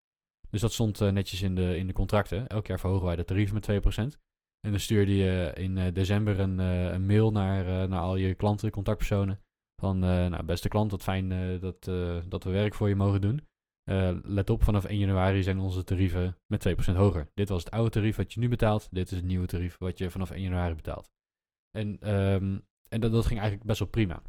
Dus 0.49 0.61
dat 0.61 0.73
stond 0.73 1.01
eh, 1.01 1.11
netjes 1.11 1.41
in 1.41 1.55
de, 1.55 1.77
in 1.77 1.87
de 1.87 1.93
contracten. 1.93 2.47
Elk 2.47 2.67
jaar 2.67 2.79
verhogen 2.79 3.05
wij 3.05 3.15
de 3.15 3.25
tarieven 3.25 3.53
met 3.53 3.65
2%. 4.15 4.19
En 4.59 4.71
dan 4.71 4.79
stuurde 4.79 5.15
je 5.15 5.51
in 5.55 5.77
eh, 5.77 5.93
december 5.93 6.39
een, 6.39 6.59
een 6.59 7.05
mail 7.05 7.31
naar, 7.31 7.89
naar 7.89 8.01
al 8.01 8.15
je 8.15 8.35
klanten, 8.35 8.71
contactpersonen. 8.71 9.39
Van, 9.81 9.99
nou, 9.99 10.43
beste 10.43 10.67
klant, 10.67 10.91
wat 10.91 11.03
fijn 11.03 11.59
dat, 11.59 11.83
dat 12.29 12.43
we 12.43 12.49
werk 12.49 12.73
voor 12.73 12.89
je 12.89 12.95
mogen 12.95 13.21
doen. 13.21 13.47
Eh, 13.85 14.17
let 14.23 14.49
op, 14.49 14.63
vanaf 14.63 14.85
1 14.85 14.97
januari 14.97 15.43
zijn 15.43 15.59
onze 15.59 15.83
tarieven 15.83 16.37
met 16.45 16.59
2% 16.59 16.95
hoger. 16.95 17.31
Dit 17.33 17.49
was 17.49 17.63
het 17.63 17.73
oude 17.73 17.89
tarief 17.89 18.15
wat 18.15 18.33
je 18.33 18.39
nu 18.39 18.49
betaalt. 18.49 18.87
Dit 18.91 19.11
is 19.11 19.17
het 19.17 19.25
nieuwe 19.25 19.47
tarief 19.47 19.77
wat 19.77 19.97
je 19.97 20.09
vanaf 20.09 20.31
1 20.31 20.41
januari 20.41 20.75
betaalt. 20.75 21.11
En, 21.71 21.99
ehm, 21.99 22.59
en 22.89 23.01
dat, 23.01 23.11
dat 23.11 23.25
ging 23.25 23.39
eigenlijk 23.39 23.67
best 23.67 23.79
wel 23.79 23.87
prima. 23.87 24.21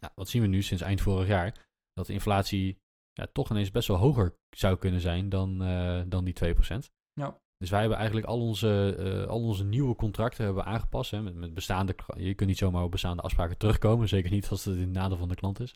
Nou, 0.00 0.12
wat 0.14 0.28
zien 0.28 0.42
we 0.42 0.48
nu 0.48 0.62
sinds 0.62 0.82
eind 0.82 1.00
vorig 1.00 1.26
jaar? 1.26 1.66
Dat 1.92 2.06
de 2.06 2.12
inflatie 2.12 2.78
ja, 3.12 3.26
toch 3.32 3.50
ineens 3.50 3.70
best 3.70 3.88
wel 3.88 3.96
hoger 3.96 4.36
zou 4.50 4.76
kunnen 4.76 5.00
zijn 5.00 5.28
dan, 5.28 5.62
eh, 5.62 6.02
dan 6.06 6.24
die 6.24 6.34
2%. 6.34 6.90
Ja. 7.12 7.40
Dus 7.56 7.70
wij 7.70 7.80
hebben 7.80 7.98
eigenlijk 7.98 8.26
al 8.26 8.40
onze, 8.40 8.96
eh, 8.98 9.28
al 9.28 9.42
onze 9.42 9.64
nieuwe 9.64 9.94
contracten 9.94 10.44
hebben 10.44 10.64
aangepast. 10.64 11.10
Hè, 11.10 11.22
met, 11.22 11.34
met 11.34 11.54
bestaande, 11.54 11.94
je 12.16 12.34
kunt 12.34 12.48
niet 12.48 12.58
zomaar 12.58 12.82
op 12.82 12.90
bestaande 12.90 13.22
afspraken 13.22 13.58
terugkomen. 13.58 14.08
Zeker 14.16 14.30
niet 14.30 14.48
als 14.48 14.64
het 14.64 14.74
in 14.74 14.80
het 14.80 14.90
nadeel 14.90 15.16
van 15.16 15.28
de 15.28 15.34
klant 15.34 15.60
is. 15.60 15.74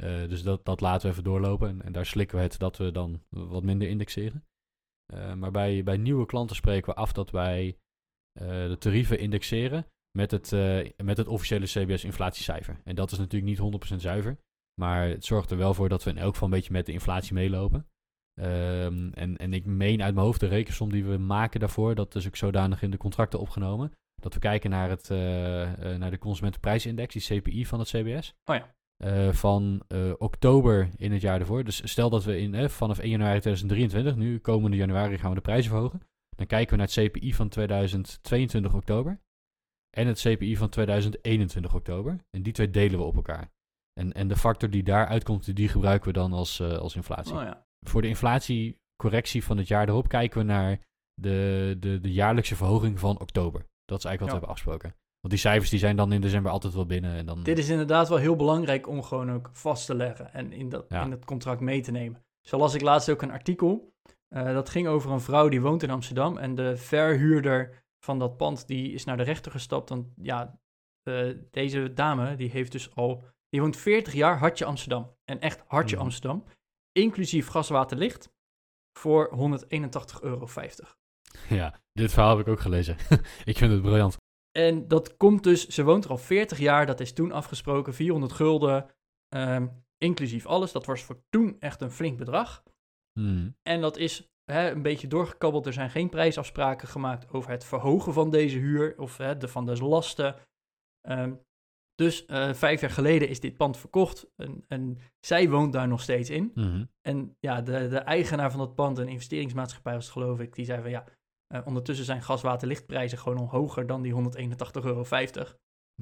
Eh, 0.00 0.28
dus 0.28 0.42
dat, 0.42 0.64
dat 0.64 0.80
laten 0.80 1.06
we 1.06 1.12
even 1.12 1.24
doorlopen. 1.24 1.68
En, 1.68 1.82
en 1.82 1.92
daar 1.92 2.06
slikken 2.06 2.36
we 2.36 2.42
het 2.42 2.58
dat 2.58 2.76
we 2.76 2.90
dan 2.90 3.22
wat 3.28 3.62
minder 3.62 3.88
indexeren. 3.88 4.44
Eh, 5.06 5.34
maar 5.34 5.50
bij, 5.50 5.82
bij 5.82 5.96
nieuwe 5.96 6.26
klanten 6.26 6.56
spreken 6.56 6.94
we 6.94 7.00
af 7.00 7.12
dat 7.12 7.30
wij 7.30 7.78
eh, 8.32 8.48
de 8.48 8.76
tarieven 8.78 9.18
indexeren 9.18 9.86
met 10.18 10.30
het, 10.30 10.50
met 10.96 11.16
het 11.16 11.26
officiële 11.26 11.66
CBS-inflatiecijfer. 11.66 12.80
En 12.84 12.94
dat 12.94 13.12
is 13.12 13.18
natuurlijk 13.18 13.60
niet 13.60 13.92
100% 13.92 13.96
zuiver. 13.96 14.38
Maar 14.80 15.08
het 15.08 15.24
zorgt 15.24 15.50
er 15.50 15.56
wel 15.56 15.74
voor 15.74 15.88
dat 15.88 16.04
we 16.04 16.10
in 16.10 16.18
elk 16.18 16.32
geval 16.32 16.48
een 16.48 16.54
beetje 16.54 16.72
met 16.72 16.86
de 16.86 16.92
inflatie 16.92 17.34
meelopen. 17.34 17.86
Ehm, 18.34 19.10
en, 19.12 19.36
en 19.36 19.52
ik 19.52 19.66
meen 19.66 20.02
uit 20.02 20.14
mijn 20.14 20.26
hoofd 20.26 20.40
de 20.40 20.46
rekensom 20.46 20.92
die 20.92 21.04
we 21.04 21.18
maken 21.18 21.60
daarvoor, 21.60 21.94
dat 21.94 22.14
is 22.14 22.26
ook 22.26 22.36
zodanig 22.36 22.82
in 22.82 22.90
de 22.90 22.96
contracten 22.96 23.40
opgenomen. 23.40 23.92
Dat 24.14 24.34
we 24.34 24.40
kijken 24.40 24.70
naar, 24.70 24.88
het, 24.88 25.08
naar 25.98 26.10
de 26.10 26.18
consumentenprijsindex, 26.18 27.14
die 27.14 27.40
CPI 27.40 27.66
van 27.66 27.78
het 27.78 27.88
CBS. 27.88 28.34
Oh 28.44 28.56
ja. 28.56 28.74
Eh, 29.00 29.32
van 29.32 29.82
eh, 29.88 30.12
oktober 30.18 30.90
in 30.96 31.12
het 31.12 31.20
jaar 31.20 31.40
ervoor. 31.40 31.64
Dus 31.64 31.90
stel 31.90 32.10
dat 32.10 32.24
we 32.24 32.38
in, 32.38 32.54
eh, 32.54 32.68
vanaf 32.68 32.98
1 32.98 33.10
januari 33.10 33.40
2023, 33.40 34.16
nu 34.16 34.38
komende 34.38 34.76
januari 34.76 35.18
gaan 35.18 35.28
we 35.28 35.34
de 35.34 35.40
prijzen 35.40 35.70
verhogen. 35.70 36.02
Dan 36.36 36.46
kijken 36.46 36.70
we 36.70 36.76
naar 36.76 36.90
het 36.94 37.10
CPI 37.10 37.34
van 37.34 37.48
2022 37.48 38.74
oktober. 38.74 39.20
En 39.96 40.06
het 40.06 40.20
CPI 40.20 40.56
van 40.56 40.68
2021 40.68 41.74
oktober. 41.74 42.16
En 42.30 42.42
die 42.42 42.52
twee 42.52 42.70
delen 42.70 42.98
we 42.98 43.04
op 43.04 43.16
elkaar. 43.16 43.52
En, 44.00 44.12
en 44.12 44.28
de 44.28 44.36
factor 44.36 44.70
die 44.70 44.82
daaruit 44.82 45.24
komt, 45.24 45.56
die 45.56 45.68
gebruiken 45.68 46.06
we 46.08 46.18
dan 46.18 46.32
als, 46.32 46.60
als 46.60 46.96
inflatie. 46.96 47.34
Oh 47.34 47.42
ja. 47.42 47.66
Voor 47.86 48.02
de 48.02 48.08
inflatiecorrectie 48.08 49.44
van 49.44 49.56
het 49.56 49.68
jaar 49.68 49.88
erop 49.88 50.08
kijken 50.08 50.38
we 50.38 50.44
naar 50.44 50.80
de, 51.14 51.76
de, 51.78 52.00
de 52.00 52.12
jaarlijkse 52.12 52.56
verhoging 52.56 52.98
van 52.98 53.20
oktober. 53.20 53.66
Dat 53.84 53.98
is 53.98 54.04
eigenlijk 54.04 54.20
wat 54.20 54.20
Ja. 54.20 54.24
we 54.24 54.46
hebben 54.46 54.48
afgesproken. 54.48 54.94
Want 55.20 55.32
die 55.32 55.42
cijfers 55.42 55.70
die 55.70 55.78
zijn 55.78 55.96
dan 55.96 56.12
in 56.12 56.20
december 56.20 56.52
altijd 56.52 56.74
wel 56.74 56.86
binnen. 56.86 57.16
En 57.16 57.26
dan, 57.26 57.42
Dit 57.42 57.58
is 57.58 57.68
inderdaad 57.68 58.08
wel 58.08 58.18
heel 58.18 58.36
belangrijk 58.36 58.88
om 58.88 59.02
gewoon 59.02 59.32
ook 59.32 59.50
vast 59.52 59.86
te 59.86 59.94
leggen 59.94 60.32
en 60.32 60.52
in, 60.52 60.68
dat, 60.68 60.84
Ja. 60.88 61.04
in 61.04 61.10
het 61.10 61.24
contract 61.24 61.60
mee 61.60 61.80
te 61.80 61.90
nemen. 61.90 62.24
Zo 62.46 62.58
las 62.58 62.74
ik 62.74 62.80
laatst 62.80 63.10
ook 63.10 63.22
een 63.22 63.30
artikel. 63.30 63.88
eh, 64.28 64.44
dat 64.44 64.68
ging 64.68 64.86
over 64.88 65.10
een 65.10 65.20
vrouw 65.20 65.48
die 65.48 65.60
woont 65.60 65.82
in 65.82 65.90
Amsterdam. 65.90 66.36
En 66.38 66.54
de 66.54 66.76
verhuurder 66.76 67.82
van 68.04 68.18
dat 68.18 68.36
pand 68.36 68.66
die 68.66 68.92
is 68.92 69.04
naar 69.04 69.16
de 69.16 69.22
rechter 69.22 69.52
gestapt. 69.52 69.88
Want 69.88 70.06
ja, 70.16 70.58
eh, 71.02 71.34
deze 71.50 71.92
dame 71.92 72.36
die 72.36 72.50
heeft 72.50 72.72
dus 72.72 72.94
al... 72.94 73.24
Die 73.48 73.60
woont 73.60 73.76
40 73.76 74.12
jaar 74.12 74.38
hartje 74.38 74.64
Amsterdam. 74.64 75.16
En 75.24 75.40
echt 75.40 75.62
hartje 75.66 75.96
Mhm. 75.96 76.04
Amsterdam. 76.04 76.44
Inclusief 76.92 77.46
gas, 77.48 77.68
water, 77.68 77.96
licht. 77.98 78.30
Voor 78.98 79.30
181,50 79.32 80.20
euro. 80.22 80.48
Ja, 81.48 81.80
dit 81.92 82.12
verhaal 82.12 82.36
heb 82.36 82.46
ik 82.46 82.52
ook 82.52 82.60
gelezen. 82.60 82.96
ik 83.44 83.56
vind 83.56 83.72
het 83.72 83.82
briljant. 83.82 84.16
En 84.52 84.88
dat 84.88 85.16
komt 85.16 85.42
dus, 85.42 85.66
ze 85.66 85.84
woont 85.84 86.04
er 86.04 86.10
al 86.10 86.18
40 86.18 86.58
jaar, 86.58 86.86
dat 86.86 87.00
is 87.00 87.12
toen 87.12 87.32
afgesproken, 87.32 87.94
400 87.94 88.32
gulden, 88.32 88.90
ehm, 89.28 89.66
inclusief 89.98 90.46
alles. 90.46 90.72
Dat 90.72 90.86
was 90.86 91.02
voor 91.02 91.22
toen 91.28 91.56
echt 91.60 91.80
een 91.80 91.90
flink 91.90 92.18
bedrag. 92.18 92.62
Hmm. 93.12 93.56
En 93.62 93.80
dat 93.80 93.96
is 93.96 94.30
hè, 94.44 94.70
een 94.70 94.82
beetje 94.82 95.06
doorgekabbeld, 95.06 95.66
er 95.66 95.72
zijn 95.72 95.90
geen 95.90 96.08
prijsafspraken 96.08 96.88
gemaakt 96.88 97.32
over 97.32 97.50
het 97.50 97.64
verhogen 97.64 98.12
van 98.12 98.30
deze 98.30 98.58
huur 98.58 98.98
of 98.98 99.16
hè, 99.16 99.36
de, 99.36 99.48
van 99.48 99.66
de 99.66 99.84
lasten. 99.84 100.36
Ehm, 101.00 101.34
dus 101.94 102.26
eh, 102.26 102.52
vijf 102.52 102.80
jaar 102.80 102.90
geleden 102.90 103.28
is 103.28 103.40
dit 103.40 103.56
pand 103.56 103.76
verkocht 103.76 104.30
en, 104.36 104.64
en 104.68 104.98
zij 105.20 105.48
woont 105.48 105.72
daar 105.72 105.88
nog 105.88 106.00
steeds 106.00 106.30
in. 106.30 106.50
Mhm. 106.54 106.84
En 107.00 107.36
ja, 107.40 107.60
de, 107.62 107.88
de 107.88 107.98
eigenaar 107.98 108.50
van 108.50 108.60
dat 108.60 108.74
pand, 108.74 108.98
een 108.98 109.08
investeringsmaatschappij 109.08 109.94
was 109.94 110.04
het, 110.04 110.12
geloof 110.12 110.40
ik, 110.40 110.54
die 110.54 110.64
zei 110.64 110.82
van 110.82 110.90
ja, 110.90 111.04
eh, 111.54 111.66
ondertussen 111.66 112.04
zijn 112.04 112.22
gas, 112.22 112.42
water, 112.42 112.68
lichtprijzen 112.68 113.18
gewoon 113.18 113.38
al 113.38 113.48
hoger 113.48 113.86
dan 113.86 114.02
die 114.02 114.12
181,50 114.12 114.84
euro. 114.84 115.04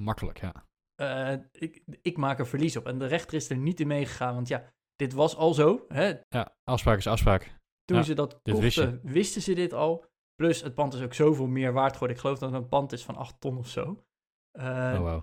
Makkelijk, 0.01 0.41
ja. 0.41 0.67
Eh, 0.95 1.39
ik, 1.53 1.83
ik 2.03 2.17
maak 2.17 2.39
er 2.39 2.47
verlies 2.47 2.77
op. 2.77 2.87
En 2.87 2.99
de 2.99 3.07
rechter 3.07 3.37
is 3.37 3.51
er 3.51 3.57
niet 3.57 3.81
in 3.81 3.87
meegegaan, 3.87 4.35
want 4.35 4.49
ja, 4.49 4.73
dit 4.97 5.13
was 5.13 5.37
al 5.37 5.55
zo. 5.55 5.85
Hè? 5.89 6.13
Ja, 6.29 6.57
afspraak 6.65 6.99
is 6.99 7.07
afspraak. 7.07 7.57
Toen 7.85 7.97
Ja, 7.97 8.03
ze 8.03 8.15
dat 8.15 8.41
wist 8.43 8.77
kochten, 8.77 9.01
wisten 9.03 9.43
ze 9.43 9.55
dit 9.55 9.73
al. 9.73 10.05
Plus, 10.35 10.63
het 10.63 10.75
pand 10.75 10.95
is 10.95 11.03
ook 11.03 11.15
zoveel 11.15 11.47
meer 11.47 11.73
waard 11.73 11.93
geworden. 11.93 12.17
Ik 12.17 12.23
geloof 12.23 12.39
dat 12.39 12.53
het 12.53 12.63
een 12.63 12.69
pand 12.69 12.93
is 12.93 13.05
van 13.05 13.17
8 13.17 13.41
ton 13.41 13.59
of 13.59 13.69
zo. 13.69 14.05
Eh, 14.51 14.67
oh, 14.67 14.99
wow. 14.99 15.23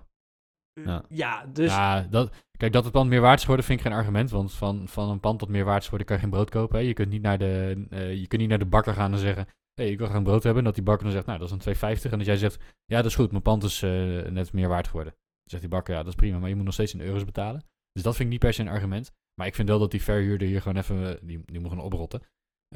ja. 0.72 1.04
ja. 1.08 1.46
dus 1.46 1.70
Ja, 1.70 2.00
dat, 2.02 2.32
kijk, 2.58 2.72
dat 2.72 2.84
het 2.84 2.92
pand 2.92 3.08
meer 3.08 3.20
waard 3.20 3.36
is 3.36 3.42
geworden 3.42 3.66
vind 3.66 3.80
ik 3.80 3.86
geen 3.86 3.94
argument. 3.94 4.30
Want 4.30 4.52
van, 4.52 4.88
van 4.88 5.10
een 5.10 5.20
pand 5.20 5.40
dat 5.40 5.48
meer 5.48 5.64
waard 5.64 5.78
is 5.78 5.84
geworden 5.84 6.06
kan 6.06 6.16
je 6.16 6.22
geen 6.22 6.32
brood 6.32 6.50
kopen. 6.50 6.78
Hè. 6.78 6.84
Je, 6.84 6.92
kunt 6.92 7.10
niet 7.10 7.22
naar 7.22 7.38
de, 7.38 7.86
je 7.90 8.26
kunt 8.26 8.40
niet 8.40 8.50
naar 8.50 8.58
de 8.58 8.66
bakker 8.66 8.94
gaan 8.94 9.12
en 9.12 9.18
zeggen... 9.18 9.46
Hey, 9.80 9.90
ik 9.90 9.98
wil 9.98 10.06
graag 10.06 10.18
een 10.18 10.24
brood 10.24 10.42
hebben. 10.42 10.58
En 10.58 10.64
dat 10.64 10.74
die 10.74 10.84
bakker 10.84 11.04
dan 11.04 11.12
zegt, 11.12 11.26
nou, 11.26 11.38
dat 11.38 11.50
is 11.66 11.66
een 11.80 11.96
2,50. 11.98 12.10
En 12.10 12.18
dat 12.18 12.26
jij 12.26 12.36
zegt, 12.36 12.62
ja, 12.84 12.96
dat 12.96 13.04
is 13.06 13.14
goed. 13.14 13.30
Mijn 13.30 13.42
pand 13.42 13.62
is 13.64 13.82
eh, 13.82 13.90
net 14.22 14.52
meer 14.52 14.68
waard 14.68 14.86
geworden. 14.86 15.12
Dan 15.12 15.50
zegt 15.50 15.62
die 15.62 15.70
bakker, 15.70 15.92
ja, 15.94 15.98
dat 16.00 16.08
is 16.08 16.14
prima. 16.14 16.38
Maar 16.38 16.48
je 16.48 16.54
moet 16.54 16.64
nog 16.64 16.74
steeds 16.74 16.94
in 16.94 17.00
euro's 17.00 17.24
betalen. 17.24 17.64
Dus 17.92 18.02
dat 18.02 18.12
vind 18.16 18.24
ik 18.24 18.30
niet 18.30 18.40
per 18.40 18.52
se 18.54 18.60
een 18.60 18.68
argument. 18.68 19.12
Maar 19.34 19.46
ik 19.46 19.54
vind 19.54 19.68
wel 19.68 19.78
dat 19.78 19.90
die 19.90 20.02
verhuurder 20.02 20.48
hier 20.48 20.62
gewoon 20.62 20.76
even... 20.78 21.08
eh, 21.08 21.20
Die, 21.22 21.42
die 21.44 21.60
moet 21.60 21.70
gewoon 21.70 21.84
oprotten. 21.84 22.20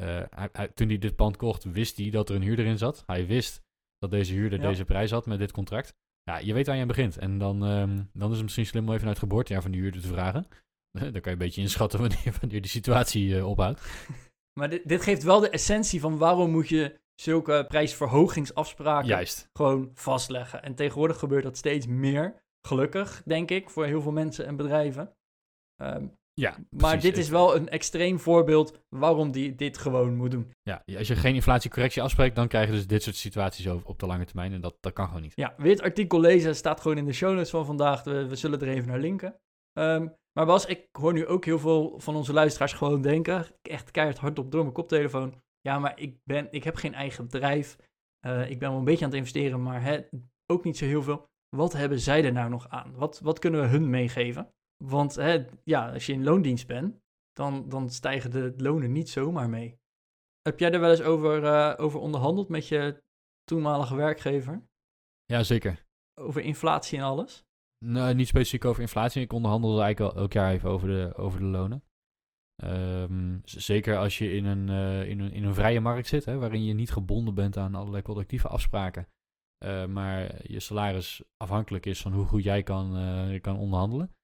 Eh, 0.00 0.22
hij, 0.30 0.48
hij- 0.52 0.68
toen 0.68 0.88
hij 0.88 0.98
dit 0.98 1.16
pand 1.16 1.36
kocht, 1.36 1.64
wist 1.64 1.96
hij 1.96 2.10
dat 2.10 2.28
er 2.28 2.34
een 2.36 2.42
huurder 2.42 2.64
in 2.66 2.78
zat. 2.78 3.02
Hij 3.06 3.26
wist 3.26 3.60
dat 3.98 4.10
deze 4.10 4.32
huurder 4.34 4.60
Ja. 4.60 4.68
deze 4.68 4.84
prijs 4.84 5.10
had 5.10 5.26
met 5.26 5.38
dit 5.38 5.52
contract. 5.52 5.94
Ja, 6.22 6.38
je 6.38 6.52
weet 6.54 6.66
waar 6.66 6.74
je 6.76 6.80
aan 6.82 6.88
begint. 6.88 7.18
En 7.18 7.38
dan, 7.38 7.64
ehm, 7.64 8.02
dan 8.12 8.28
is 8.28 8.34
het 8.34 8.42
misschien 8.42 8.66
slim 8.66 8.82
om 8.84 8.90
even 8.90 9.00
naar 9.04 9.10
het 9.14 9.22
geboortejaar 9.22 9.62
van 9.62 9.70
die 9.70 9.80
huurder 9.80 10.00
te 10.00 10.08
vragen. 10.08 10.46
Dan 10.98 11.12
kan 11.12 11.22
je 11.22 11.30
een 11.30 11.38
beetje 11.38 11.60
inschatten 11.60 12.00
wanneer, 12.08 12.36
wanneer 12.40 12.60
die 12.60 12.70
situatie 12.70 13.36
eh, 13.36 13.46
ophoudt. 13.48 13.80
Maar 14.58 14.70
dit, 14.70 14.88
dit 14.88 15.02
geeft 15.02 15.22
wel 15.22 15.40
de 15.40 15.50
essentie 15.50 16.00
van 16.00 16.18
waarom 16.18 16.50
moet 16.50 16.68
je 16.68 16.98
zulke 17.14 17.64
prijsverhogingsafspraken 17.68 19.08
Juist. 19.08 19.48
gewoon 19.52 19.90
vastleggen. 19.94 20.62
En 20.62 20.74
tegenwoordig 20.74 21.18
gebeurt 21.18 21.42
dat 21.42 21.56
steeds 21.56 21.86
meer, 21.86 22.42
gelukkig, 22.66 23.22
denk 23.24 23.50
ik, 23.50 23.70
voor 23.70 23.84
heel 23.84 24.02
veel 24.02 24.12
mensen 24.12 24.46
en 24.46 24.56
bedrijven. 24.56 25.14
Ehm, 25.76 26.06
Ja, 26.34 26.56
maar 26.70 27.00
dit 27.00 27.18
is 27.18 27.28
wel 27.28 27.56
een 27.56 27.68
extreem 27.68 28.18
voorbeeld 28.18 28.80
waarom 28.88 29.32
die 29.32 29.54
dit 29.54 29.78
gewoon 29.78 30.16
moet 30.16 30.30
doen. 30.30 30.50
Ja, 30.62 30.82
als 30.96 31.08
je 31.08 31.16
geen 31.16 31.34
inflatiecorrectie 31.34 32.02
afspreekt, 32.02 32.36
dan 32.36 32.48
krijg 32.48 32.66
je 32.66 32.72
dus 32.72 32.86
dit 32.86 33.02
soort 33.02 33.16
situaties 33.16 33.66
op, 33.66 33.86
op 33.86 33.98
de 33.98 34.06
lange 34.06 34.24
termijn. 34.24 34.52
En 34.52 34.60
dat, 34.60 34.76
dat 34.80 34.92
kan 34.92 35.06
gewoon 35.06 35.22
niet. 35.22 35.32
Ja, 35.36 35.54
het 35.56 35.82
artikel 35.82 36.20
lezen, 36.20 36.56
staat 36.56 36.80
gewoon 36.80 36.96
in 36.96 37.04
de 37.04 37.12
show 37.12 37.34
notes 37.34 37.50
van 37.50 37.66
vandaag. 37.66 38.02
We, 38.02 38.26
we 38.28 38.36
zullen 38.36 38.60
er 38.60 38.68
even 38.68 38.88
naar 38.88 38.98
linken. 38.98 39.40
Ehm, 39.72 40.08
maar 40.33 40.47
Bas, 40.47 40.66
ik 40.66 40.88
hoor 40.93 41.12
nu 41.12 41.27
ook 41.27 41.45
heel 41.45 41.59
veel 41.59 42.01
van 42.01 42.16
onze 42.16 42.33
luisteraars 42.33 42.73
gewoon 42.73 43.03
denken, 43.03 43.47
echt 43.62 43.90
keihard 43.90 44.19
hardop 44.19 44.51
door 44.51 44.62
mijn 44.62 44.75
koptelefoon. 44.75 45.43
Ja, 45.61 45.79
maar 45.79 46.01
ik, 46.01 46.19
ben, 46.25 46.49
ik 46.51 46.64
heb 46.64 46.75
geen 46.75 46.95
eigen 46.95 47.25
bedrijf. 47.25 47.77
Eh, 48.21 48.51
ik 48.51 48.59
ben 48.59 48.69
wel 48.69 48.79
een 48.79 48.85
beetje 48.85 49.05
aan 49.05 49.11
het 49.11 49.19
investeren, 49.19 49.62
maar 49.62 49.83
hè, 49.83 50.01
ook 50.47 50.64
niet 50.64 50.77
zo 50.77 50.85
heel 50.85 51.03
veel. 51.03 51.29
Wat 51.57 51.73
hebben 51.73 52.01
zij 52.01 52.25
er 52.25 52.33
nou 52.33 52.51
nog 52.51 52.69
aan? 52.69 52.95
Wat, 52.95 53.21
wat 53.21 53.38
kunnen 53.38 53.61
we 53.61 53.66
hun 53.66 53.90
meegeven? 53.90 54.53
Want 54.85 55.14
hè, 55.14 55.47
ja, 55.64 55.93
als 55.93 56.07
je 56.07 56.12
in 56.12 56.25
loondienst 56.25 56.66
bent, 56.66 57.01
dan, 57.33 57.69
dan 57.69 57.90
stijgen 57.90 58.31
de 58.31 58.55
lonen 58.57 58.93
niet 58.93 59.09
zomaar 59.09 59.49
mee. 59.49 59.79
Heb 60.43 60.59
jij 60.59 60.73
er 60.73 60.81
wel 60.81 60.90
eens 60.90 61.03
over, 61.03 61.45
eh, 61.45 61.85
over 61.85 62.01
onderhandeld 62.01 62.49
met 62.49 62.69
je 62.69 63.03
toenmalige 63.45 63.97
werkgever? 63.97 64.62
Ja, 65.25 65.43
zeker. 65.43 65.87
Over 66.21 66.43
inflatie 66.43 66.99
en 66.99 67.05
alles? 67.05 67.45
Nou, 67.85 68.14
niet 68.14 68.27
specifiek 68.27 68.64
over 68.64 68.83
inflatie. 68.83 69.23
Ik 69.23 69.33
onderhandelde 69.33 69.83
eigenlijk 69.83 70.16
elk 70.16 70.33
jaar 70.33 70.53
even 70.53 70.71
over 70.71 70.88
de, 70.88 71.12
over 71.16 71.38
de 71.38 71.47
lonen. 71.47 71.85
Ehm, 72.62 73.38
zeker 73.45 73.97
als 73.97 74.19
je 74.19 74.33
in 74.33 74.45
een, 74.45 74.69
eh, 74.69 75.09
in, 75.09 75.21
een, 75.21 75.33
in 75.33 75.45
een 75.45 75.55
vrije 75.55 75.81
markt 75.81 76.07
zit, 76.07 76.25
hè, 76.25 76.38
waarin 76.38 76.64
je 76.64 76.75
niet 76.75 76.90
gebonden 76.90 77.35
bent 77.35 77.57
aan 77.57 77.75
allerlei 77.75 78.03
collectieve 78.03 78.49
afspraken. 78.49 79.09
eh, 79.59 79.87
maar 79.87 80.51
je 80.51 80.61
salaris 80.61 81.23
afhankelijk 81.37 81.87
is 81.87 82.01
van 82.01 82.12
hoe 82.12 82.25
goed 82.25 82.43
jij 82.43 82.62
kan, 82.62 82.97
eh, 82.97 83.40
kan 83.40 83.57
onderhandelen. 83.57 84.14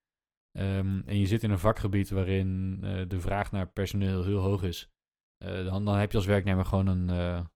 Ehm, 0.53 1.01
en 1.07 1.19
je 1.19 1.27
zit 1.27 1.42
in 1.42 1.51
een 1.51 1.59
vakgebied 1.59 2.11
waarin 2.11 2.81
de 3.09 3.21
vraag 3.21 3.53
naar 3.53 3.69
personeel 3.69 4.25
heel 4.25 4.40
hoog 4.40 4.62
is. 4.62 4.90
dan, 5.38 5.85
dan 5.85 5.97
heb 5.97 6.11
je 6.11 6.16
als 6.16 6.27
werknemer 6.27 6.64
gewoon 6.64 6.87
een, 6.87 7.07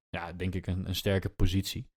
ja, 0.08 0.32
denk 0.32 0.54
ik, 0.54 0.66
een, 0.66 0.88
een 0.88 0.94
sterke 0.94 1.28
positie. 1.28 1.88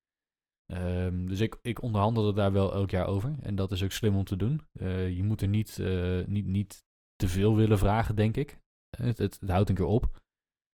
Ehm, 0.66 1.26
dus 1.26 1.40
ik, 1.40 1.60
ik 1.62 1.82
onderhandelde 1.82 2.34
daar 2.34 2.52
wel 2.52 2.74
elk 2.74 2.90
jaar 2.90 3.08
over. 3.08 3.36
En 3.42 3.56
dat 3.56 3.72
is 3.72 3.84
ook 3.84 3.92
slim 3.92 4.16
om 4.16 4.24
te 4.24 4.36
doen. 4.36 4.62
Eh, 4.74 5.16
je 5.16 5.24
moet 5.24 5.42
er 5.42 5.48
niet, 5.48 5.80
eh, 5.80 6.26
niet, 6.26 6.46
niet 6.46 6.86
te 7.16 7.28
veel 7.28 7.56
willen 7.56 7.78
vragen, 7.78 8.16
denk 8.16 8.38
ik. 8.38 8.60
Het, 8.98 9.18
het, 9.18 9.40
houdt 9.46 9.70
een 9.70 9.76
keer 9.76 9.86
op. 9.86 10.22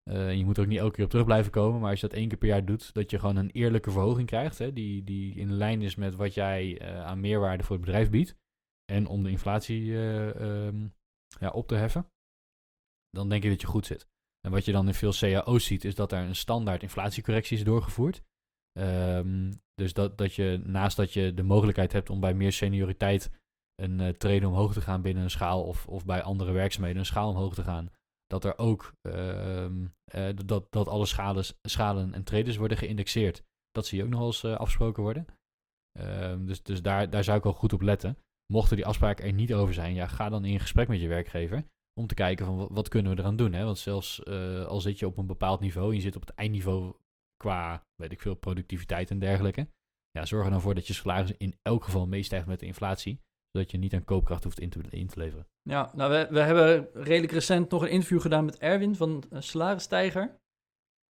Eh, 0.02 0.34
je 0.34 0.44
moet 0.44 0.56
er 0.56 0.62
ook 0.62 0.68
niet 0.68 0.78
elke 0.78 0.94
keer 0.94 1.04
op 1.04 1.10
terug 1.10 1.26
blijven 1.26 1.52
komen. 1.52 1.80
Maar 1.80 1.90
als 1.90 2.00
je 2.00 2.06
dat 2.06 2.16
één 2.16 2.28
keer 2.28 2.38
per 2.38 2.48
jaar 2.48 2.64
doet, 2.64 2.94
dat 2.94 3.10
je 3.10 3.18
gewoon 3.18 3.36
een 3.36 3.50
eerlijke 3.50 3.90
verhoging 3.90 4.26
krijgt. 4.26 4.58
Hè, 4.58 4.72
die, 4.72 5.04
die 5.04 5.34
in 5.34 5.52
lijn 5.52 5.82
is 5.82 5.94
met 5.94 6.14
wat 6.14 6.34
jij 6.34 6.80
aan 7.04 7.20
meerwaarde 7.20 7.64
voor 7.64 7.76
het 7.76 7.84
bedrijf 7.84 8.10
biedt. 8.10 8.36
En 8.84 9.06
om 9.06 9.22
de 9.22 9.30
inflatie 9.30 9.92
eh, 9.92 10.66
ehm, 10.66 10.88
ja, 11.40 11.50
op 11.50 11.68
te 11.68 11.74
heffen. 11.74 12.10
Dan 13.10 13.28
denk 13.28 13.44
ik 13.44 13.50
dat 13.50 13.60
je 13.60 13.66
goed 13.66 13.86
zit. 13.86 14.08
En 14.40 14.50
wat 14.50 14.64
je 14.64 14.72
dan 14.72 14.86
in 14.86 14.94
veel 14.94 15.12
cao's 15.12 15.64
ziet, 15.64 15.84
is 15.84 15.94
dat 15.94 16.12
er 16.12 16.18
een 16.18 16.36
standaard 16.36 16.82
inflatiecorrectie 16.82 17.56
is 17.56 17.64
doorgevoerd. 17.64 18.22
Ehm, 18.72 19.52
dus 19.74 19.92
dat, 19.92 20.18
dat 20.18 20.34
je 20.34 20.60
naast 20.64 20.96
dat 20.96 21.12
je 21.12 21.34
de 21.34 21.42
mogelijkheid 21.42 21.92
hebt 21.92 22.10
om 22.10 22.20
bij 22.20 22.34
meer 22.34 22.52
senioriteit 22.52 23.30
een 23.82 24.00
uh, 24.00 24.08
treden 24.08 24.48
omhoog 24.48 24.72
te 24.72 24.80
gaan 24.80 25.02
binnen 25.02 25.22
een 25.22 25.30
schaal 25.30 25.64
of, 25.64 25.86
of 25.86 26.04
bij 26.04 26.22
andere 26.22 26.52
werkzaamheden 26.52 26.98
een 26.98 27.06
schaal 27.06 27.28
omhoog 27.28 27.54
te 27.54 27.62
gaan, 27.62 27.90
dat 28.26 28.44
er 28.44 28.58
ook 28.58 28.92
ehm, 29.00 29.86
eh, 30.04 30.28
dat, 30.44 30.66
dat 30.70 30.88
alle 30.88 31.06
schalen, 31.06 31.44
schalen 31.62 32.14
en 32.14 32.24
traders 32.24 32.56
worden 32.56 32.78
geïndexeerd. 32.78 33.42
Dat 33.70 33.86
zie 33.86 33.98
je 33.98 34.04
ook 34.04 34.10
nog 34.10 34.18
wel 34.18 34.28
eens 34.28 34.44
uh, 34.44 34.54
afgesproken 34.54 35.02
worden. 35.02 35.26
Ehm, 35.98 36.44
dus 36.44 36.62
dus 36.62 36.82
daar, 36.82 37.10
daar 37.10 37.24
zou 37.24 37.38
ik 37.38 37.44
al 37.44 37.52
goed 37.52 37.72
op 37.72 37.80
letten. 37.80 38.18
Mochten 38.52 38.76
die 38.76 38.86
afspraken 38.86 39.24
er 39.24 39.32
niet 39.32 39.54
over 39.54 39.74
zijn, 39.74 39.94
ja, 39.94 40.06
ga 40.06 40.28
dan 40.28 40.44
in 40.44 40.60
gesprek 40.60 40.88
met 40.88 41.00
je 41.00 41.08
werkgever 41.08 41.64
om 42.00 42.06
te 42.06 42.14
kijken 42.14 42.46
van 42.46 42.68
wat, 42.70 42.88
kunnen 42.88 43.14
we 43.14 43.18
eraan 43.18 43.36
doen. 43.36 43.52
Hè? 43.52 43.64
Want 43.64 43.78
zelfs 43.78 44.24
al 44.66 44.80
zit 44.80 44.98
je 44.98 45.06
op 45.06 45.16
een 45.16 45.26
bepaald 45.26 45.60
niveau 45.60 45.88
en 45.88 45.94
je 45.94 46.00
zit 46.00 46.16
op 46.16 46.20
het 46.20 46.34
eindniveau 46.34 46.94
qua, 47.36 47.84
weet 47.94 48.12
ik 48.12 48.20
veel, 48.20 48.34
productiviteit 48.34 49.10
en 49.10 49.18
dergelijke. 49.18 49.68
Ja, 50.10 50.24
zorg 50.24 50.44
er 50.44 50.50
dan 50.50 50.60
voor 50.60 50.74
dat 50.74 50.86
je 50.86 50.92
salaris 50.92 51.32
in 51.36 51.54
elk 51.62 51.84
geval 51.84 52.06
meestijgt 52.06 52.46
met 52.46 52.60
de 52.60 52.66
inflatie. 52.66 53.20
Zodat 53.50 53.70
je 53.70 53.78
niet 53.78 53.94
aan 53.94 54.04
koopkracht 54.04 54.44
hoeft 54.44 54.60
in 54.60 54.70
te, 54.70 54.80
leveren. 55.14 55.46
Ja, 55.62 55.90
nou, 55.94 56.10
we, 56.10 56.26
we 56.30 56.40
hebben 56.40 56.88
redelijk 56.92 57.32
recent 57.32 57.70
nog 57.70 57.82
een 57.82 57.90
interview 57.90 58.20
gedaan 58.20 58.44
met 58.44 58.58
Erwin 58.58 58.96
van 58.96 59.24
Salarisstijger. 59.30 60.38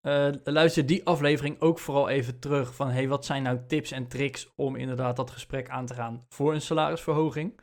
Uh, 0.06 0.28
luister 0.44 0.86
die 0.86 1.06
aflevering 1.06 1.60
ook 1.60 1.78
vooral 1.78 2.08
even 2.08 2.38
terug 2.38 2.74
van, 2.74 2.88
hey, 2.88 3.08
wat 3.08 3.24
zijn 3.24 3.42
nou 3.42 3.66
tips 3.66 3.90
en 3.90 4.08
tricks 4.08 4.52
om 4.54 4.76
inderdaad 4.76 5.16
dat 5.16 5.30
gesprek 5.30 5.68
aan 5.68 5.86
te 5.86 5.94
gaan 5.94 6.22
voor 6.28 6.54
een 6.54 6.60
salarisverhoging? 6.60 7.60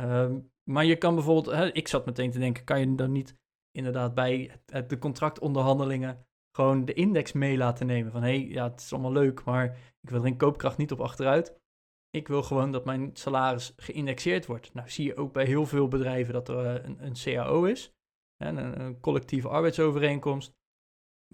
Uh, 0.00 0.30
maar 0.70 0.84
je 0.84 0.96
kan 0.96 1.14
bijvoorbeeld, 1.14 1.56
hè, 1.56 1.72
ik 1.72 1.88
zat 1.88 2.06
meteen 2.06 2.30
te 2.30 2.38
denken, 2.38 2.64
kan 2.64 2.80
je 2.80 2.94
dan 2.94 3.12
niet 3.12 3.36
inderdaad 3.70 4.14
bij 4.14 4.60
de 4.86 4.98
contractonderhandelingen 4.98 6.26
gewoon 6.56 6.84
de 6.84 6.92
index 6.92 7.32
mee 7.32 7.56
laten 7.56 7.86
nemen? 7.86 8.12
Van, 8.12 8.22
hé, 8.22 8.28
hey, 8.28 8.46
ja, 8.48 8.70
het 8.70 8.80
is 8.80 8.92
allemaal 8.92 9.12
leuk, 9.12 9.44
maar 9.44 9.64
ik 10.00 10.10
wil 10.10 10.20
er 10.20 10.26
in 10.26 10.36
koopkracht 10.36 10.76
niet 10.76 10.92
op 10.92 11.00
achteruit. 11.00 11.62
Ik 12.10 12.28
wil 12.28 12.42
gewoon 12.42 12.72
dat 12.72 12.84
mijn 12.84 13.10
salaris 13.12 13.72
geïndexeerd 13.76 14.46
wordt. 14.46 14.74
Nou, 14.74 14.90
zie 14.90 15.04
je 15.04 15.16
ook 15.16 15.32
bij 15.32 15.44
heel 15.44 15.66
veel 15.66 15.88
bedrijven 15.88 16.32
dat 16.32 16.48
er 16.48 16.64
uh, 16.64 16.84
een, 16.84 17.04
een, 17.04 17.12
CAO 17.12 17.64
is, 17.64 17.92
een, 18.36 18.80
een 18.80 19.00
collectieve 19.00 19.48
arbeidsovereenkomst, 19.48 20.54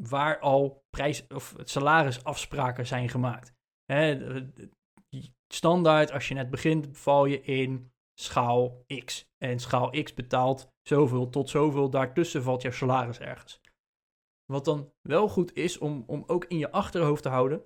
waar 0.01 0.39
al 0.39 0.85
prijs- 0.91 1.27
of 1.27 1.55
salarisafspraken 1.59 2.87
zijn 2.87 3.09
gemaakt. 3.09 3.55
Standaard, 5.53 6.13
als 6.13 6.29
je 6.29 6.35
net 6.35 6.51
begint, 6.51 6.89
val 6.99 7.25
je 7.25 7.41
in 7.41 7.93
schaal 8.21 8.85
X. 9.05 9.29
En 9.39 9.59
schaal 9.59 9.91
X 9.91 10.15
betaalt 10.15 10.73
zoveel 10.83 11.29
tot 11.29 11.51
zoveel, 11.51 11.91
daartussen 11.91 12.43
valt 12.43 12.63
jouw 12.63 12.73
salaris 12.73 13.19
ergens. 13.19 13.61
Wat 14.51 14.65
dan 14.65 14.93
wel 15.03 15.29
goed 15.29 15.55
is 15.55 15.79
om, 15.79 16.05
om 16.07 16.25
ook 16.27 16.45
in 16.45 16.59
je 16.59 16.71
achterhoofd 16.71 17.23
te 17.23 17.29
houden, 17.29 17.63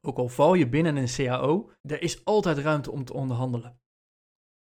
ook 0.00 0.18
al 0.18 0.28
val 0.28 0.54
je 0.54 0.68
binnen 0.68 0.96
een 0.96 1.08
CAO, 1.16 1.70
er 1.82 2.02
is 2.02 2.24
altijd 2.24 2.58
ruimte 2.58 2.90
om 2.90 3.04
te 3.04 3.12
onderhandelen. 3.12 3.80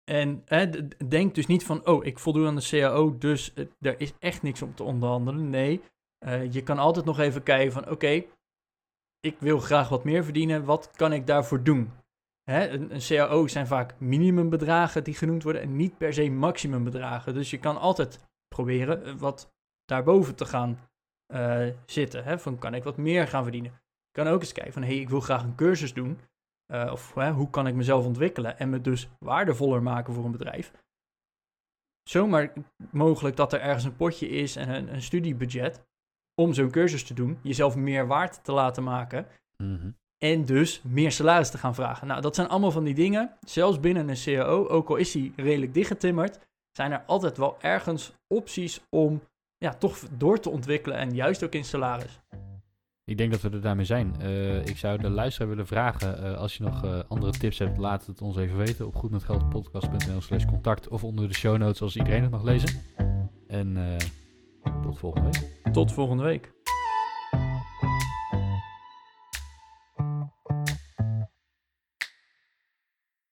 En 0.04 0.42
hè, 0.46 0.88
denk 1.08 1.36
dus 1.36 1.46
niet 1.46 1.66
van, 1.66 1.88
oh, 1.88 2.06
ik 2.06 2.20
voldoe 2.20 2.48
aan 2.48 2.56
de 2.56 2.68
CAO, 2.70 3.18
dus 3.18 3.54
uh, 3.56 3.68
er 3.80 4.00
is 4.00 4.14
echt 4.20 4.42
niks 4.42 4.62
om 4.62 4.76
te 4.76 4.84
onderhandelen. 4.84 5.50
Nee, 5.50 5.82
uh, 6.26 6.52
je 6.52 6.64
kan 6.64 6.78
altijd 6.78 7.06
nog 7.06 7.20
even 7.20 7.44
kijken 7.44 7.72
van, 7.72 7.90
oké, 7.90 8.24
ik 9.20 9.40
wil 9.40 9.60
graag 9.60 9.90
wat 9.90 10.04
meer 10.04 10.24
verdienen, 10.24 10.66
wat 10.66 10.92
kan 10.92 11.14
ik 11.14 11.28
daarvoor 11.28 11.64
doen? 11.64 11.92
Hè, 12.44 12.70
een, 12.70 12.94
een 12.94 13.02
CAO 13.02 13.48
zijn 13.48 13.68
vaak 13.68 14.00
minimumbedragen 14.00 15.04
die 15.04 15.14
genoemd 15.14 15.44
worden 15.44 15.62
en 15.62 15.76
niet 15.76 15.98
per 15.98 16.14
se 16.14 16.30
maximumbedragen. 16.30 17.34
Dus 17.34 17.50
je 17.50 17.60
kan 17.60 17.78
altijd 17.78 18.20
proberen 18.48 19.18
wat 19.18 19.54
daarboven 19.86 20.36
te 20.36 20.46
gaan 20.46 20.90
uh, 21.34 21.68
zitten. 21.86 22.24
Hè, 22.24 22.40
van 22.40 22.58
kan 22.58 22.74
ik 22.74 22.84
wat 22.84 22.98
meer 22.98 23.28
gaan 23.28 23.44
verdienen? 23.44 23.72
Je 24.12 24.24
kan 24.24 24.28
ook 24.28 24.42
eens 24.42 24.52
kijken 24.52 24.74
van 24.74 24.82
hé, 24.82 24.88
hey, 24.88 24.98
ik 24.98 25.10
wil 25.10 25.20
graag 25.20 25.44
een 25.44 25.56
cursus 25.56 25.94
doen. 25.94 26.20
Uh, 26.68 26.90
of 26.92 27.14
hè, 27.14 27.32
hoe 27.32 27.50
kan 27.50 27.68
ik 27.68 27.76
mezelf 27.76 28.06
ontwikkelen 28.06 28.60
en 28.60 28.70
me 28.70 28.82
dus 28.82 29.10
waardevoller 29.20 29.84
maken 29.84 30.14
voor 30.14 30.26
een 30.26 30.32
bedrijf. 30.32 30.72
Zomaar 32.04 32.54
mogelijk 32.92 33.36
dat 33.36 33.54
er 33.54 33.62
ergens 33.62 33.84
een 33.84 33.96
potje 33.96 34.30
is 34.30 34.56
en 34.56 34.70
een, 34.70 34.94
een 34.94 35.02
studiebudget 35.02 35.84
om 36.36 36.54
zo'n 36.54 36.72
cursus 36.72 37.04
te 37.04 37.14
doen, 37.14 37.40
jezelf 37.42 37.76
meer 37.76 38.08
waard 38.08 38.44
te 38.44 38.52
laten 38.52 38.84
maken. 38.84 39.28
Mm 39.58 39.78
-hmm. 39.78 39.96
En 40.18 40.46
dus 40.46 40.82
meer 40.82 41.12
salaris 41.12 41.50
te 41.50 41.58
gaan 41.58 41.76
vragen. 41.76 42.08
Nou, 42.08 42.22
dat 42.22 42.36
zijn 42.36 42.48
allemaal 42.48 42.72
van 42.72 42.84
die 42.84 42.94
dingen. 42.94 43.38
Zelfs 43.46 43.80
binnen 43.80 44.10
een 44.10 44.22
CAO, 44.24 44.68
ook 44.68 44.90
al 44.90 44.96
is 44.96 45.12
die 45.12 45.34
redelijk 45.36 45.74
dichtgetimmerd, 45.74 46.40
zijn 46.72 46.92
er 46.92 47.04
altijd 47.06 47.38
wel 47.38 47.58
ergens 47.62 48.14
opties 48.28 48.82
om 48.90 49.22
ja, 49.62 49.74
toch 49.74 50.00
door 50.18 50.40
te 50.40 50.50
ontwikkelen. 50.50 50.98
En 50.98 51.14
juist 51.14 51.44
ook 51.44 51.54
in 51.54 51.64
salaris. 51.64 52.20
Ik 53.06 53.18
denk 53.18 53.32
dat 53.32 53.42
we 53.42 53.50
er 53.50 53.62
daarmee 53.62 53.86
zijn. 53.86 54.16
Uh, 54.22 54.66
ik 54.66 54.78
zou 54.78 55.02
de 55.02 55.10
luisteraar 55.10 55.50
willen 55.50 55.68
vragen, 55.68 56.24
uh, 56.24 56.38
als 56.38 56.58
je 56.58 56.64
nog 56.64 56.84
uh, 56.84 57.00
andere 57.08 57.32
tips 57.32 57.58
hebt, 57.58 57.78
laat 57.78 58.06
het 58.06 58.22
ons 58.22 58.38
even 58.38 58.58
weten 58.58 58.88
op 58.88 58.96
goedmetgeldpodcast.nl 58.96 60.22
slash 60.22 60.46
contact 60.46 60.88
of 60.88 61.04
onder 61.04 61.28
de 61.28 61.34
show 61.34 61.58
notes 61.58 61.82
als 61.82 61.96
iedereen 61.96 62.22
het 62.22 62.32
mag 62.32 62.44
lezen. 62.44 62.82
En 63.48 63.98
tot 64.84 65.00
volgende 65.00 65.30
week. 65.30 65.74
Tot 65.74 65.92
volgende 65.92 66.24
week. 66.24 66.54